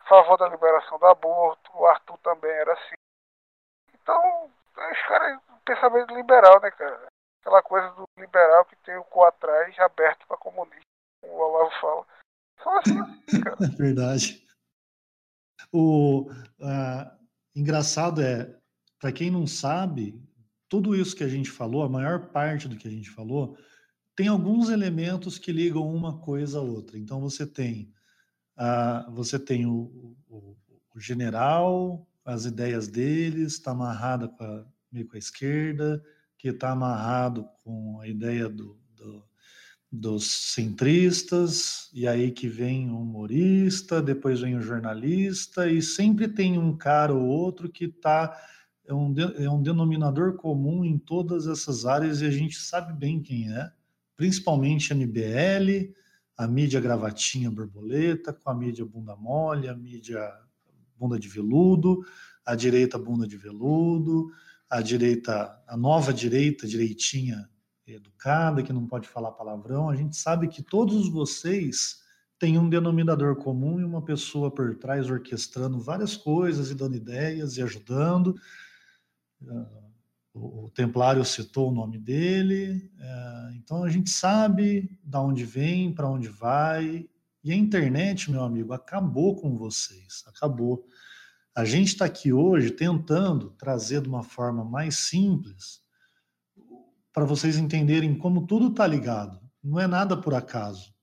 a 0.00 0.04
favor 0.08 0.36
da 0.38 0.48
liberação 0.48 0.98
do 0.98 1.06
aborto, 1.06 1.70
o 1.74 1.86
Arthur 1.86 2.18
também 2.18 2.50
era 2.50 2.72
assim. 2.72 2.94
Então, 3.94 4.50
os 4.76 5.02
caras, 5.06 5.40
pensamento 5.64 6.14
liberal, 6.14 6.60
né, 6.60 6.70
cara? 6.70 7.06
Aquela 7.40 7.62
coisa 7.62 7.90
do 7.90 8.08
liberal 8.16 8.64
que 8.64 8.76
tem 8.76 8.96
o 8.96 9.04
cu 9.04 9.22
atrás 9.22 9.78
aberto 9.78 10.26
para 10.26 10.36
comunista, 10.36 10.80
como 11.20 11.34
o 11.34 11.40
Olavo 11.40 11.80
fala. 11.80 12.06
Só 12.62 12.78
assim, 12.78 13.42
cara. 13.42 13.56
Verdade. 13.78 14.46
O 15.72 16.30
uh, 16.60 17.17
engraçado 17.58 18.20
é, 18.20 18.54
para 18.98 19.12
quem 19.12 19.30
não 19.30 19.46
sabe, 19.46 20.20
tudo 20.68 20.94
isso 20.94 21.16
que 21.16 21.24
a 21.24 21.28
gente 21.28 21.50
falou, 21.50 21.82
a 21.82 21.88
maior 21.88 22.28
parte 22.30 22.68
do 22.68 22.76
que 22.76 22.86
a 22.86 22.90
gente 22.90 23.10
falou, 23.10 23.56
tem 24.14 24.28
alguns 24.28 24.68
elementos 24.68 25.38
que 25.38 25.52
ligam 25.52 25.88
uma 25.88 26.18
coisa 26.18 26.58
a 26.58 26.62
outra. 26.62 26.98
Então 26.98 27.20
você 27.20 27.46
tem, 27.46 27.92
uh, 28.58 29.10
você 29.12 29.38
tem 29.38 29.66
o, 29.66 30.16
o, 30.28 30.56
o 30.94 31.00
general, 31.00 32.06
as 32.24 32.44
ideias 32.44 32.88
deles, 32.88 33.54
está 33.54 33.70
amarrada 33.70 34.30
meio 34.92 35.06
com 35.06 35.16
a 35.16 35.18
esquerda, 35.18 36.02
que 36.36 36.48
está 36.48 36.70
amarrado 36.70 37.48
com 37.64 38.00
a 38.00 38.08
ideia 38.08 38.48
do, 38.48 38.78
dos 39.90 40.52
centristas, 40.52 41.88
e 41.94 42.06
aí 42.06 42.30
que 42.30 42.46
vem 42.46 42.90
o 42.90 43.00
humorista, 43.00 44.02
depois 44.02 44.40
vem 44.40 44.56
o 44.56 44.60
jornalista, 44.60 45.70
e 45.70 45.80
sempre 45.80 46.28
tem 46.28 46.58
um 46.58 46.76
cara 46.76 47.14
ou 47.14 47.26
outro 47.26 47.70
que 47.70 47.86
está. 47.86 48.36
É 48.86 48.92
um, 48.92 49.14
é 49.38 49.50
um 49.50 49.62
denominador 49.62 50.34
comum 50.36 50.84
em 50.84 50.96
todas 50.96 51.46
essas 51.46 51.84
áreas 51.84 52.22
e 52.22 52.26
a 52.26 52.30
gente 52.30 52.56
sabe 52.56 52.92
bem 52.94 53.20
quem 53.20 53.52
é, 53.52 53.70
principalmente 54.16 54.92
a 54.92 54.96
MBL, 54.96 55.92
a 56.36 56.46
mídia 56.46 56.80
gravatinha 56.80 57.50
borboleta, 57.50 58.32
com 58.32 58.48
a 58.48 58.54
mídia 58.54 58.86
bunda 58.86 59.14
mole, 59.14 59.68
a 59.68 59.76
mídia 59.76 60.32
bunda 60.96 61.18
de 61.18 61.28
veludo, 61.28 62.02
a 62.46 62.54
direita 62.54 62.98
bunda 62.98 63.26
de 63.26 63.36
veludo, 63.36 64.30
a 64.70 64.80
direita, 64.80 65.62
a 65.66 65.76
nova 65.76 66.12
direita, 66.12 66.66
direitinha 66.66 67.48
educada, 67.96 68.62
que 68.62 68.72
não 68.72 68.86
pode 68.86 69.08
falar 69.08 69.32
palavrão. 69.32 69.88
A 69.88 69.96
gente 69.96 70.16
sabe 70.16 70.48
que 70.48 70.62
todos 70.62 71.08
vocês 71.08 72.02
têm 72.38 72.58
um 72.58 72.68
denominador 72.68 73.36
comum 73.36 73.80
e 73.80 73.84
uma 73.84 74.02
pessoa 74.02 74.50
por 74.50 74.76
trás 74.76 75.10
orquestrando 75.10 75.80
várias 75.80 76.16
coisas 76.16 76.70
e 76.70 76.74
dando 76.74 76.96
ideias 76.96 77.56
e 77.56 77.62
ajudando. 77.62 78.34
Ah, 79.46 79.88
o 80.34 80.70
Templário 80.70 81.24
citou 81.24 81.70
o 81.70 81.74
nome 81.74 81.98
dele, 81.98 82.90
é, 83.00 83.52
então 83.56 83.82
a 83.82 83.88
gente 83.88 84.10
sabe 84.10 84.96
da 85.02 85.20
onde 85.20 85.44
vem, 85.44 85.92
para 85.92 86.08
onde 86.08 86.28
vai, 86.28 87.08
e 87.42 87.52
a 87.52 87.56
internet, 87.56 88.30
meu 88.30 88.42
amigo, 88.42 88.72
acabou 88.72 89.34
com 89.34 89.56
vocês, 89.56 90.24
acabou. 90.26 90.86
A 91.54 91.64
gente 91.64 91.88
está 91.88 92.04
aqui 92.04 92.32
hoje 92.32 92.70
tentando 92.70 93.50
trazer 93.58 94.00
de 94.00 94.08
uma 94.08 94.22
forma 94.22 94.64
mais 94.64 94.96
simples 94.96 95.80
para 97.18 97.26
vocês 97.26 97.58
entenderem 97.58 98.16
como 98.16 98.46
tudo 98.46 98.68
está 98.68 98.86
ligado. 98.86 99.40
Não 99.60 99.80
é 99.80 99.88
nada 99.88 100.16
por 100.16 100.34
acaso. 100.34 100.94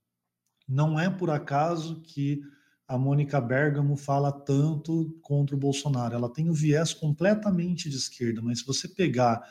Não 0.65 0.97
é 0.97 1.09
por 1.09 1.29
acaso 1.29 2.01
que 2.03 2.41
a 2.87 2.97
Mônica 2.97 3.41
Bergamo 3.41 3.97
fala 3.97 4.31
tanto 4.31 5.13
contra 5.21 5.57
o 5.57 5.59
Bolsonaro. 5.59 6.15
Ela 6.15 6.31
tem 6.31 6.49
um 6.49 6.53
viés 6.53 6.93
completamente 6.93 7.89
de 7.89 7.97
esquerda, 7.97 8.41
mas 8.41 8.59
se 8.59 8.65
você 8.65 8.87
pegar 8.87 9.43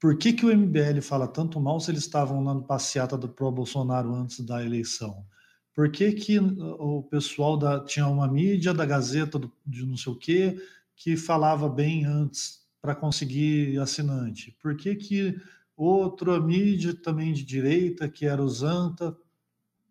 por 0.00 0.18
que, 0.18 0.32
que 0.32 0.44
o 0.44 0.52
MBL 0.52 1.00
fala 1.02 1.28
tanto 1.28 1.60
mal 1.60 1.78
se 1.78 1.92
eles 1.92 2.02
estavam 2.02 2.42
lá 2.42 2.52
no 2.52 2.64
passeata 2.64 3.16
do 3.16 3.28
pró-Bolsonaro 3.28 4.12
antes 4.12 4.40
da 4.40 4.64
eleição? 4.64 5.24
Por 5.72 5.88
que, 5.88 6.10
que 6.10 6.40
o 6.40 7.04
pessoal 7.04 7.56
da, 7.56 7.78
tinha 7.84 8.08
uma 8.08 8.26
mídia 8.26 8.74
da 8.74 8.84
Gazeta 8.84 9.38
do, 9.38 9.52
de 9.64 9.86
não 9.86 9.96
sei 9.96 10.12
o 10.12 10.16
quê 10.16 10.60
que 10.96 11.16
falava 11.16 11.68
bem 11.68 12.04
antes 12.04 12.66
para 12.82 12.92
conseguir 12.92 13.78
assinante? 13.78 14.50
Por 14.60 14.76
que, 14.76 14.96
que 14.96 15.40
outra 15.76 16.40
mídia 16.40 16.94
também 16.94 17.32
de 17.32 17.44
direita, 17.44 18.08
que 18.08 18.24
era 18.26 18.42
o 18.42 18.48
Zanta, 18.48 19.16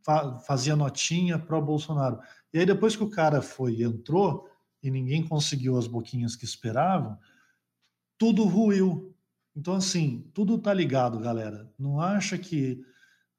fa, 0.04 0.40
fazia 0.40 0.76
notinha 0.76 1.38
para 1.38 1.58
o 1.58 1.62
Bolsonaro? 1.62 2.20
E 2.54 2.60
aí 2.60 2.66
depois 2.66 2.96
que 2.96 3.04
o 3.04 3.10
cara 3.10 3.42
foi 3.42 3.84
entrou 3.84 4.50
e 4.82 4.90
ninguém 4.90 5.28
conseguiu 5.28 5.78
as 5.78 5.88
boquinhas 5.88 6.36
que 6.36 6.46
esperavam, 6.46 7.18
tudo 8.18 8.44
ruiu. 8.44 9.16
Então, 9.56 9.76
assim, 9.76 10.30
tudo 10.34 10.58
tá 10.58 10.74
ligado, 10.74 11.20
galera. 11.20 11.72
Não 11.78 12.00
acha 12.00 12.38
que 12.38 12.84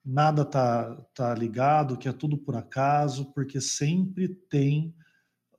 nada 0.05 0.45
tá, 0.45 0.95
tá 1.15 1.35
ligado, 1.35 1.97
que 1.97 2.09
é 2.09 2.13
tudo 2.13 2.39
por 2.39 2.57
acaso, 2.57 3.33
porque 3.33 3.61
sempre 3.61 4.29
tem 4.29 4.95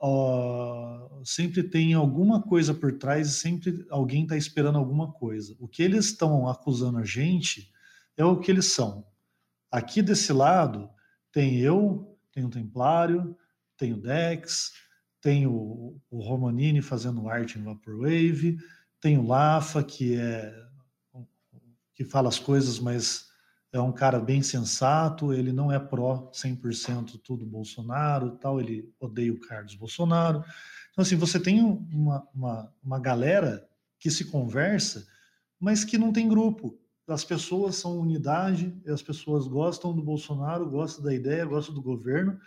uh, 0.02 1.26
sempre 1.26 1.64
tem 1.64 1.94
alguma 1.94 2.42
coisa 2.42 2.74
por 2.74 2.98
trás 2.98 3.30
e 3.30 3.34
sempre 3.34 3.86
alguém 3.90 4.24
está 4.24 4.38
esperando 4.38 4.78
alguma 4.78 5.12
coisa. 5.12 5.56
O 5.60 5.68
que 5.68 5.84
eles 5.84 6.06
estão 6.06 6.48
acusando 6.48 6.98
a 6.98 7.06
gente 7.06 7.72
é 8.16 8.26
o 8.26 8.40
que 8.40 8.52
eles 8.52 8.74
são. 8.74 9.06
Aqui 9.72 10.02
desse 10.02 10.32
lado 10.32 10.90
tem 11.32 11.58
eu, 11.58 12.18
tem 12.32 12.46
o 12.46 12.50
Templário, 12.50 13.36
tem 13.78 13.94
o 13.94 14.02
Dex, 14.02 14.72
tem 15.22 15.46
o, 15.46 16.00
o 16.10 16.20
Romanini 16.20 16.82
fazendo 16.82 17.28
arte 17.28 17.60
em 17.60 17.64
Vaporwave, 17.64 18.58
tem 19.00 19.18
o 19.18 19.28
Lafa, 19.28 19.84
que 19.84 20.16
é 20.16 20.68
que 21.94 22.06
fala 22.06 22.30
as 22.30 22.38
coisas, 22.38 22.78
mas 22.78 23.27
é 23.72 23.80
um 23.80 23.92
cara 23.92 24.20
bem 24.20 24.42
sensato, 24.42 25.34
ele 25.34 25.52
não 25.52 25.72
é 25.72 25.80
pró 25.80 26.32
100% 26.34 27.20
tudo 27.24 27.46
Bolsonaro, 27.46 28.38
tal, 28.38 28.60
ele 28.60 28.92
odeia 29.00 29.34
o 29.34 29.40
Carlos 29.40 29.76
Bolsonaro. 29.76 30.44
Então, 30.92 31.02
assim, 31.04 31.16
você 31.16 31.40
tem 31.40 31.62
uma, 31.62 32.28
uma, 32.34 32.74
uma 32.84 33.00
galera 33.00 33.68
que 34.00 34.10
se 34.10 34.26
conversa, 34.26 35.06
mas 35.60 35.84
que 35.84 35.98
não 35.98 36.14
tem 36.14 36.28
grupo. 36.28 36.80
As 37.08 37.24
pessoas 37.24 37.76
são 37.76 38.00
unidade, 38.00 38.76
as 38.88 39.02
pessoas 39.02 39.48
gostam 39.48 39.94
do 39.94 40.02
Bolsonaro, 40.02 40.70
gostam 40.70 41.04
da 41.04 41.14
ideia, 41.14 41.46
gostam 41.46 41.74
do 41.74 41.82
governo 41.82 42.40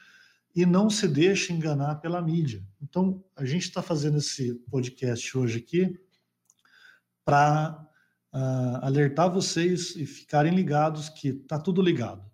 e 0.55 0.67
não 0.67 0.91
se 0.91 1.07
deixa 1.07 1.53
enganar 1.53 1.97
pela 1.97 2.21
mídia. 2.21 2.63
Então, 2.83 3.23
a 3.37 3.45
gente 3.45 3.63
está 3.63 3.83
fazendo 3.83 4.19
esse 4.19 4.55
podcast 4.71 5.37
hoje 5.39 5.59
aqui 5.59 5.99
para 7.25 7.90
uh, 8.33 8.85
alertar 8.85 9.31
vocês 9.31 9.95
e 9.97 10.07
ficarem 10.07 10.55
ligados 10.55 11.09
que 11.09 11.33
tá 11.33 11.59
tudo 11.59 11.83
ligado. 11.83 12.29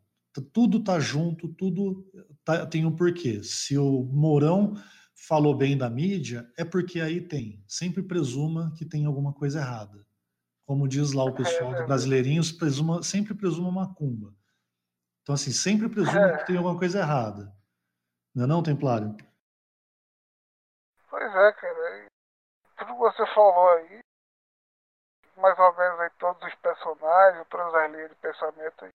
Tudo 0.53 0.85
tá 0.85 1.01
junto, 1.01 1.49
tudo 1.49 2.07
tá, 2.45 2.67
tem 2.67 2.85
um 2.85 2.95
porquê. 2.95 3.43
Se 3.43 3.79
o 3.79 4.03
Mourão 4.05 4.75
falou 5.15 5.57
bem 5.57 5.77
da 5.77 5.89
mídia, 5.89 6.47
é 6.59 6.65
porque 6.65 7.01
aí 7.01 7.21
tem. 7.21 7.65
Sempre 7.67 8.03
presuma 8.03 8.73
que 8.77 8.85
tem 8.85 9.07
alguma 9.07 9.33
coisa 9.33 9.61
errada. 9.61 10.07
Como 10.67 10.89
diz 10.89 11.13
lá 11.13 11.25
o 11.25 11.35
pessoal 11.35 11.73
dos 11.73 11.87
brasileirinhos, 11.87 12.53
presuma, 12.53 13.03
sempre 13.03 13.35
presuma 13.35 13.71
macumba. 13.71 14.35
Então, 15.23 15.35
assim, 15.35 15.53
sempre 15.53 15.89
presuma 15.89 16.37
que 16.39 16.47
tem 16.47 16.57
alguma 16.57 16.79
coisa 16.79 16.99
errada. 16.99 17.53
Não 18.35 18.45
é 18.45 18.47
não, 18.47 18.63
Templário? 18.63 19.17
Pois 21.09 21.35
é, 21.35 21.53
cara. 21.53 22.09
Tudo 22.79 22.93
que 22.93 22.99
você 22.99 23.27
falou 23.35 23.69
aí 23.71 24.06
mais 25.37 25.59
ou 25.59 25.73
menos 25.75 26.01
aí 26.01 26.11
todos 26.19 26.43
os 26.43 26.55
personagens, 26.57 27.47
todas 27.49 27.75
as 27.75 27.91
linhas 27.93 28.11
de 28.11 28.17
pensamento. 28.17 28.89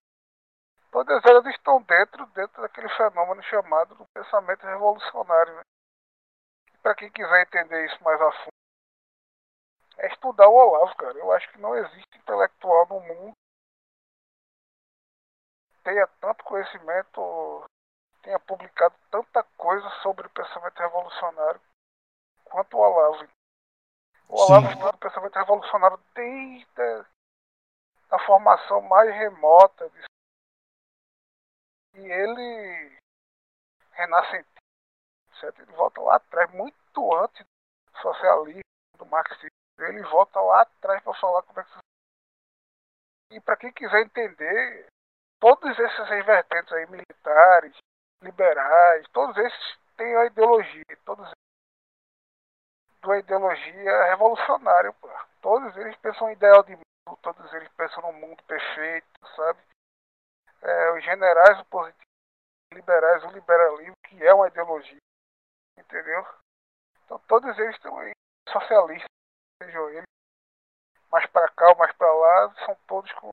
Todas 0.91 1.23
elas 1.23 1.45
estão 1.45 1.81
dentro, 1.83 2.25
dentro 2.27 2.61
daquele 2.61 2.89
fenômeno 2.89 3.41
chamado 3.43 3.95
do 3.95 4.05
pensamento 4.13 4.65
revolucionário. 4.65 5.55
Né? 5.55 5.61
Para 6.81 6.95
quem 6.95 7.11
quiser 7.11 7.43
entender 7.43 7.85
isso 7.85 8.03
mais 8.03 8.19
a 8.19 8.31
fundo, 8.31 8.51
é 9.99 10.07
estudar 10.07 10.49
o 10.49 10.55
Olavo, 10.55 10.95
cara. 10.97 11.17
Eu 11.17 11.31
acho 11.31 11.49
que 11.51 11.59
não 11.59 11.75
existe 11.77 12.17
intelectual 12.17 12.87
no 12.87 12.99
mundo 12.99 13.33
que 15.69 15.83
tenha 15.83 16.07
tanto 16.19 16.43
conhecimento, 16.43 17.65
tenha 18.23 18.39
publicado 18.39 18.95
tanta 19.09 19.43
coisa 19.57 19.89
sobre 20.01 20.27
o 20.27 20.31
pensamento 20.31 20.77
revolucionário 20.77 21.61
quanto 22.43 22.75
o 22.75 22.79
Olavo. 22.79 23.27
O 24.31 24.45
Olavo 24.45 24.67
estuda 24.69 24.91
o 24.91 24.97
pensamento 24.97 25.35
revolucionário 25.35 25.99
desde 26.15 27.05
a 28.09 28.19
formação 28.25 28.81
mais 28.83 29.09
remota. 29.09 29.91
E 31.95 31.99
ele 31.99 32.97
renascentista, 33.91 34.61
certo? 35.37 35.61
Ele 35.61 35.73
volta 35.73 35.99
lá 35.99 36.15
atrás, 36.15 36.49
muito 36.53 37.13
antes 37.17 37.45
do 37.91 38.01
socialismo, 38.01 38.61
do 38.97 39.05
marxismo. 39.07 39.49
Ele 39.79 40.01
volta 40.03 40.39
lá 40.39 40.61
atrás 40.61 41.03
para 41.03 41.19
falar 41.19 41.43
como 41.43 41.59
é 41.59 41.63
que 41.65 43.35
E 43.35 43.41
para 43.41 43.57
quem 43.57 43.73
quiser 43.73 44.01
entender, 44.01 44.87
todos 45.41 45.77
esses 45.77 46.25
vertentes 46.25 46.71
aí, 46.71 46.89
militares, 46.89 47.75
liberais, 48.21 49.05
todos 49.11 49.35
esses 49.35 49.77
têm 49.97 50.15
a 50.15 50.25
ideologia, 50.27 50.85
todos 51.03 51.29
de 53.01 53.07
uma 53.07 53.17
ideologia 53.17 54.03
revolucionária, 54.05 54.93
pô. 54.93 55.09
Todos 55.41 55.75
eles 55.77 55.95
pensam 55.97 56.29
em 56.29 56.33
ideal 56.33 56.63
de 56.63 56.75
mundo, 56.75 57.17
todos 57.21 57.51
eles 57.53 57.67
pensam 57.69 58.01
no 58.03 58.13
mundo 58.13 58.41
perfeito, 58.43 59.07
sabe? 59.35 59.59
É, 60.61 60.91
os 60.91 61.03
generais 61.03 61.59
o 61.59 61.65
positivo, 61.65 62.05
liberais 62.71 63.23
o 63.23 63.31
liberalismo, 63.31 63.95
que 64.07 64.23
é 64.23 64.33
uma 64.33 64.47
ideologia, 64.47 64.99
entendeu? 65.77 66.25
Então 67.03 67.17
todos 67.27 67.57
eles 67.57 67.75
estão 67.75 67.97
aí, 67.97 68.11
socialistas, 68.47 69.09
sejam 69.63 69.89
eles 69.89 70.05
mais 71.11 71.25
para 71.25 71.49
cá 71.49 71.69
ou 71.69 71.77
mais 71.77 71.91
para 71.93 72.13
lá, 72.13 72.55
são 72.65 72.75
todos 72.87 73.11
com, 73.13 73.31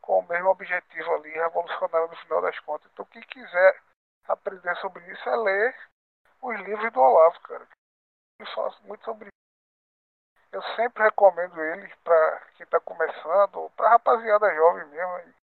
com 0.00 0.20
o 0.20 0.28
mesmo 0.28 0.48
objetivo 0.48 1.14
ali, 1.14 1.30
revolucionário 1.30 2.08
no 2.08 2.16
final 2.16 2.40
das 2.40 2.58
contas. 2.60 2.88
Então 2.92 3.04
quem 3.06 3.22
quiser 3.22 3.82
aprender 4.28 4.76
sobre 4.76 5.04
isso 5.12 5.28
é 5.28 5.36
ler 5.36 5.76
os 6.40 6.60
livros 6.60 6.92
do 6.92 7.00
Olavo, 7.00 7.40
cara. 7.40 7.68
Ele 8.38 8.50
fala 8.54 8.74
muito 8.82 9.04
sobre 9.04 9.28
isso. 9.28 9.36
Eu 10.52 10.62
sempre 10.74 11.02
recomendo 11.02 11.60
eles 11.60 11.94
para 11.96 12.40
quem 12.56 12.64
está 12.64 12.80
começando, 12.80 13.70
para 13.76 13.90
rapaziada 13.90 14.54
jovem 14.54 14.86
mesmo. 14.86 15.34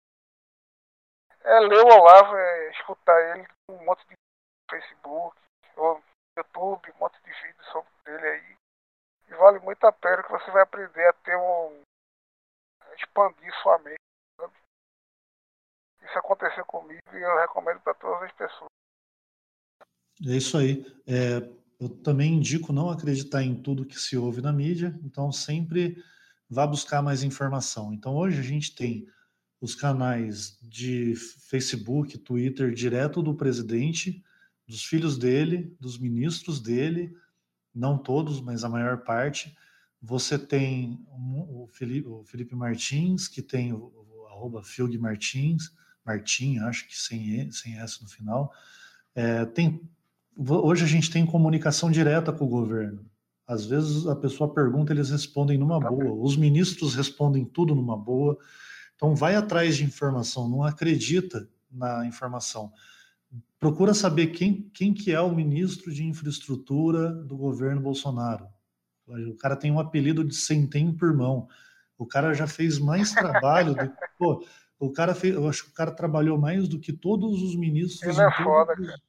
É 1.41 1.59
ler 1.59 1.83
o 1.83 1.87
Olavo, 1.87 2.35
é 2.35 2.71
escutar 2.71 3.19
ele 3.35 3.47
um 3.69 3.83
monte 3.83 4.07
de 4.07 4.15
Facebook, 4.71 5.37
ou 5.75 6.01
YouTube, 6.37 6.91
um 6.91 6.97
monte 6.99 7.21
de 7.21 7.31
vídeos 7.31 7.67
sobre 7.67 7.89
ele 8.07 8.27
aí. 8.27 8.55
E 9.27 9.33
vale 9.35 9.59
muito 9.59 9.83
a 9.85 9.91
pena 9.91 10.23
que 10.23 10.31
você 10.31 10.49
vai 10.51 10.63
aprender 10.63 11.05
a 11.07 11.13
ter 11.13 11.35
um. 11.35 11.81
A 12.81 12.95
expandir 12.95 13.53
sua 13.61 13.77
mente. 13.79 13.99
Sabe? 14.39 14.53
Isso 16.01 16.17
aconteceu 16.17 16.65
comigo 16.65 17.01
e 17.11 17.21
eu 17.21 17.37
recomendo 17.39 17.81
para 17.81 17.93
todas 17.95 18.23
as 18.23 18.31
pessoas. 18.33 18.69
É 20.25 20.37
isso 20.37 20.57
aí. 20.57 20.85
É, 21.07 21.62
eu 21.83 21.89
também 21.89 22.35
indico 22.35 22.71
não 22.71 22.89
acreditar 22.89 23.43
em 23.43 23.55
tudo 23.55 23.85
que 23.85 23.99
se 23.99 24.15
ouve 24.15 24.41
na 24.41 24.53
mídia, 24.53 24.97
então 25.03 25.31
sempre 25.31 26.01
vá 26.49 26.65
buscar 26.65 27.01
mais 27.01 27.23
informação. 27.23 27.93
Então 27.93 28.15
hoje 28.15 28.39
a 28.39 28.43
gente 28.43 28.73
tem 28.73 29.07
os 29.59 29.75
canais 29.75 30.57
de 30.61 31.13
Facebook, 31.15 32.17
Twitter, 32.17 32.73
direto 32.73 33.21
do 33.21 33.33
presidente, 33.35 34.23
dos 34.67 34.83
filhos 34.83 35.17
dele, 35.17 35.75
dos 35.79 35.97
ministros 35.97 36.59
dele, 36.59 37.15
não 37.73 37.97
todos, 37.97 38.39
mas 38.39 38.63
a 38.63 38.69
maior 38.69 39.03
parte. 39.03 39.55
Você 40.01 40.37
tem 40.37 41.05
o 41.07 41.67
Felipe, 41.71 42.07
o 42.07 42.23
Felipe 42.23 42.55
Martins, 42.55 43.27
que 43.27 43.41
tem 43.41 43.73
o, 43.73 43.91
o 43.95 44.27
arroba 44.27 44.61
Martins, 44.99 45.71
Martim, 46.05 46.59
acho 46.59 46.87
que 46.87 46.97
sem, 46.97 47.49
sem 47.51 47.77
S 47.79 48.01
no 48.01 48.09
final. 48.09 48.53
É, 49.15 49.45
tem, 49.45 49.81
hoje 50.37 50.83
a 50.83 50.87
gente 50.87 51.11
tem 51.11 51.25
comunicação 51.25 51.91
direta 51.91 52.31
com 52.31 52.45
o 52.45 52.49
governo. 52.49 53.05
Às 53.47 53.65
vezes 53.65 54.07
a 54.07 54.15
pessoa 54.15 54.53
pergunta, 54.53 54.93
eles 54.93 55.09
respondem 55.09 55.57
numa 55.57 55.79
tá 55.79 55.89
boa. 55.89 56.13
Os 56.13 56.37
ministros 56.37 56.95
respondem 56.95 57.45
tudo 57.45 57.75
numa 57.75 57.97
boa. 57.97 58.37
Então 58.95 59.15
vai 59.15 59.35
atrás 59.35 59.75
de 59.75 59.83
informação, 59.83 60.47
não 60.47 60.63
acredita 60.63 61.47
na 61.71 62.05
informação 62.05 62.71
procura 63.63 63.93
saber 63.93 64.27
quem, 64.27 64.69
quem 64.73 64.93
que 64.93 65.13
é 65.13 65.21
o 65.21 65.33
ministro 65.33 65.93
de 65.93 66.03
infraestrutura 66.03 67.09
do 67.09 67.37
governo 67.37 67.79
Bolsonaro. 67.79 68.45
O 69.07 69.37
cara 69.37 69.55
tem 69.55 69.71
um 69.71 69.79
apelido 69.79 70.21
de 70.21 70.35
centem 70.35 70.91
por 70.91 71.13
mão. 71.15 71.47
O 71.97 72.05
cara 72.05 72.33
já 72.33 72.45
fez 72.45 72.77
mais 72.77 73.13
trabalho 73.13 73.73
do 73.73 73.89
pô, 74.19 74.45
o 74.77 74.91
cara 74.91 75.15
fez, 75.15 75.33
eu 75.33 75.47
acho 75.47 75.63
que 75.63 75.69
o 75.69 75.73
cara 75.73 75.91
trabalhou 75.91 76.37
mais 76.37 76.67
do 76.67 76.77
que 76.77 76.91
todos 76.91 77.41
os 77.41 77.55
ministros. 77.55 78.01
Ele 78.17 78.27
é 78.27 78.43
foda, 78.43 78.75
cara. 78.75 79.01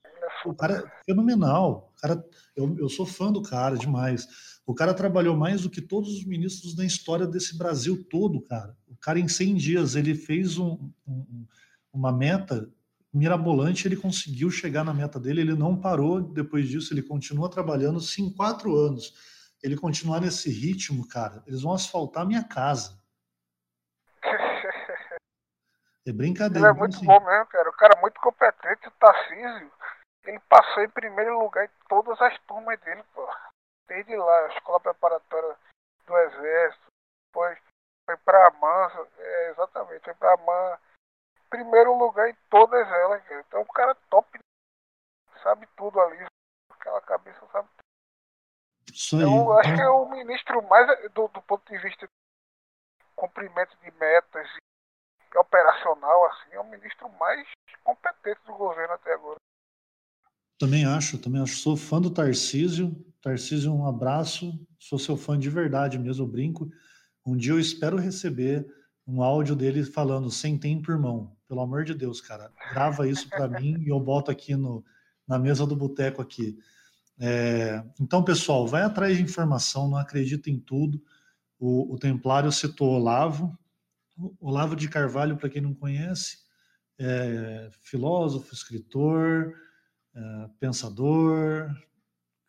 O 0.45 0.55
cara 0.55 0.79
é 0.79 1.05
fenomenal. 1.05 1.93
O 1.97 2.01
cara, 2.01 2.25
eu, 2.57 2.77
eu 2.79 2.89
sou 2.89 3.07
fã 3.07 3.33
do 3.33 3.43
cara 3.43 3.77
demais. 3.77 4.27
O 4.67 4.75
cara 4.75 4.95
trabalhou 4.95 5.37
mais 5.37 5.63
do 5.63 5.71
que 5.71 5.81
todos 5.81 6.11
os 6.11 6.25
ministros 6.25 6.75
da 6.75 6.85
história 6.85 7.27
desse 7.27 7.57
Brasil 7.57 8.03
todo, 8.09 8.41
cara. 8.43 8.77
O 8.87 8.97
cara, 8.97 9.19
em 9.19 9.29
100 9.29 9.55
dias, 9.57 9.97
ele 9.97 10.15
fez 10.15 10.59
um, 10.59 10.91
um, 11.07 11.47
uma 11.93 12.11
meta 12.13 12.71
mirabolante, 13.13 13.87
ele 13.87 13.97
conseguiu 13.97 14.51
chegar 14.51 14.83
na 14.83 14.93
meta 14.93 15.21
dele, 15.21 15.41
ele 15.41 15.55
não 15.55 15.81
parou 15.81 16.21
depois 16.21 16.69
disso, 16.69 16.93
ele 16.93 17.03
continua 17.03 17.51
trabalhando. 17.51 18.01
Se 18.01 18.21
em 18.21 18.35
quatro 18.35 18.75
anos 18.77 19.15
ele 19.63 19.77
continuar 19.77 20.21
nesse 20.21 20.51
ritmo, 20.51 21.07
cara, 21.07 21.43
eles 21.47 21.63
vão 21.63 21.73
asfaltar 21.73 22.27
minha 22.27 22.43
casa. 22.45 22.99
É 26.07 26.13
brincadeira. 26.13 26.69
Ele 26.69 26.77
é 26.77 26.79
muito 26.79 26.97
assim. 26.97 27.07
bom 27.07 27.19
mesmo, 27.19 27.47
cara. 27.47 27.71
O 27.71 27.73
cara 27.73 27.95
é 27.97 28.01
muito 28.03 28.21
competente, 28.21 28.89
o 28.89 28.91
Tarcísio. 28.91 29.73
Ele 30.25 30.41
passou 30.49 30.83
em 30.83 30.91
primeiro 30.91 31.39
lugar 31.39 31.67
em 31.67 31.71
todas 31.89 32.21
as 32.21 32.39
turmas 32.43 32.81
dele, 32.81 33.03
pô. 33.15 33.29
Desde 33.87 34.17
lá, 34.17 34.47
a 34.47 34.55
escola 34.55 34.81
preparatória 34.81 35.57
do 36.07 36.19
Exército, 36.19 36.87
depois 37.29 37.59
foi 38.07 38.17
pra 38.19 38.51
Mansa, 38.53 39.09
é, 39.19 39.51
exatamente, 39.51 40.05
foi 40.05 40.15
pra 40.15 40.37
Man, 40.39 40.79
primeiro 41.51 41.97
lugar 41.97 42.29
em 42.29 42.35
todas 42.51 42.87
elas. 42.89 43.23
Então 43.31 43.63
o 43.63 43.73
cara 43.73 43.95
top, 44.11 44.39
sabe 45.43 45.67
tudo 45.77 46.01
ali. 46.01 46.27
Aquela 46.71 47.01
cabeça 47.03 47.47
sabe 47.53 47.69
tudo. 47.69 48.93
Isso 48.93 49.17
aí. 49.17 49.23
Eu 49.23 49.53
acho 49.59 49.75
que 49.75 49.81
é 49.81 49.89
o 49.89 50.09
ministro 50.09 50.63
mais, 50.63 50.87
do, 51.13 51.29
do 51.29 51.43
ponto 51.43 51.65
de 51.71 51.79
vista 51.79 52.07
de 52.07 53.05
cumprimento 53.15 53.77
de 53.79 53.91
metas 53.93 54.49
e 55.33 55.39
operacional, 55.39 56.27
assim, 56.27 56.53
é 56.53 56.61
o 56.61 56.65
ministro 56.65 57.09
mais 57.11 57.47
competente 57.83 58.41
do 58.45 58.55
governo 58.55 58.95
até 58.95 59.13
agora. 59.13 59.39
Também 60.59 60.85
acho, 60.85 61.19
também 61.19 61.41
acho. 61.41 61.57
Sou 61.57 61.77
fã 61.77 62.01
do 62.01 62.11
Tarcísio. 62.11 62.95
Tarcísio, 63.21 63.73
um 63.73 63.87
abraço. 63.87 64.59
Sou 64.79 64.99
seu 64.99 65.17
fã 65.17 65.39
de 65.39 65.51
verdade 65.51 65.99
mesmo, 65.99 66.27
brinco. 66.27 66.71
Um 67.27 67.37
dia 67.37 67.53
eu 67.53 67.61
espero 67.61 67.97
receber 67.97 68.67
um 69.07 69.23
áudio 69.23 69.57
dele 69.57 69.83
falando 69.85 70.31
sem 70.31 70.59
tempo, 70.59 70.91
irmão. 70.91 71.37
Pelo 71.49 71.61
amor 71.61 71.85
de 71.85 71.95
Deus, 71.95 72.21
cara, 72.21 72.51
grava 72.73 73.09
isso 73.09 73.29
para 73.29 73.49
mim 73.49 73.83
e 73.83 73.89
eu 73.89 74.01
boto 74.01 74.31
aqui 74.31 74.55
no, 74.57 74.85
na 75.27 75.39
mesa 75.39 75.67
do 75.67 75.77
boteco 75.77 76.23
aqui. 76.23 76.59
É, 77.19 77.83
então, 78.01 78.25
pessoal, 78.25 78.67
vai 78.67 78.83
atrás 78.83 79.17
de 79.17 79.23
informação, 79.23 79.89
não 79.89 79.99
acredita 79.99 80.51
em 80.51 80.59
tudo. 80.59 81.03
O, 81.59 81.95
o 81.95 81.99
Templário 81.99 82.51
citou 82.51 82.91
Olavo. 82.91 83.57
Olavo 84.41 84.77
de 84.77 84.89
Carvalho, 84.89 85.37
para 85.37 85.49
quem 85.49 85.61
não 85.61 85.75
conhece, 85.75 86.39
é 86.99 87.69
filósofo, 87.81 88.55
escritor, 88.55 89.53
é, 90.15 90.49
pensador. 90.61 91.69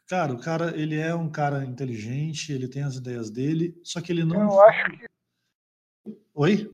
Cara, 0.07 0.33
o 0.33 0.41
cara, 0.41 0.77
ele 0.77 0.99
é 0.99 1.15
um 1.15 1.31
cara 1.31 1.63
inteligente, 1.65 2.53
ele 2.53 2.67
tem 2.67 2.83
as 2.83 2.95
ideias 2.95 3.31
dele, 3.31 3.79
só 3.83 3.99
que 4.01 4.11
ele 4.11 4.23
não. 4.23 4.41
Eu 4.41 4.61
acho 4.61 4.91
que 4.91 5.05
Oi? 6.35 6.69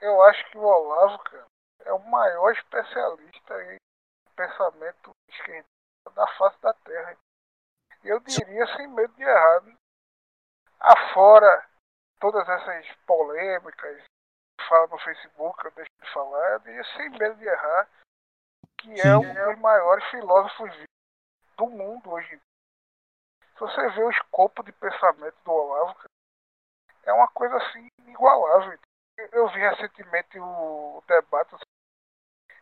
Eu 0.00 0.22
acho 0.24 0.50
que 0.50 0.58
o 0.58 0.62
Olavo, 0.62 1.18
cara, 1.24 1.46
é 1.84 1.92
o 1.92 2.10
maior 2.10 2.52
especialista 2.52 3.62
em 3.72 3.78
pensamento 4.34 5.10
esquerdista 5.28 5.70
da 6.14 6.26
face 6.36 6.60
da 6.60 6.74
Terra. 6.74 7.16
Eu 8.02 8.18
diria 8.20 8.66
sem 8.76 8.88
medo 8.88 9.14
de 9.14 9.22
errar. 9.22 9.62
Afora 10.80 11.68
todas 12.18 12.46
essas 12.48 12.86
polêmicas 13.06 14.02
que 14.58 14.68
fala 14.68 14.88
no 14.88 14.98
Facebook, 14.98 15.64
eu 15.64 15.70
deixo 15.72 15.90
de 16.02 16.12
falar, 16.12 16.52
eu 16.52 16.58
diria 16.60 16.84
sem 16.96 17.10
medo 17.10 17.36
de 17.36 17.46
errar 17.46 17.88
que 18.80 18.92
é 18.92 19.02
Sim. 19.02 19.08
é 19.08 19.18
um 19.18 19.52
dos 19.52 19.58
maiores 19.60 20.04
filósofos 20.06 20.70
do 21.56 21.66
mundo 21.68 22.10
hoje. 22.10 22.40
Se 23.52 23.60
você 23.60 23.88
vê 23.90 24.02
o 24.02 24.10
escopo 24.10 24.62
de 24.62 24.72
pensamento 24.72 25.36
do 25.44 25.52
Olavo, 25.52 26.08
é 27.02 27.12
uma 27.12 27.28
coisa 27.28 27.56
assim 27.58 27.88
inigualável. 27.98 28.78
Eu 29.32 29.48
vi 29.48 29.60
recentemente 29.60 30.38
o 30.38 31.02
debate 31.06 31.54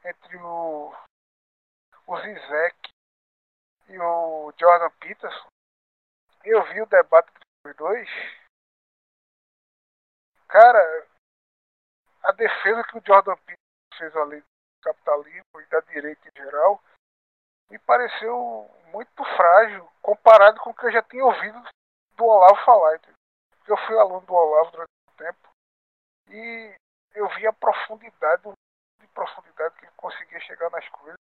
entre 0.05 0.37
o, 0.39 0.93
o 2.07 2.21
Zizek 2.21 2.91
e 3.89 3.99
o 3.99 4.53
Jordan 4.59 4.91
Peterson. 4.99 5.49
Eu 6.45 6.65
vi 6.73 6.83
o 6.83 6.87
debate 6.87 7.31
dos 7.65 7.77
dois. 7.77 8.09
Cara, 10.49 11.07
a 12.25 12.33
defesa 12.33 12.83
que 12.85 12.99
o 12.99 13.03
Jordan 13.07 13.37
Peterson 13.37 13.59
fez 13.99 14.17
ali 14.17 14.43
capitalismo 14.83 15.61
e 15.61 15.67
da 15.67 15.81
direita 15.81 16.29
em 16.29 16.33
geral 16.33 16.81
me 17.71 17.79
pareceu 17.81 18.71
muito 18.93 19.25
frágil 19.37 19.89
comparado 20.01 20.61
com 20.61 20.71
o 20.71 20.75
que 20.75 20.87
eu 20.87 20.93
já 20.93 21.03
tinha 21.03 21.25
ouvido 21.25 21.63
do 22.17 22.25
Olavo 22.25 22.65
falar. 22.65 22.97
Entendeu? 22.97 23.19
eu 23.69 23.77
fui 23.87 23.99
aluno 23.99 24.23
do 24.23 24.33
Olavo 24.33 24.71
durante 24.71 24.91
um 25.11 25.17
tempo 25.17 25.49
e 26.31 26.75
eu 27.15 27.29
vi 27.37 27.47
a 27.47 27.53
profundidade, 27.53 28.43
de 29.01 29.07
profundidade 29.09 29.75
que 29.77 29.85
ele 29.85 29.93
conseguia 29.97 30.41
chegar 30.41 30.71
nas 30.71 30.89
coisas. 30.89 31.19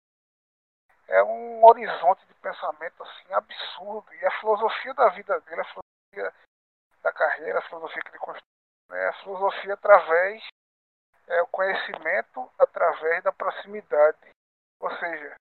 É 1.08 1.24
um 1.24 1.64
horizonte 1.66 2.26
de 2.28 2.34
pensamento 2.36 3.02
assim 3.04 3.34
absurdo 3.34 4.14
e 4.14 4.26
a 4.26 4.40
filosofia 4.40 4.94
da 4.94 5.10
vida 5.10 5.40
dele, 5.42 5.62
a 5.62 5.66
filosofia 5.66 6.34
da 7.02 7.14
carreira, 7.14 7.60
a 7.60 7.64
filosofia 7.64 8.02
que 8.02 8.10
ele 8.10 8.20
construiu, 8.20 8.44
né? 8.90 9.08
a 9.08 9.14
filosofia 9.14 9.74
através 9.74 10.44
é 11.28 11.42
o 11.42 11.48
conhecimento 11.48 12.52
através 12.60 13.24
da 13.24 13.32
proximidade, 13.32 14.18
ou 14.80 14.90
seja, 14.98 15.36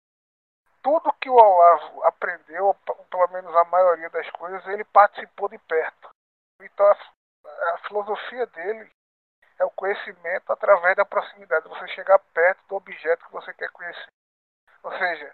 tudo 0.82 1.12
que 1.14 1.30
o 1.30 1.35
Olavo 1.35 2.05
aprendeu, 2.05 2.66
ou 2.66 2.74
pelo 2.74 3.28
menos 3.28 3.55
a 3.55 3.64
maioria 3.64 4.11
das 4.11 4.28
coisas, 4.30 4.66
ele 4.66 4.85
participou 4.85 5.49
de 5.49 5.59
perto. 5.59 6.11
Então 6.61 6.87
a, 6.87 7.74
a 7.74 7.78
filosofia 7.89 8.47
dele 8.47 8.91
é 9.59 9.64
o 9.64 9.70
conhecimento 9.70 10.53
através 10.53 10.97
da 10.97 11.05
proximidade, 11.05 11.68
você 11.68 11.89
chegar 11.89 12.18
perto 12.18 12.62
do 12.68 12.76
objeto 12.76 13.24
que 13.26 13.32
você 13.32 13.53
quer 13.55 13.70
conhecer. 13.70 14.09
Ou 14.82 14.93
seja, 14.99 15.32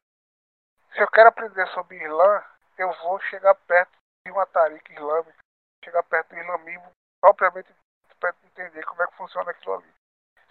se 0.92 1.00
eu 1.00 1.08
quero 1.08 1.28
aprender 1.28 1.66
sobre 1.68 2.02
Islã, 2.02 2.44
eu 2.78 2.92
vou 3.02 3.20
chegar 3.22 3.54
perto 3.54 3.92
de 4.24 4.32
uma 4.32 4.46
tarica 4.46 4.92
islâmica, 4.92 5.38
chegar 5.84 6.02
perto 6.04 6.28
do 6.28 6.40
islamismo 6.40 6.90
propriamente 7.20 7.74
para 8.18 8.34
entender 8.44 8.84
como 8.84 9.02
é 9.02 9.06
que 9.06 9.16
funciona 9.16 9.50
aquilo 9.50 9.74
ali. 9.74 9.99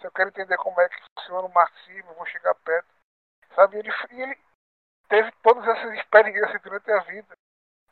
Se 0.00 0.06
eu 0.06 0.12
quero 0.12 0.30
entender 0.30 0.56
como 0.56 0.80
é 0.80 0.88
que 0.88 1.02
funciona 1.18 1.46
o 1.46 1.52
marxismo, 1.52 2.10
eu 2.10 2.14
vou 2.14 2.26
chegar 2.26 2.54
perto. 2.56 2.88
Sabe? 3.54 3.78
Ele, 3.78 3.90
ele 4.10 4.38
teve 5.08 5.30
todas 5.42 5.66
essas 5.68 5.92
experiências 5.98 6.62
durante 6.62 6.90
a 6.90 7.00
vida. 7.00 7.34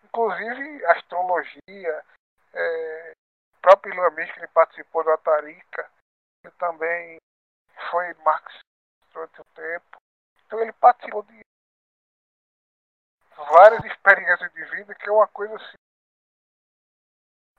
Inclusive 0.05 0.87
astrologia, 0.87 2.05
é, 2.55 3.13
o 3.55 3.61
próprio 3.61 3.93
islamismo 3.93 4.35
que 4.35 4.41
ele 4.41 4.49
participou 4.49 5.05
da 5.05 5.19
Tarica, 5.19 5.91
ele 6.45 6.55
também 6.55 7.19
foi 7.91 8.15
marxista 8.25 8.65
durante 9.13 9.41
o 9.41 9.45
tempo. 9.55 9.99
Então 10.47 10.61
ele 10.61 10.73
participou 10.73 11.23
de 11.25 11.41
várias 13.37 13.85
experiências 13.85 14.51
de 14.53 14.65
vida 14.65 14.95
que 14.95 15.09
é 15.09 15.13
uma 15.13 15.29
coisa 15.29 15.55
assim 15.57 15.77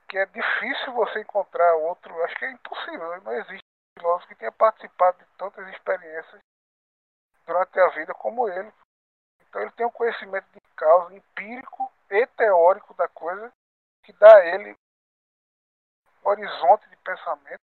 que 0.09 0.17
é 0.17 0.25
difícil 0.25 0.91
você 0.93 1.21
encontrar 1.21 1.75
outro, 1.75 2.23
acho 2.23 2.35
que 2.35 2.45
é 2.45 2.51
impossível, 2.51 3.21
não 3.21 3.31
existe 3.31 3.68
filósofo 3.99 4.27
que 4.27 4.35
tenha 4.35 4.51
participado 4.51 5.17
de 5.17 5.25
tantas 5.37 5.67
experiências 5.69 6.41
durante 7.45 7.79
a 7.79 7.89
vida 7.89 8.13
como 8.13 8.47
ele. 8.47 8.71
Então 9.41 9.61
ele 9.61 9.71
tem 9.71 9.85
um 9.85 9.91
conhecimento 9.91 10.47
de 10.51 10.61
causa 10.75 11.13
empírico 11.13 11.91
e 12.09 12.25
teórico 12.27 12.93
da 12.93 13.07
coisa 13.07 13.51
que 14.03 14.13
dá 14.13 14.37
a 14.37 14.45
ele 14.45 14.75
um 16.23 16.29
horizonte 16.29 16.89
de 16.89 16.95
pensamento 16.97 17.59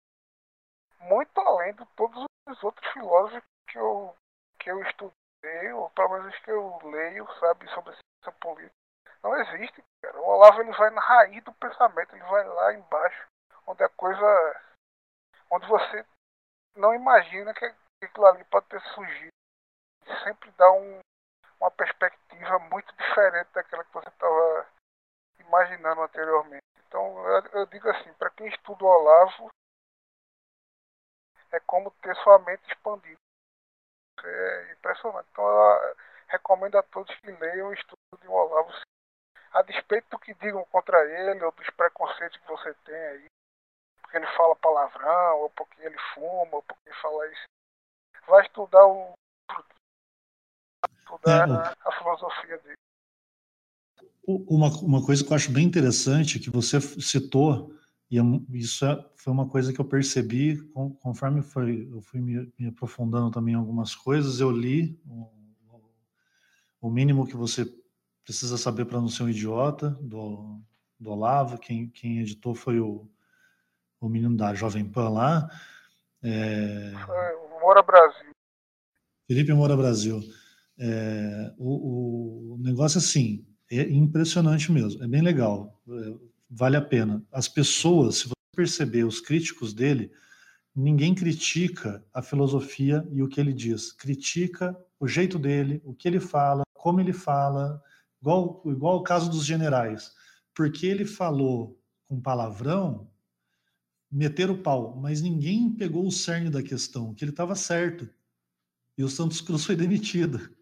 muito 1.00 1.40
além 1.40 1.74
de 1.74 1.84
todos 1.96 2.24
os 2.48 2.62
outros 2.62 2.92
filósofos 2.92 3.42
que 3.68 3.78
eu, 3.78 4.16
que 4.58 4.70
eu 4.70 4.82
estudei, 4.82 5.72
ou 5.72 5.90
pelo 5.90 6.10
menos 6.10 6.38
que 6.40 6.50
eu 6.50 6.78
leio, 6.84 7.26
sabe, 7.38 7.68
sobre 7.70 7.92
ciência 7.92 8.40
política. 8.40 8.74
Não 9.22 9.36
existe, 9.36 9.82
cara. 10.02 10.20
O 10.20 10.28
Olavo 10.28 10.60
ele 10.60 10.72
vai 10.72 10.90
na 10.90 11.00
raiz 11.00 11.42
do 11.44 11.52
pensamento, 11.54 12.14
ele 12.14 12.24
vai 12.24 12.44
lá 12.44 12.74
embaixo, 12.74 13.26
onde 13.66 13.82
a 13.82 13.88
coisa. 13.90 14.62
onde 15.50 15.66
você 15.66 16.04
não 16.76 16.94
imagina 16.94 17.54
que 17.54 17.64
aquilo 18.02 18.26
ali 18.26 18.44
pode 18.44 18.66
ter 18.66 18.80
surgido. 18.94 19.32
Sempre 20.24 20.50
dá 20.52 20.70
um, 20.72 21.00
uma 21.60 21.70
perspectiva 21.70 22.58
muito 22.58 22.94
diferente 22.96 23.50
daquela 23.52 23.84
que 23.84 23.92
você 23.92 24.08
estava 24.08 24.68
imaginando 25.38 26.02
anteriormente. 26.02 26.62
Então, 26.86 27.18
eu, 27.26 27.46
eu 27.52 27.66
digo 27.66 27.88
assim, 27.88 28.12
para 28.14 28.30
quem 28.30 28.48
estuda 28.48 28.84
o 28.84 28.88
Olavo, 28.88 29.48
é 31.52 31.60
como 31.60 31.90
ter 32.02 32.14
sua 32.16 32.38
mente 32.40 32.62
expandida. 32.68 33.18
É 34.24 34.72
impressionante. 34.72 35.28
Então, 35.30 35.44
eu 35.44 35.96
recomendo 36.28 36.78
a 36.78 36.82
todos 36.82 37.14
que 37.20 37.30
leiam 37.30 37.68
o 37.68 37.74
estudo 37.74 37.98
de 38.20 38.28
Olavo, 38.28 38.72
a 39.52 39.62
despeito 39.62 40.08
do 40.10 40.18
que 40.18 40.34
digam 40.34 40.64
contra 40.66 41.04
ele 41.04 41.44
ou 41.44 41.52
dos 41.52 41.68
preconceitos 41.70 42.38
que 42.38 42.46
você 42.46 42.74
tem 42.84 42.94
aí, 42.94 43.26
porque 44.12 44.18
ele 44.18 44.36
fala 44.36 44.56
palavrão, 44.56 45.40
ou 45.40 45.50
porque 45.50 45.80
ele 45.80 45.96
fuma, 46.14 46.56
ou 46.56 46.62
porque 46.62 46.82
ele 46.86 46.96
fala 47.00 47.26
isso. 47.32 47.44
Vai 48.28 48.42
estudar 48.42 48.86
o 48.86 49.14
estudar 50.98 51.48
é, 51.48 51.52
a, 51.52 51.76
a 51.88 51.92
filosofia 51.98 52.58
dele. 52.58 52.76
Uma, 54.26 54.68
uma 54.82 55.04
coisa 55.04 55.24
que 55.24 55.32
eu 55.32 55.36
acho 55.36 55.50
bem 55.50 55.64
interessante 55.64 56.38
que 56.38 56.50
você 56.50 56.80
citou, 56.80 57.74
e 58.10 58.18
é 58.18 58.22
isso 58.50 58.84
é, 58.84 59.10
foi 59.16 59.32
uma 59.32 59.48
coisa 59.48 59.72
que 59.72 59.80
eu 59.80 59.84
percebi 59.84 60.62
conforme 61.00 61.42
foi, 61.42 61.88
eu 61.90 62.00
fui 62.02 62.20
me, 62.20 62.52
me 62.58 62.68
aprofundando 62.68 63.30
também 63.30 63.54
em 63.54 63.56
algumas 63.56 63.94
coisas, 63.94 64.40
eu 64.40 64.50
li 64.50 65.00
o, 65.06 65.28
o 66.80 66.90
mínimo 66.90 67.26
que 67.26 67.36
você 67.36 67.64
precisa 68.22 68.56
saber 68.56 68.84
para 68.84 69.00
não 69.00 69.08
ser 69.08 69.24
um 69.24 69.28
idiota, 69.28 69.90
do, 70.00 70.60
do 71.00 71.10
Olavo, 71.10 71.58
quem, 71.58 71.88
quem 71.88 72.20
editou 72.20 72.54
foi 72.54 72.78
o, 72.78 73.10
o 74.06 74.08
menino 74.08 74.36
da 74.36 74.52
Jovem 74.54 74.84
Pan 74.84 75.08
lá. 75.08 75.48
É... 76.22 76.92
Moura 77.60 77.82
Brasil. 77.82 78.32
Felipe 79.28 79.52
Moura 79.52 79.76
Brasil. 79.76 80.20
É, 80.78 81.54
o, 81.56 82.54
o, 82.54 82.58
negócio 82.58 82.98
assim, 82.98 83.46
é 83.70 83.82
impressionante 83.82 84.72
mesmo, 84.72 85.02
é 85.04 85.06
bem 85.06 85.22
legal, 85.22 85.80
é, 85.88 86.14
vale 86.50 86.76
a 86.76 86.82
pena. 86.82 87.22
As 87.30 87.46
pessoas, 87.46 88.16
se 88.16 88.24
você 88.28 88.34
perceber, 88.56 89.04
os 89.04 89.20
críticos 89.20 89.72
dele, 89.72 90.10
ninguém 90.74 91.14
critica 91.14 92.04
a 92.12 92.20
filosofia 92.20 93.06
e 93.12 93.22
o 93.22 93.28
que 93.28 93.38
ele 93.38 93.52
diz, 93.52 93.92
critica 93.92 94.76
o 94.98 95.06
jeito 95.06 95.38
dele, 95.38 95.80
o 95.84 95.94
que 95.94 96.08
ele 96.08 96.18
fala, 96.18 96.62
como 96.74 97.00
ele 97.00 97.12
fala, 97.12 97.80
igual, 98.20 98.62
igual 98.66 98.96
o 98.96 99.02
caso 99.02 99.30
dos 99.30 99.44
generais, 99.44 100.12
porque 100.54 100.86
ele 100.86 101.04
falou 101.04 101.78
com 102.08 102.20
palavrão, 102.20 103.11
meteram 104.12 104.52
o 104.52 104.62
pau, 104.62 104.94
mas 104.96 105.22
ninguém 105.22 105.70
pegou 105.70 106.06
o 106.06 106.12
cerne 106.12 106.50
da 106.50 106.62
questão, 106.62 107.14
que 107.14 107.24
ele 107.24 107.30
estava 107.30 107.54
certo. 107.54 108.06
E 108.96 109.02
o 109.02 109.08
Santos 109.08 109.40
Cruz 109.40 109.64
foi 109.64 109.74
demitido. 109.74 110.54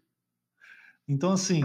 Então, 1.05 1.33
assim. 1.33 1.61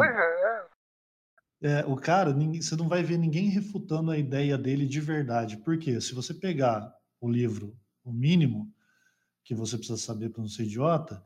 É. 1.62 1.80
é. 1.80 1.84
o 1.86 1.94
cara, 1.94 2.32
você 2.32 2.74
não 2.74 2.88
vai 2.88 3.04
ver 3.04 3.16
ninguém 3.16 3.48
refutando 3.48 4.10
a 4.10 4.18
ideia 4.18 4.58
dele 4.58 4.84
de 4.84 5.00
verdade. 5.00 5.58
Porque 5.58 6.00
se 6.00 6.12
você 6.12 6.34
pegar 6.34 6.92
o 7.20 7.30
livro, 7.30 7.78
o 8.02 8.12
mínimo 8.12 8.74
que 9.44 9.54
você 9.54 9.78
precisa 9.78 9.96
saber 9.96 10.30
para 10.30 10.42
não 10.42 10.48
ser 10.48 10.64
idiota, 10.64 11.22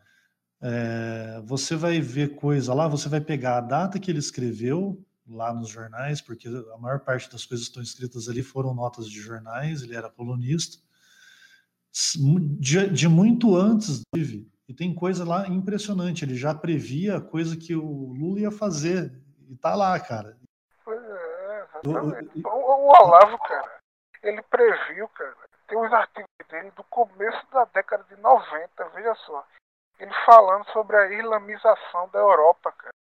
é, 0.61 1.41
você 1.43 1.75
vai 1.75 2.03
ver 2.03 2.35
coisa 2.37 2.75
lá, 2.75 2.87
você 2.87 3.09
vai 3.09 3.21
pegar 3.23 3.57
a 3.57 3.63
data 3.63 3.99
que 3.99 4.11
ele 4.11 4.19
escreveu 4.19 5.03
lá 5.31 5.53
nos 5.53 5.69
jornais, 5.69 6.21
porque 6.21 6.49
a 6.49 6.79
maior 6.79 7.01
parte 7.01 7.31
das 7.31 7.45
coisas 7.45 7.67
que 7.67 7.71
estão 7.71 7.83
escritas 7.83 8.29
ali 8.29 8.43
foram 8.43 8.75
notas 8.75 9.09
de 9.09 9.21
jornais, 9.21 9.83
ele 9.83 9.97
era 9.97 10.11
colunista, 10.11 10.83
de, 12.59 12.91
de 12.91 13.09
muito 13.09 13.57
antes, 13.57 14.03
inclusive, 14.15 14.51
e 14.69 14.75
tem 14.75 14.95
coisa 14.95 15.27
lá 15.27 15.49
impressionante. 15.49 16.25
Ele 16.25 16.37
já 16.37 16.55
previa 16.55 17.17
a 17.17 17.21
coisa 17.21 17.57
que 17.57 17.75
o 17.75 18.13
Lula 18.13 18.41
ia 18.41 18.51
fazer. 18.53 19.13
E 19.49 19.57
tá 19.57 19.75
lá, 19.75 19.99
cara. 19.99 20.37
É, 20.87 21.67
o, 21.85 22.49
o, 22.49 22.89
Olavo, 22.89 23.37
cara, 23.39 23.81
ele 24.23 24.41
previu, 24.43 25.09
cara. 25.09 25.35
Tem 25.67 25.77
uns 25.77 25.93
artigos 25.93 26.29
dele 26.49 26.71
do 26.77 26.85
começo 26.85 27.45
da 27.53 27.65
década 27.65 28.05
de 28.05 28.17
90, 28.21 28.89
veja 28.91 29.15
só. 29.27 29.45
Ele 29.99 30.13
falando 30.25 30.65
sobre 30.73 30.97
a 30.97 31.13
islamização 31.19 32.09
da 32.11 32.21
Europa, 32.21 32.73
cara. 32.73 32.95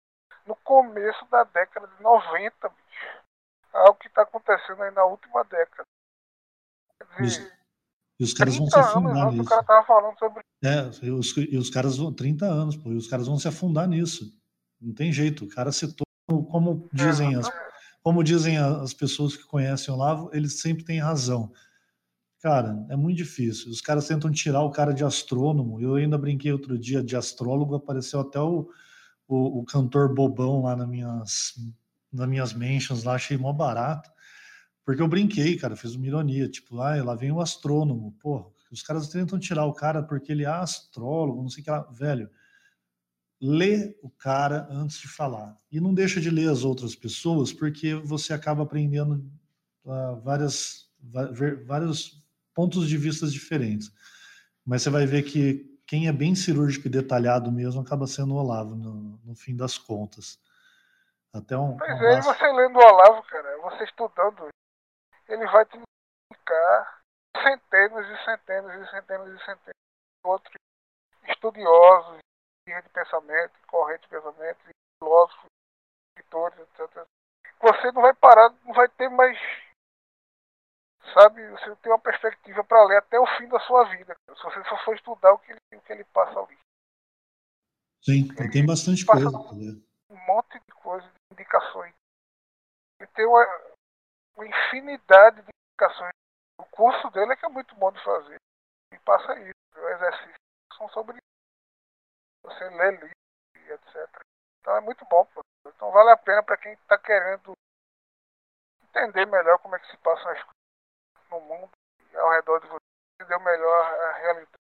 No 0.49 0.57
começo 0.57 1.27
da 1.31 1.45
década 1.45 1.87
de 1.87 2.03
90, 2.03 2.69
bicho. 2.70 3.23
Algo 3.73 3.99
que 3.99 4.09
está 4.09 4.23
acontecendo 4.23 4.83
aí 4.83 4.91
na 4.93 5.05
última 5.05 5.45
década. 5.45 5.87
Quer 6.99 7.23
dizer, 7.23 7.59
e 8.19 8.25
os 8.25 8.33
caras 8.33 8.57
vão 8.57 8.66
se 8.66 8.79
afundar 8.79 9.31
nisso. 9.31 9.43
O 9.43 9.47
cara 9.47 9.62
tava 9.62 9.87
falando 9.87 10.19
sobre. 10.19 10.43
É, 10.65 11.07
e 11.07 11.11
os, 11.11 11.37
e 11.37 11.57
os 11.57 11.70
caras 11.70 11.99
vão. 11.99 12.12
30 12.12 12.47
anos, 12.47 12.77
pô, 12.77 12.91
e 12.91 12.97
os 12.97 13.07
caras 13.07 13.27
vão 13.29 13.39
se 13.39 13.47
afundar 13.47 13.87
nisso. 13.87 14.35
Não 14.81 14.93
tem 14.93 15.12
jeito. 15.12 15.45
O 15.45 15.49
cara 15.49 15.70
citou, 15.70 16.07
como 16.27 16.89
dizem 16.93 17.37
as, 17.37 17.49
como 18.03 18.25
dizem 18.25 18.59
as 18.59 18.93
pessoas 18.93 19.37
que 19.37 19.45
conhecem 19.45 19.93
o 19.95 19.97
Lavo, 19.97 20.31
eles 20.33 20.61
sempre 20.61 20.85
têm 20.85 20.99
razão. 20.99 21.53
Cara, 22.41 22.75
é 22.89 22.97
muito 22.97 23.19
difícil. 23.19 23.70
Os 23.70 23.81
caras 23.81 24.09
tentam 24.09 24.31
tirar 24.31 24.62
o 24.62 24.70
cara 24.70 24.93
de 24.93 25.05
astrônomo. 25.05 25.81
Eu 25.81 25.97
ainda 25.97 26.16
brinquei 26.16 26.51
outro 26.53 26.79
dia 26.79 27.03
de 27.03 27.16
astrólogo, 27.16 27.75
apareceu 27.75 28.20
até 28.20 28.41
o, 28.41 28.69
o, 29.29 29.61
o 29.61 29.65
cantor 29.65 30.13
bobão 30.15 30.63
lá 30.63 30.75
nas 30.75 30.89
minhas, 30.89 31.55
nas 32.11 32.29
minhas 32.29 32.53
mentions 32.55 33.05
lá, 33.05 33.15
achei 33.15 33.37
mó 33.37 33.53
barato. 33.53 34.11
Porque 34.85 35.03
eu 35.03 35.07
brinquei, 35.07 35.57
cara, 35.59 35.77
fiz 35.77 35.95
uma 35.95 36.07
ironia, 36.07 36.49
tipo, 36.49 36.81
ah, 36.81 37.05
lá 37.05 37.15
vem 37.15 37.31
o 37.31 37.43
astrônomo, 37.43 38.17
pô, 38.21 38.51
os 38.71 38.83
caras 38.83 39.09
tentam 39.09 39.39
tirar 39.39 39.67
o 39.67 39.75
cara 39.75 40.03
porque 40.03 40.33
ele 40.33 40.45
é 40.45 40.49
astrólogo, 40.49 41.43
não 41.43 41.51
sei 41.51 41.61
o 41.61 41.65
que 41.65 41.71
lá, 41.71 41.83
velho. 41.93 42.31
Lê 43.41 43.97
o 44.03 44.11
cara 44.11 44.67
antes 44.71 44.99
de 44.99 45.07
falar. 45.07 45.57
E 45.71 45.79
não 45.79 45.95
deixa 45.95 46.21
de 46.21 46.31
ler 46.31 46.51
as 46.51 46.65
outras 46.65 46.95
pessoas, 46.95 47.53
porque 47.53 47.95
você 47.95 48.33
acaba 48.33 48.63
aprendendo 48.63 49.31
uh, 49.85 50.21
várias, 50.23 50.91
vários 51.67 52.25
pontos 52.55 52.89
de 52.89 52.97
vista 52.97 53.27
diferentes. 53.29 53.93
Mas 54.65 54.83
você 54.83 54.91
vai 54.91 55.07
ver 55.07 55.23
que 55.23 55.68
quem 55.89 56.06
é 56.06 56.12
bem 56.12 56.35
cirúrgico 56.35 56.86
e 56.86 56.90
detalhado 56.90 57.51
mesmo 57.51 57.81
acaba 57.81 58.06
sendo 58.06 58.35
o 58.35 58.39
Olavo, 58.39 58.77
no, 58.77 59.19
no 59.24 59.35
fim 59.35 59.56
das 59.56 59.77
contas. 59.77 60.39
Até 61.32 61.56
um. 61.56 61.77
Pois 61.77 62.01
um 62.01 62.05
é, 62.05 62.20
você 62.20 62.47
lendo 62.52 62.78
o 62.78 62.82
Olavo, 62.82 63.23
cara, 63.24 63.59
você 63.62 63.85
estudando 63.85 64.48
ele 65.28 65.47
vai 65.47 65.65
te 65.66 65.77
indicar 65.77 67.01
centenas 67.43 68.06
e 68.06 68.24
centenas 68.24 68.82
e 68.82 68.90
centenas 68.90 69.28
e 69.28 69.44
centenas 69.44 69.74
de 69.74 70.28
outros 70.28 70.55
estudiosos 71.28 72.19
de 72.66 72.89
pensamento, 72.90 73.52
corrente 73.66 74.02
de 74.02 74.09
pensamento, 74.09 74.59
filósofos, 74.98 75.47
escritores, 76.16 76.59
etc. 76.59 77.06
Você 77.60 77.93
não 77.93 78.02
vai 78.02 78.15
parar, 78.15 78.51
não 78.65 78.74
vai 78.74 78.89
ter 78.89 79.09
mais. 79.09 79.39
Sabe, 81.15 81.47
você 81.51 81.75
tem 81.77 81.93
uma 81.93 81.99
perspectiva 81.99 82.63
para 82.65 82.85
ler 82.85 82.99
até 82.99 83.19
o 83.19 83.27
fim 83.39 83.49
da 83.49 83.59
sua 83.61 83.85
vida, 83.85 84.15
se 84.27 84.43
você 84.43 84.63
só 84.65 84.77
for 84.85 84.95
estudar 84.95 85.33
o 85.33 85.39
que 85.39 85.53
ele, 85.53 85.61
o 85.75 85.81
que 85.81 85.93
ele 85.93 86.05
passa 86.05 86.39
ali. 86.39 86.59
Sim, 88.03 88.29
ele 88.39 88.51
tem 88.51 88.67
bastante 88.67 89.05
coisa 89.05 89.29
ler. 89.53 89.83
Um 90.11 90.27
monte 90.27 90.59
de 90.61 90.73
coisas, 90.73 91.09
de 91.11 91.19
indicações. 91.33 91.95
Ele 93.01 93.11
tem 93.15 93.27
uma, 93.27 93.45
uma 94.37 94.47
infinidade 94.47 95.43
de 95.43 95.51
indicações. 95.73 96.13
O 96.59 96.65
curso 96.67 97.11
dele 97.11 97.33
é 97.33 97.37
que 97.37 97.47
é 97.47 97.49
muito 97.49 97.75
bom 97.77 97.91
de 97.93 98.03
fazer. 98.03 98.37
E 98.93 98.99
passa 99.01 99.39
isso. 99.41 99.55
O 99.77 99.89
exercício 99.89 100.35
são 100.77 100.89
sobre 100.91 101.19
você 102.43 102.69
lê 102.71 102.91
livro 102.93 103.11
e 103.57 103.73
etc. 103.73 104.23
Então 104.61 104.77
é 104.77 104.81
muito 104.81 105.05
bom. 105.07 105.25
Pô. 105.27 105.41
Então 105.67 105.91
vale 105.91 106.11
a 106.11 106.17
pena 106.17 106.43
para 106.43 106.57
quem 106.57 106.73
está 106.73 106.99
querendo 106.99 107.53
entender 108.83 109.27
melhor 109.27 109.59
como 109.59 109.77
é 109.77 109.79
que 109.79 109.91
se 109.91 109.97
passam 109.99 110.31
as 110.31 110.43
coisas 110.43 110.58
no 111.31 111.41
mundo 111.41 111.71
ao 112.15 112.31
redor 112.31 112.61
de 112.61 112.69
você, 112.69 112.79
entender 113.21 113.45
melhor 113.45 113.85
a 113.85 114.19
realidade. 114.19 114.59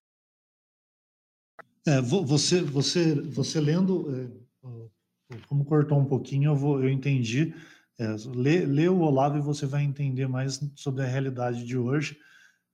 É, 1.86 2.00
você, 2.00 2.60
você, 2.60 3.14
você 3.14 3.60
lendo, 3.60 4.06
é, 4.14 5.38
como 5.48 5.64
cortou 5.64 5.98
um 5.98 6.04
pouquinho, 6.04 6.50
eu, 6.50 6.56
vou, 6.56 6.82
eu 6.82 6.88
entendi. 6.88 7.54
É, 7.98 8.06
lê, 8.34 8.64
lê 8.64 8.88
o 8.88 9.00
Olavo 9.00 9.38
e 9.38 9.40
você 9.40 9.66
vai 9.66 9.82
entender 9.82 10.28
mais 10.28 10.60
sobre 10.76 11.02
a 11.02 11.06
realidade 11.06 11.64
de 11.64 11.76
hoje 11.76 12.18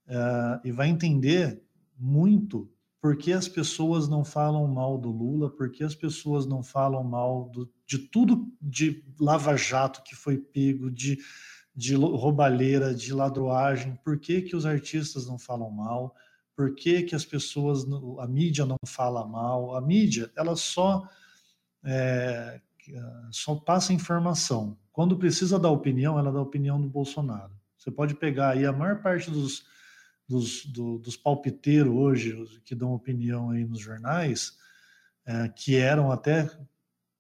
é, 0.07 0.61
e 0.65 0.73
vai 0.73 0.89
entender 0.89 1.63
muito 1.97 2.71
por 3.01 3.17
que 3.17 3.33
as 3.33 3.47
pessoas 3.47 4.09
não 4.09 4.25
falam 4.25 4.67
mal 4.67 4.99
do 4.99 5.11
Lula, 5.11 5.51
por 5.51 5.71
que 5.71 5.85
as 5.85 5.95
pessoas 5.95 6.47
não 6.47 6.63
falam 6.63 7.05
mal 7.05 7.51
do, 7.51 7.71
de 7.87 7.99
tudo 7.99 8.51
de 8.61 9.05
lava-jato 9.21 10.03
que 10.03 10.17
foi 10.17 10.39
pego, 10.39 10.91
de, 10.91 11.19
de 11.75 11.95
roubalheira, 11.95 12.95
de 12.95 13.13
ladroagem, 13.13 13.99
por 14.05 14.19
que, 14.19 14.43
que 14.43 14.55
os 14.55 14.65
artistas 14.65 15.27
não 15.27 15.39
falam 15.39 15.71
mal, 15.71 16.15
por 16.55 16.75
que, 16.75 17.03
que 17.03 17.15
as 17.15 17.25
pessoas, 17.25 17.85
a 18.21 18.27
mídia 18.27 18.65
não 18.65 18.77
fala 18.87 19.27
mal, 19.27 19.77
a 19.77 19.81
mídia, 19.81 20.31
ela 20.37 20.55
só, 20.55 21.09
é, 21.85 22.61
só 23.33 23.57
passa 23.57 23.93
informação. 23.93 24.79
Quando 24.93 25.19
precisa 25.19 25.59
dar 25.59 25.71
opinião, 25.71 26.19
ela 26.19 26.31
dá 26.31 26.41
opinião 26.41 26.81
do 26.81 26.89
Bolsonaro. 26.89 27.53
Você 27.77 27.91
pode 27.91 28.15
pegar 28.15 28.51
aí 28.51 28.65
a 28.65 28.73
maior 28.73 29.03
parte 29.03 29.31
dos 29.31 29.65
dos, 30.29 30.65
do, 30.67 30.99
dos 30.99 31.17
palpiteiros 31.17 31.93
hoje, 31.93 32.61
que 32.65 32.75
dão 32.75 32.95
opinião 32.95 33.51
aí 33.51 33.65
nos 33.65 33.81
jornais, 33.81 34.57
é, 35.27 35.49
que 35.49 35.77
eram 35.77 36.11
até 36.11 36.51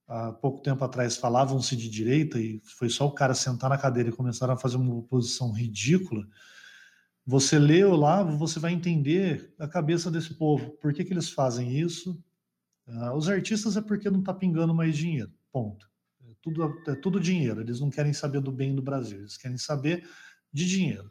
há 0.06 0.32
pouco 0.32 0.62
tempo 0.62 0.84
atrás 0.84 1.16
falavam-se 1.16 1.76
de 1.76 1.88
direita 1.88 2.38
e 2.38 2.60
foi 2.64 2.88
só 2.88 3.06
o 3.06 3.12
cara 3.12 3.34
sentar 3.34 3.70
na 3.70 3.78
cadeira 3.78 4.08
e 4.08 4.12
começaram 4.12 4.54
a 4.54 4.56
fazer 4.56 4.76
uma 4.76 4.94
oposição 4.94 5.52
ridícula. 5.52 6.26
Você 7.26 7.58
lê 7.58 7.82
o 7.84 7.96
lá, 7.96 8.22
você 8.22 8.60
vai 8.60 8.72
entender 8.72 9.54
a 9.58 9.66
cabeça 9.66 10.10
desse 10.10 10.34
povo. 10.34 10.72
Por 10.72 10.92
que, 10.92 11.04
que 11.04 11.12
eles 11.12 11.30
fazem 11.30 11.78
isso? 11.78 12.22
Uh, 12.86 13.12
os 13.16 13.28
artistas 13.28 13.76
é 13.76 13.80
porque 13.80 14.10
não 14.10 14.20
está 14.20 14.34
pingando 14.34 14.74
mais 14.74 14.96
dinheiro. 14.96 15.32
Ponto. 15.50 15.88
É 16.28 16.34
tudo, 16.42 16.82
é 16.86 16.94
tudo 16.94 17.18
dinheiro. 17.18 17.62
Eles 17.62 17.80
não 17.80 17.88
querem 17.88 18.12
saber 18.12 18.40
do 18.40 18.52
bem 18.52 18.74
do 18.74 18.82
Brasil. 18.82 19.20
Eles 19.20 19.38
querem 19.38 19.56
saber 19.56 20.06
de 20.52 20.66
dinheiro. 20.66 21.10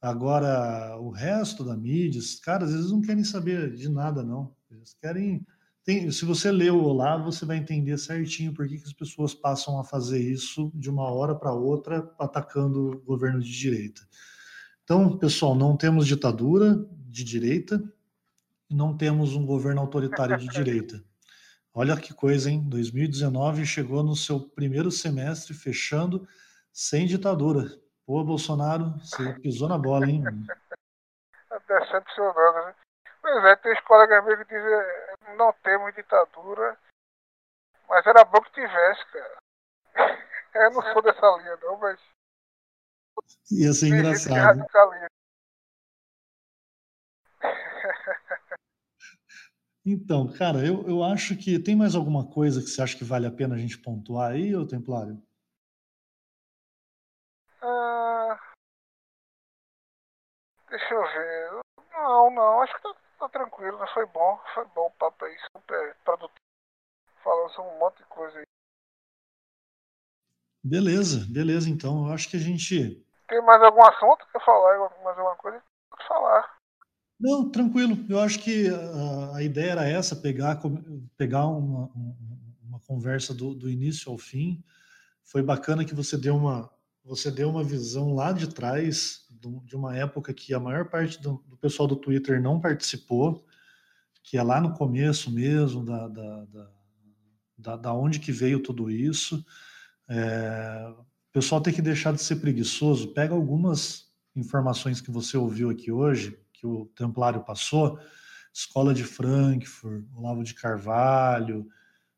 Agora, 0.00 0.98
o 0.98 1.10
resto 1.10 1.64
da 1.64 1.76
mídia, 1.76 2.18
esses 2.18 2.38
caras, 2.38 2.72
eles 2.72 2.90
não 2.90 3.00
querem 3.00 3.24
saber 3.24 3.74
de 3.74 3.88
nada, 3.88 4.22
não. 4.22 4.54
Eles 4.70 4.94
querem. 4.94 5.46
Tem, 5.84 6.10
se 6.10 6.24
você 6.24 6.50
lê 6.50 6.70
o 6.70 6.82
Olavo, 6.82 7.30
você 7.30 7.44
vai 7.44 7.58
entender 7.58 7.98
certinho 7.98 8.54
por 8.54 8.66
que, 8.66 8.78
que 8.78 8.84
as 8.84 8.92
pessoas 8.92 9.34
passam 9.34 9.78
a 9.78 9.84
fazer 9.84 10.18
isso 10.18 10.72
de 10.74 10.88
uma 10.88 11.10
hora 11.12 11.34
para 11.34 11.52
outra, 11.52 12.10
atacando 12.18 12.92
o 12.92 13.00
governo 13.02 13.38
de 13.38 13.52
direita. 13.52 14.00
Então, 14.82 15.18
pessoal, 15.18 15.54
não 15.54 15.76
temos 15.76 16.06
ditadura 16.06 16.74
de 17.06 17.22
direita, 17.22 17.82
não 18.70 18.96
temos 18.96 19.36
um 19.36 19.44
governo 19.44 19.82
autoritário 19.82 20.38
de 20.38 20.48
direita. 20.48 21.04
Olha 21.74 21.96
que 21.98 22.14
coisa, 22.14 22.50
hein? 22.50 22.66
2019 22.66 23.66
chegou 23.66 24.02
no 24.02 24.16
seu 24.16 24.40
primeiro 24.40 24.90
semestre 24.90 25.52
fechando 25.52 26.26
sem 26.72 27.06
ditadura. 27.06 27.66
Pô, 28.06 28.24
Bolsonaro, 28.24 28.94
você 29.00 29.34
pisou 29.40 29.68
na 29.68 29.76
bola, 29.76 30.06
hein? 30.06 30.22
Decepcionando, 31.68 32.66
né? 32.66 32.74
Pois 33.20 33.44
é, 33.44 33.56
tem 33.56 33.72
os 33.72 33.80
colegas 33.80 34.24
meus 34.24 34.38
que 34.38 34.44
dizem 34.46 35.13
não 35.36 35.52
temos 35.62 35.94
ditadura, 35.94 36.78
mas 37.88 38.06
era 38.06 38.24
bom 38.24 38.40
que 38.42 38.52
tivesse, 38.52 39.04
cara. 39.06 39.36
Eu 40.54 40.70
não 40.70 40.82
sou 40.92 41.02
dessa 41.02 41.36
linha, 41.38 41.56
não, 41.56 41.76
mas. 41.78 42.00
Ia 43.50 43.72
ser 43.72 43.88
engraçado. 43.88 44.64
Então, 49.84 50.32
cara, 50.32 50.64
eu, 50.64 50.88
eu 50.88 51.04
acho 51.04 51.36
que 51.36 51.58
tem 51.58 51.76
mais 51.76 51.94
alguma 51.94 52.26
coisa 52.26 52.60
que 52.60 52.68
você 52.68 52.80
acha 52.80 52.96
que 52.96 53.04
vale 53.04 53.26
a 53.26 53.30
pena 53.30 53.54
a 53.54 53.58
gente 53.58 53.76
pontuar 53.76 54.30
aí, 54.30 54.56
ô 54.56 54.66
Templário? 54.66 55.20
Deixa 60.74 60.92
eu 60.92 61.02
ver. 61.02 61.50
Não, 61.92 62.30
não, 62.32 62.62
acho 62.62 62.74
que 62.74 62.82
tá, 62.82 62.94
tá 63.18 63.28
tranquilo, 63.28 63.78
né? 63.78 63.86
Foi 63.92 64.06
bom, 64.06 64.40
foi 64.54 64.64
bom 64.66 64.86
o 64.86 64.90
papo 64.92 65.24
aí, 65.24 65.36
super 65.56 65.96
produtivo. 66.04 66.40
Falando 67.22 67.50
sobre 67.52 67.72
um 67.72 67.78
monte 67.78 67.98
de 67.98 68.04
coisa 68.04 68.38
aí. 68.38 68.44
Beleza, 70.62 71.26
beleza, 71.30 71.68
então. 71.68 72.06
Eu 72.06 72.14
acho 72.14 72.28
que 72.28 72.36
a 72.36 72.40
gente. 72.40 73.04
Tem 73.28 73.42
mais 73.42 73.62
algum 73.62 73.82
assunto? 73.82 74.26
Quer 74.32 74.44
falar 74.44 74.78
mais 75.02 75.18
alguma 75.18 75.36
coisa? 75.36 75.62
Pode 75.90 76.08
falar. 76.08 76.58
Não, 77.20 77.50
tranquilo. 77.50 77.96
Eu 78.08 78.20
acho 78.20 78.38
que 78.40 78.68
a, 78.68 79.36
a 79.36 79.42
ideia 79.42 79.72
era 79.72 79.88
essa, 79.88 80.16
pegar, 80.16 80.60
pegar 81.16 81.46
uma, 81.46 81.90
uma 82.62 82.80
conversa 82.86 83.34
do, 83.34 83.54
do 83.54 83.68
início 83.68 84.10
ao 84.10 84.18
fim. 84.18 84.62
Foi 85.22 85.42
bacana 85.42 85.84
que 85.84 85.94
você 85.94 86.18
deu 86.18 86.36
uma, 86.36 86.70
você 87.04 87.30
deu 87.30 87.50
uma 87.50 87.62
visão 87.62 88.14
lá 88.14 88.32
de 88.32 88.48
trás, 88.48 89.26
de 89.64 89.76
uma 89.76 89.94
época 89.96 90.32
que 90.32 90.54
a 90.54 90.60
maior 90.60 90.88
parte 90.88 91.20
do, 91.20 91.44
do 91.46 91.56
pessoal 91.56 91.86
do 91.86 91.96
Twitter 91.96 92.40
não 92.40 92.58
participou, 92.60 93.44
que 94.22 94.38
é 94.38 94.42
lá 94.42 94.58
no 94.60 94.72
começo 94.72 95.30
mesmo, 95.30 95.84
da, 95.84 96.08
da, 96.08 96.46
da, 97.58 97.76
da 97.76 97.92
onde 97.92 98.18
que 98.18 98.32
veio 98.32 98.58
tudo 98.58 98.90
isso. 98.90 99.44
É, 100.08 100.94
o 101.28 101.32
pessoal 101.32 101.60
tem 101.60 101.74
que 101.74 101.82
deixar 101.82 102.12
de 102.12 102.22
ser 102.22 102.36
preguiçoso, 102.36 103.12
pega 103.12 103.34
algumas 103.34 104.06
informações 104.34 105.00
que 105.00 105.10
você 105.10 105.36
ouviu 105.36 105.68
aqui 105.68 105.92
hoje, 105.92 106.38
que 106.52 106.66
o 106.66 106.86
Templário 106.96 107.44
passou, 107.44 107.98
Escola 108.52 108.94
de 108.94 109.04
Frankfurt, 109.04 110.06
Olavo 110.14 110.42
de 110.42 110.54
Carvalho, 110.54 111.68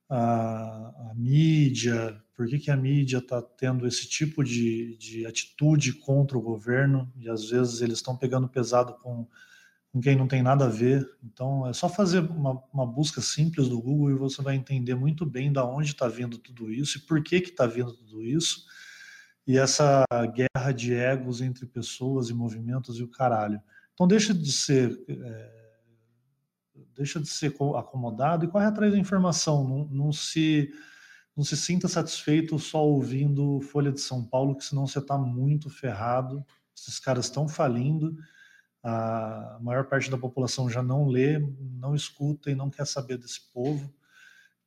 a, 0.08 1.10
a 1.10 1.12
mídia, 1.14 2.20
por 2.34 2.46
que, 2.46 2.58
que 2.58 2.70
a 2.70 2.76
mídia 2.76 3.18
está 3.18 3.40
tendo 3.40 3.86
esse 3.86 4.08
tipo 4.08 4.44
de, 4.44 4.96
de 4.98 5.26
atitude 5.26 5.94
contra 5.94 6.36
o 6.36 6.42
governo, 6.42 7.10
e 7.16 7.28
às 7.28 7.48
vezes 7.48 7.80
eles 7.80 7.98
estão 7.98 8.16
pegando 8.16 8.48
pesado 8.48 8.94
com, 9.02 9.26
com 9.90 10.00
quem 10.00 10.14
não 10.14 10.28
tem 10.28 10.42
nada 10.42 10.66
a 10.66 10.68
ver. 10.68 11.08
Então 11.24 11.66
é 11.66 11.72
só 11.72 11.88
fazer 11.88 12.20
uma, 12.20 12.62
uma 12.72 12.86
busca 12.86 13.20
simples 13.20 13.68
do 13.68 13.80
Google 13.80 14.10
e 14.10 14.14
você 14.14 14.42
vai 14.42 14.54
entender 14.54 14.94
muito 14.94 15.24
bem 15.24 15.52
da 15.52 15.64
onde 15.64 15.90
está 15.90 16.06
vindo 16.08 16.38
tudo 16.38 16.70
isso 16.70 16.98
e 16.98 17.00
por 17.00 17.22
que 17.22 17.36
está 17.36 17.66
vindo 17.66 17.92
tudo 17.92 18.22
isso. 18.22 18.64
E 19.46 19.56
essa 19.56 20.04
guerra 20.34 20.72
de 20.72 20.92
egos 20.92 21.40
entre 21.40 21.66
pessoas 21.66 22.28
e 22.28 22.34
movimentos 22.34 22.98
e 22.98 23.02
o 23.02 23.08
caralho. 23.08 23.60
Então 23.94 24.06
deixa 24.06 24.34
de 24.34 24.52
ser. 24.52 24.98
É, 25.08 25.55
deixa 26.94 27.20
de 27.20 27.28
ser 27.28 27.54
acomodado 27.76 28.44
e 28.44 28.48
corre 28.48 28.66
atrás 28.66 28.92
da 28.92 28.98
informação. 28.98 29.68
Não, 29.68 29.84
não, 29.86 30.12
se, 30.12 30.72
não 31.36 31.44
se 31.44 31.56
sinta 31.56 31.88
satisfeito 31.88 32.58
só 32.58 32.84
ouvindo 32.84 33.60
Folha 33.60 33.92
de 33.92 34.00
São 34.00 34.24
Paulo, 34.24 34.56
que 34.56 34.64
senão 34.64 34.86
você 34.86 34.98
está 34.98 35.18
muito 35.18 35.68
ferrado. 35.68 36.44
Esses 36.76 36.98
caras 36.98 37.26
estão 37.26 37.48
falindo. 37.48 38.16
A 38.82 39.58
maior 39.60 39.84
parte 39.84 40.10
da 40.10 40.18
população 40.18 40.70
já 40.70 40.82
não 40.82 41.06
lê, 41.06 41.38
não 41.78 41.94
escuta 41.94 42.50
e 42.50 42.54
não 42.54 42.70
quer 42.70 42.86
saber 42.86 43.18
desse 43.18 43.52
povo. 43.52 43.92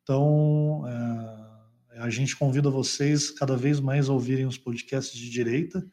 Então, 0.04 0.84
é, 0.88 2.00
a 2.02 2.10
gente 2.10 2.36
convida 2.36 2.70
vocês 2.70 3.32
cada 3.32 3.56
vez 3.56 3.80
mais 3.80 4.10
a 4.10 4.14
ouvirem 4.14 4.46
os 4.46 4.58
podcasts 4.58 5.18
de 5.18 5.30
direita. 5.30 5.86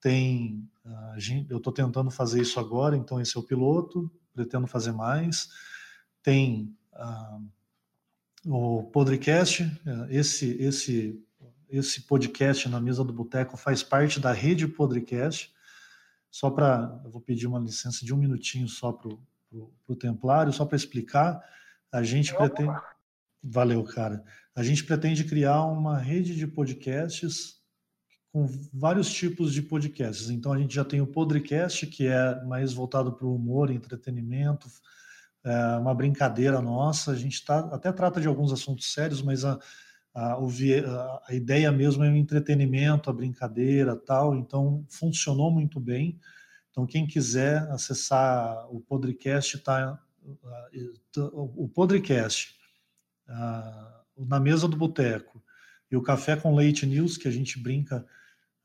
Tem, 0.00 0.68
gente, 1.16 1.50
eu 1.50 1.58
estou 1.58 1.72
tentando 1.72 2.10
fazer 2.10 2.40
isso 2.40 2.58
agora, 2.58 2.96
então 2.96 3.20
esse 3.20 3.36
é 3.36 3.40
o 3.40 3.44
piloto 3.44 4.10
pretendo 4.32 4.66
fazer 4.66 4.92
mais. 4.92 5.48
Tem 6.22 6.76
uh, 6.94 7.44
o 8.46 8.84
podcast, 8.84 9.70
esse, 10.10 10.50
esse, 10.62 11.24
esse 11.68 12.02
podcast 12.02 12.68
na 12.68 12.80
mesa 12.80 13.04
do 13.04 13.12
boteco 13.12 13.56
faz 13.56 13.82
parte 13.82 14.20
da 14.20 14.32
rede 14.32 14.66
podcast. 14.66 15.52
Só 16.30 16.50
para, 16.50 16.86
vou 17.04 17.20
pedir 17.20 17.46
uma 17.46 17.58
licença 17.58 18.04
de 18.04 18.14
um 18.14 18.16
minutinho 18.16 18.66
só 18.68 18.92
para 18.92 19.10
o 19.86 19.96
Templário, 19.96 20.52
só 20.52 20.64
para 20.64 20.76
explicar. 20.76 21.42
A 21.90 22.02
gente 22.02 22.34
pretende, 22.34 22.72
Valeu, 23.42 23.82
cara. 23.82 24.24
A 24.54 24.62
gente 24.62 24.84
pretende 24.84 25.24
criar 25.24 25.64
uma 25.64 25.98
rede 25.98 26.36
de 26.36 26.46
podcasts 26.46 27.60
com 28.32 28.46
vários 28.72 29.12
tipos 29.12 29.52
de 29.52 29.60
podcasts. 29.60 30.30
Então 30.30 30.52
a 30.52 30.58
gente 30.58 30.74
já 30.74 30.84
tem 30.84 31.02
o 31.02 31.06
Podcast, 31.06 31.86
que 31.86 32.06
é 32.06 32.42
mais 32.44 32.72
voltado 32.72 33.12
para 33.12 33.26
o 33.26 33.34
humor, 33.34 33.70
entretenimento, 33.70 34.66
é 35.44 35.76
uma 35.76 35.94
brincadeira 35.94 36.60
nossa. 36.60 37.10
A 37.10 37.14
gente 37.14 37.44
tá, 37.44 37.58
até 37.72 37.92
trata 37.92 38.20
de 38.20 38.26
alguns 38.26 38.50
assuntos 38.50 38.90
sérios, 38.90 39.20
mas 39.20 39.44
a, 39.44 39.58
a, 40.14 40.38
a, 41.28 41.34
ideia 41.34 41.70
mesmo 41.70 42.04
é 42.04 42.10
o 42.10 42.16
entretenimento, 42.16 43.10
a 43.10 43.12
brincadeira 43.12 43.94
tal. 43.94 44.34
Então 44.34 44.82
funcionou 44.88 45.50
muito 45.50 45.78
bem. 45.78 46.18
Então 46.70 46.86
quem 46.86 47.06
quiser 47.06 47.70
acessar 47.70 48.66
o 48.74 48.80
podcast, 48.80 49.58
tá, 49.58 50.00
o 51.14 51.68
podcast 51.68 52.56
na 54.16 54.40
mesa 54.40 54.66
do 54.66 54.76
boteco 54.76 55.42
e 55.90 55.96
o 55.96 56.02
café 56.02 56.34
com 56.34 56.54
leite 56.54 56.86
news 56.86 57.18
que 57.18 57.28
a 57.28 57.30
gente 57.30 57.58
brinca 57.58 58.06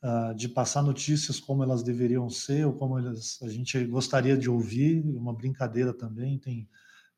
uh, 0.08 0.34
de 0.34 0.48
passar 0.48 0.82
notícias 0.82 1.40
como 1.40 1.64
elas 1.64 1.84
deveriam 1.84 2.30
ser 2.30 2.66
ou 2.66 2.74
como 2.74 2.98
elas, 2.98 3.40
a 3.42 3.50
gente 3.50 3.84
gostaria 3.86 4.38
de 4.38 4.50
ouvir, 4.50 5.04
uma 5.06 5.34
brincadeira 5.34 5.94
também, 5.94 6.40
tem 6.40 6.70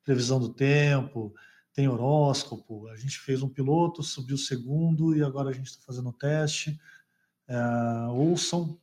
previsão 0.03 0.39
do 0.39 0.49
tempo, 0.49 1.33
tem 1.73 1.87
horóscopo, 1.87 2.87
a 2.87 2.95
gente 2.95 3.19
fez 3.19 3.43
um 3.43 3.49
piloto, 3.49 4.01
subiu 4.01 4.35
o 4.35 4.39
segundo 4.39 5.15
e 5.15 5.21
agora 5.21 5.49
a 5.49 5.53
gente 5.53 5.67
está 5.67 5.83
fazendo 5.85 6.09
o 6.09 6.13
teste. 6.13 6.79
Uh, 7.47 8.11
ouçam, 8.13 8.79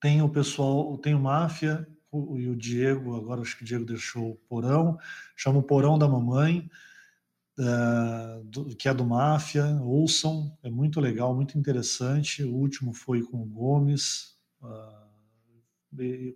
tem 0.00 0.22
o 0.22 0.28
pessoal, 0.28 0.96
tem 0.98 1.14
o 1.14 1.20
Máfia 1.20 1.86
e 2.12 2.48
o 2.48 2.54
Diego, 2.54 3.16
agora 3.16 3.40
acho 3.40 3.56
que 3.56 3.64
o 3.64 3.66
Diego 3.66 3.84
deixou 3.84 4.30
o 4.30 4.36
Porão, 4.48 4.96
chama 5.36 5.58
o 5.58 5.62
Porão 5.62 5.98
da 5.98 6.06
Mamãe, 6.06 6.70
uh, 7.58 8.44
do, 8.44 8.74
que 8.76 8.88
é 8.88 8.94
do 8.94 9.04
Máfia, 9.04 9.64
ouçam, 9.82 10.56
é 10.62 10.70
muito 10.70 11.00
legal, 11.00 11.34
muito 11.34 11.58
interessante. 11.58 12.42
O 12.42 12.54
último 12.54 12.92
foi 12.92 13.22
com 13.22 13.42
o 13.42 13.46
Gomes, 13.46 14.36
uh, 14.62 15.04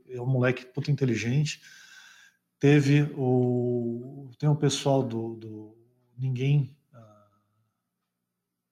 é 0.08 0.20
um 0.20 0.26
moleque 0.26 0.66
puta 0.66 0.90
inteligente. 0.90 1.60
Teve 2.60 3.02
o. 3.16 4.30
Tem 4.38 4.48
o 4.48 4.56
pessoal 4.56 5.02
do, 5.02 5.34
do 5.34 5.78
Ninguém. 6.16 6.76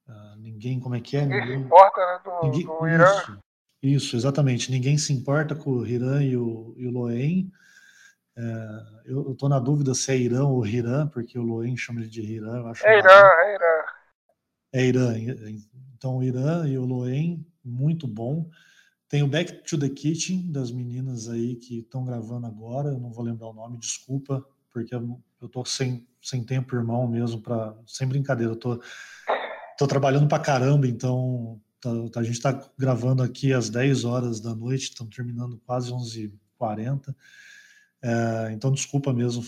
Uh, 0.09 0.37
ninguém, 0.39 0.81
como 0.81 0.95
é 0.95 1.01
que 1.01 1.17
é? 1.17 1.23
Ninguém, 1.23 1.41
ninguém 1.41 1.59
se 1.59 1.65
importa, 1.65 2.01
né? 2.01 2.21
Do, 2.25 2.47
ninguém, 2.47 2.67
do 2.67 2.89
Irã. 2.89 3.13
Isso, 3.13 3.39
isso, 3.83 4.17
exatamente. 4.17 4.71
Ninguém 4.71 4.99
se 4.99 5.13
importa 5.13 5.55
com 5.55 5.71
o 5.71 5.87
Hiran 5.87 6.23
e 6.25 6.37
o, 6.37 6.75
e 6.77 6.87
o 6.87 6.91
Loen. 6.91 7.51
É, 8.37 8.83
eu 9.07 9.33
estou 9.33 9.49
na 9.49 9.59
dúvida 9.59 9.95
se 9.95 10.13
é 10.13 10.17
Irã 10.17 10.45
ou 10.45 10.67
Hiran, 10.67 11.09
porque 11.09 11.39
o 11.39 11.43
Loen 11.43 11.77
chama 11.77 12.01
ele 12.01 12.09
de 12.09 12.21
Hiran. 12.21 12.59
Eu 12.59 12.67
acho 12.69 12.87
é 12.87 12.99
Irã, 12.99 13.11
é 13.11 13.55
Irã. 13.55 13.85
É 14.73 14.85
Irã. 14.85 15.15
Então, 15.95 16.19
o 16.19 16.23
Irã 16.23 16.69
e 16.69 16.77
o 16.77 16.85
Loen, 16.85 17.47
muito 17.65 18.07
bom. 18.07 18.51
Tem 19.09 19.23
o 19.23 19.29
Back 19.29 19.63
to 19.63 19.79
the 19.79 19.89
Kitchen, 19.89 20.51
das 20.51 20.71
meninas 20.71 21.29
aí 21.29 21.57
que 21.57 21.79
estão 21.79 22.05
gravando 22.05 22.47
agora. 22.47 22.91
Eu 22.91 22.99
não 22.99 23.11
vou 23.11 23.25
lembrar 23.25 23.49
o 23.49 23.55
nome, 23.55 23.79
desculpa, 23.79 24.45
porque 24.71 24.95
eu 24.95 25.23
estou 25.41 25.65
sem, 25.65 26.07
sem 26.21 26.45
tempo, 26.45 26.77
irmão, 26.77 27.07
mesmo, 27.07 27.41
para 27.41 27.75
sem 27.87 28.07
brincadeira. 28.07 28.53
Eu 28.53 28.57
tô, 28.57 28.81
tô 29.79 29.87
trabalhando 29.87 30.29
para 30.29 30.43
caramba, 30.43 30.87
então 30.87 31.59
tá, 31.81 32.21
a 32.21 32.23
gente 32.23 32.35
está 32.35 32.69
gravando 32.77 33.23
aqui 33.23 33.53
às 33.53 33.71
10 33.71 34.05
horas 34.05 34.41
da 34.41 34.55
noite, 34.55 34.91
estamos 34.91 35.15
terminando 35.15 35.59
quase 35.65 35.91
11h40. 35.91 37.15
É, 38.07 38.53
então, 38.53 38.71
desculpa 38.71 39.13
mesmo, 39.13 39.43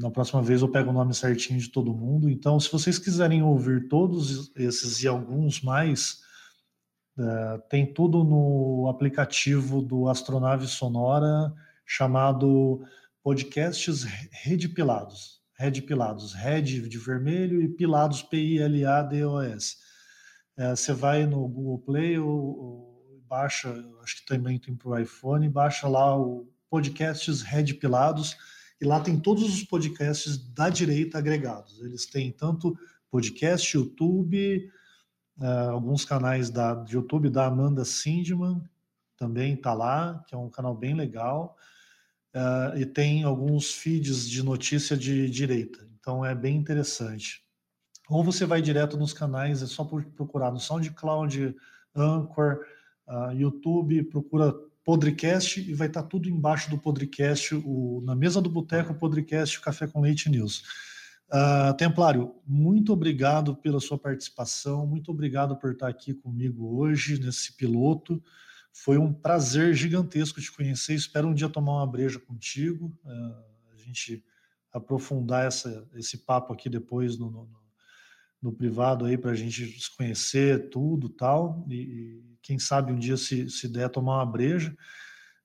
na 0.00 0.08
próxima 0.08 0.40
vez 0.40 0.62
eu 0.62 0.68
pego 0.68 0.90
o 0.90 0.92
nome 0.92 1.12
certinho 1.12 1.58
de 1.58 1.68
todo 1.68 1.92
mundo. 1.92 2.30
Então, 2.30 2.60
se 2.60 2.70
vocês 2.70 3.00
quiserem 3.00 3.42
ouvir 3.42 3.88
todos 3.88 4.52
esses 4.54 5.02
e 5.02 5.08
alguns 5.08 5.60
mais, 5.60 6.20
é, 7.18 7.58
tem 7.68 7.92
tudo 7.92 8.22
no 8.22 8.88
aplicativo 8.88 9.82
do 9.82 10.08
Astronave 10.08 10.68
Sonora 10.68 11.52
chamado 11.84 12.80
Podcasts 13.24 14.04
Rede 14.30 14.68
Pilados. 14.68 15.42
Rede 15.58 15.82
Pilados, 15.82 16.32
Red 16.32 16.62
de 16.62 16.98
vermelho 16.98 17.60
e 17.60 17.68
Pilados, 17.68 18.22
P-I-L-A-D-O-S. 18.22 19.78
É, 20.56 20.76
você 20.76 20.92
vai 20.92 21.26
no 21.26 21.48
Google 21.48 21.80
Play 21.80 22.20
ou, 22.20 22.28
ou 22.30 23.22
baixa, 23.26 23.68
acho 24.04 24.18
que 24.20 24.26
também 24.26 24.60
tem 24.60 24.76
para 24.76 24.88
o 24.90 24.96
iPhone, 24.96 25.48
baixa 25.48 25.88
lá 25.88 26.16
o 26.16 26.53
podcasts 26.74 27.40
Red 27.40 27.74
Pilados, 27.74 28.36
e 28.80 28.84
lá 28.84 28.98
tem 28.98 29.16
todos 29.20 29.44
os 29.44 29.62
podcasts 29.62 30.36
da 30.36 30.68
direita 30.68 31.18
agregados. 31.18 31.80
Eles 31.80 32.04
têm 32.04 32.32
tanto 32.32 32.76
podcast, 33.08 33.76
YouTube, 33.76 34.68
uh, 35.38 35.70
alguns 35.70 36.04
canais 36.04 36.50
da, 36.50 36.74
de 36.74 36.96
YouTube 36.96 37.30
da 37.30 37.46
Amanda 37.46 37.84
Sindman, 37.84 38.60
também 39.16 39.54
está 39.54 39.72
lá, 39.72 40.24
que 40.26 40.34
é 40.34 40.38
um 40.38 40.50
canal 40.50 40.74
bem 40.74 40.96
legal, 40.96 41.56
uh, 42.34 42.76
e 42.76 42.84
tem 42.84 43.22
alguns 43.22 43.72
feeds 43.72 44.28
de 44.28 44.42
notícia 44.42 44.96
de 44.96 45.30
direita, 45.30 45.88
então 46.00 46.26
é 46.26 46.34
bem 46.34 46.56
interessante. 46.56 47.44
Ou 48.08 48.24
você 48.24 48.44
vai 48.44 48.60
direto 48.60 48.96
nos 48.96 49.12
canais, 49.12 49.62
é 49.62 49.66
só 49.66 49.84
procurar 49.84 50.50
no 50.50 50.58
SoundCloud, 50.58 51.54
Anchor, 51.94 52.66
uh, 53.06 53.30
YouTube, 53.30 54.02
procura 54.02 54.52
Podcast 54.84 55.58
e 55.60 55.72
vai 55.72 55.88
estar 55.88 56.02
tudo 56.02 56.28
embaixo 56.28 56.68
do 56.68 56.78
podcast, 56.78 57.54
o, 57.54 58.02
na 58.04 58.14
mesa 58.14 58.40
do 58.40 58.50
boteco, 58.50 58.92
o 58.92 58.98
podcast 58.98 59.58
Café 59.60 59.86
com 59.86 60.00
Leite 60.00 60.28
News. 60.28 60.62
Uh, 61.32 61.74
Templário, 61.76 62.34
muito 62.46 62.92
obrigado 62.92 63.56
pela 63.56 63.80
sua 63.80 63.98
participação, 63.98 64.86
muito 64.86 65.10
obrigado 65.10 65.56
por 65.56 65.72
estar 65.72 65.88
aqui 65.88 66.12
comigo 66.12 66.76
hoje 66.76 67.18
nesse 67.18 67.56
piloto. 67.56 68.22
Foi 68.72 68.98
um 68.98 69.12
prazer 69.12 69.72
gigantesco 69.72 70.40
te 70.40 70.52
conhecer. 70.52 70.94
Espero 70.94 71.28
um 71.28 71.34
dia 71.34 71.48
tomar 71.48 71.76
uma 71.76 71.86
breja 71.86 72.18
contigo, 72.18 72.94
uh, 73.04 73.72
a 73.72 73.76
gente 73.76 74.22
aprofundar 74.70 75.46
essa, 75.46 75.88
esse 75.94 76.18
papo 76.18 76.52
aqui 76.52 76.68
depois 76.68 77.16
no, 77.16 77.30
no, 77.30 77.48
no 78.44 78.52
privado 78.52 79.06
aí 79.06 79.16
para 79.16 79.30
a 79.30 79.34
gente 79.34 79.80
se 79.80 79.96
conhecer 79.96 80.68
tudo 80.68 81.08
tal. 81.08 81.64
E, 81.70 82.22
quem 82.42 82.58
sabe 82.58 82.92
um 82.92 82.98
dia 82.98 83.16
se, 83.16 83.48
se 83.48 83.66
der 83.66 83.88
tomar 83.88 84.16
uma 84.16 84.26
breja. 84.30 84.76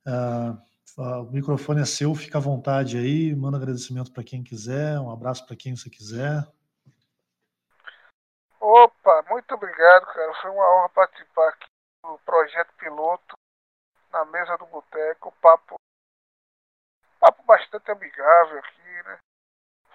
Uh, 0.05 1.23
o 1.23 1.31
microfone 1.31 1.79
é 1.79 1.85
seu, 1.85 2.13
fica 2.13 2.39
à 2.39 2.41
vontade 2.41 2.97
aí, 2.97 3.33
manda 3.33 3.55
agradecimento 3.55 4.11
para 4.11 4.21
quem 4.21 4.43
quiser, 4.43 4.99
um 4.99 5.09
abraço 5.09 5.45
para 5.45 5.55
quem 5.55 5.77
você 5.77 5.89
quiser. 5.89 6.45
Opa, 8.59 9.25
muito 9.29 9.55
obrigado, 9.55 10.05
cara. 10.07 10.33
Foi 10.41 10.51
uma 10.51 10.75
honra 10.75 10.89
participar 10.89 11.47
aqui 11.47 11.67
do 12.03 12.19
projeto 12.25 12.73
piloto 12.77 13.37
na 14.11 14.25
mesa 14.25 14.57
do 14.57 14.65
boteco, 14.65 15.33
papo 15.41 15.75
papo 17.17 17.43
bastante 17.43 17.89
amigável 17.91 18.59
aqui, 18.59 19.03
né? 19.05 19.19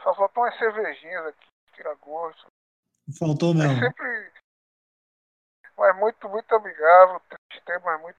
Só 0.03 0.15
faltam 0.15 0.43
umas 0.43 0.57
cervejinhas 0.59 1.27
aqui, 1.27 1.47
tirar 1.75 1.95
gosto. 1.97 2.47
Faltou 3.19 3.55
mesmo. 3.55 3.85
É 3.85 3.91
sempre 3.91 4.35
mas 5.77 5.97
muito, 5.97 6.29
muito 6.29 6.55
amigável, 6.55 7.21
temas 7.65 8.01
muito 8.01 8.19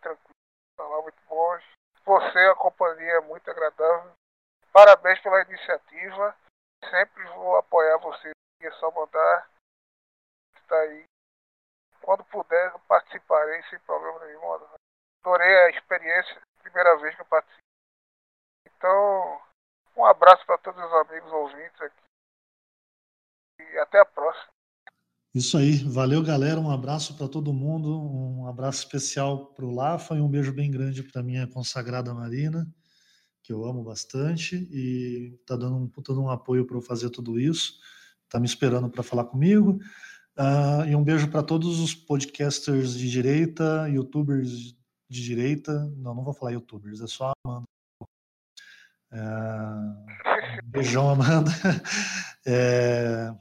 tranquilos, 0.00 0.36
falar 0.76 1.02
muito 1.02 1.22
bons. 1.28 1.64
Você, 2.04 2.38
a 2.38 2.54
companhia 2.54 3.12
é 3.12 3.20
muito 3.20 3.50
agradável. 3.50 4.12
Parabéns 4.72 5.20
pela 5.20 5.42
iniciativa. 5.42 6.36
Sempre 6.90 7.24
vou 7.30 7.56
apoiar 7.56 7.98
você. 7.98 8.30
É 8.60 8.70
só 8.72 8.90
mandar. 8.90 9.50
Está 10.56 10.76
aí. 10.80 11.04
Quando 12.02 12.24
puder, 12.24 12.72
participarei 12.86 13.62
sem 13.64 13.78
problema 13.80 14.24
nenhum. 14.24 14.68
Adorei 15.22 15.56
a 15.64 15.70
experiência. 15.70 16.40
Primeira 16.62 16.96
vez 16.98 17.14
que 17.14 17.22
eu 17.22 17.26
participo. 17.26 17.60
Então, 18.66 19.42
um 19.96 20.04
abraço 20.04 20.44
para 20.46 20.58
todos 20.58 20.82
os 20.82 20.92
amigos 20.92 21.32
ouvintes 21.32 21.80
aqui. 21.80 22.05
E 23.60 23.78
até 23.78 24.00
a 24.00 24.04
próxima. 24.04 24.56
Isso 25.34 25.58
aí, 25.58 25.76
valeu 25.84 26.22
galera, 26.22 26.58
um 26.58 26.70
abraço 26.70 27.14
para 27.14 27.28
todo 27.28 27.52
mundo, 27.52 28.00
um 28.00 28.46
abraço 28.46 28.78
especial 28.78 29.48
para 29.48 29.66
o 29.66 29.74
Lafa 29.74 30.16
e 30.16 30.20
um 30.20 30.30
beijo 30.30 30.50
bem 30.50 30.70
grande 30.70 31.02
para 31.02 31.22
minha 31.22 31.46
consagrada 31.46 32.14
Marina, 32.14 32.66
que 33.42 33.52
eu 33.52 33.62
amo 33.66 33.84
bastante 33.84 34.56
e 34.72 35.38
está 35.38 35.54
dando 35.54 35.76
um 35.76 35.88
puta 35.88 36.14
um 36.14 36.30
apoio 36.30 36.66
para 36.66 36.78
eu 36.78 36.80
fazer 36.80 37.10
tudo 37.10 37.38
isso, 37.38 37.78
está 38.24 38.40
me 38.40 38.46
esperando 38.46 38.88
para 38.88 39.02
falar 39.02 39.24
comigo. 39.24 39.78
Uh, 40.38 40.88
e 40.88 40.96
um 40.96 41.04
beijo 41.04 41.30
para 41.30 41.42
todos 41.42 41.80
os 41.80 41.94
podcasters 41.94 42.94
de 42.94 43.10
direita, 43.10 43.88
youtubers 43.90 44.74
de 45.08 45.22
direita, 45.22 45.72
não, 45.96 46.14
não 46.14 46.24
vou 46.24 46.32
falar 46.32 46.52
youtubers, 46.52 47.02
é 47.02 47.06
só 47.06 47.30
a 47.30 47.34
Amanda. 47.44 47.66
Uh, 49.12 50.62
beijão, 50.64 51.10
Amanda. 51.10 51.50
É, 52.48 53.34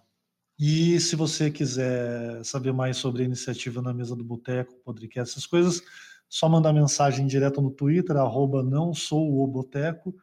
e 0.58 1.00
se 1.00 1.16
você 1.16 1.52
quiser 1.52 2.44
saber 2.44 2.72
mais 2.72 2.98
sobre 2.98 3.22
a 3.22 3.26
iniciativa 3.26 3.82
na 3.82 3.94
mesa 3.94 4.16
do 4.16 4.24
Boteco, 4.24 4.74
podcast, 4.84 5.34
essas 5.34 5.46
coisas, 5.46 5.82
só 6.30 6.48
mandar 6.48 6.74
mensagem 6.74 7.28
direto 7.28 7.62
no 7.62 7.72
Twitter, 7.72 8.16
arroba 8.18 8.64
não 8.64 8.94
sou 8.94 9.44
o 9.44 9.48
Boteco, 9.48 10.16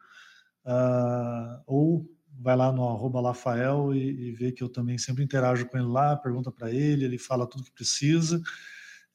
uh, 0.65 1.61
ou 1.65 2.09
vai 2.39 2.55
lá 2.55 2.71
no 2.71 2.87
arroba 2.87 3.21
Lafael 3.21 3.93
e, 3.93 4.29
e 4.29 4.31
vê 4.31 4.51
que 4.51 4.63
eu 4.63 4.69
também 4.69 4.97
sempre 4.97 5.23
interajo 5.23 5.67
com 5.67 5.77
ele 5.77 5.87
lá, 5.87 6.15
pergunta 6.15 6.51
para 6.51 6.71
ele, 6.71 7.05
ele 7.05 7.17
fala 7.17 7.47
tudo 7.47 7.63
que 7.63 7.71
precisa. 7.71 8.41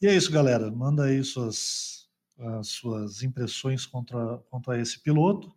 E 0.01 0.07
é 0.07 0.15
isso, 0.15 0.31
galera. 0.31 0.70
Manda 0.70 1.05
aí 1.05 1.23
suas, 1.24 2.09
as 2.39 2.69
suas 2.69 3.23
impressões 3.23 3.85
contra, 3.85 4.39
contra 4.49 4.81
esse 4.81 5.01
piloto. 5.01 5.53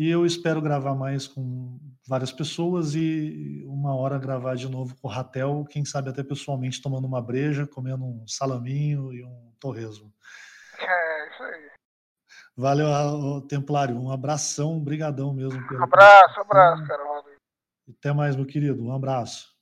E 0.00 0.08
eu 0.08 0.24
espero 0.24 0.62
gravar 0.62 0.94
mais 0.94 1.28
com 1.28 1.78
várias 2.08 2.32
pessoas 2.32 2.94
e 2.94 3.62
uma 3.66 3.94
hora 3.94 4.18
gravar 4.18 4.54
de 4.54 4.66
novo 4.66 4.96
com 4.98 5.06
o 5.06 5.10
Ratel, 5.10 5.66
quem 5.68 5.84
sabe 5.84 6.08
até 6.08 6.22
pessoalmente 6.22 6.80
tomando 6.80 7.06
uma 7.06 7.20
breja, 7.20 7.66
comendo 7.66 8.06
um 8.06 8.26
salaminho 8.26 9.12
e 9.12 9.22
um 9.22 9.52
torresmo. 9.60 10.10
É, 10.78 11.28
isso 11.28 11.42
aí. 11.42 11.70
Valeu, 12.56 13.42
Templário. 13.46 13.94
Um 13.94 14.10
abração, 14.10 14.72
um 14.72 14.82
brigadão 14.82 15.34
mesmo. 15.34 15.68
Pelo... 15.68 15.84
Abraço, 15.84 16.40
abraço, 16.40 16.82
cara. 16.86 17.02
Até 17.98 18.10
mais, 18.14 18.34
meu 18.34 18.46
querido. 18.46 18.82
Um 18.82 18.94
abraço. 18.94 19.54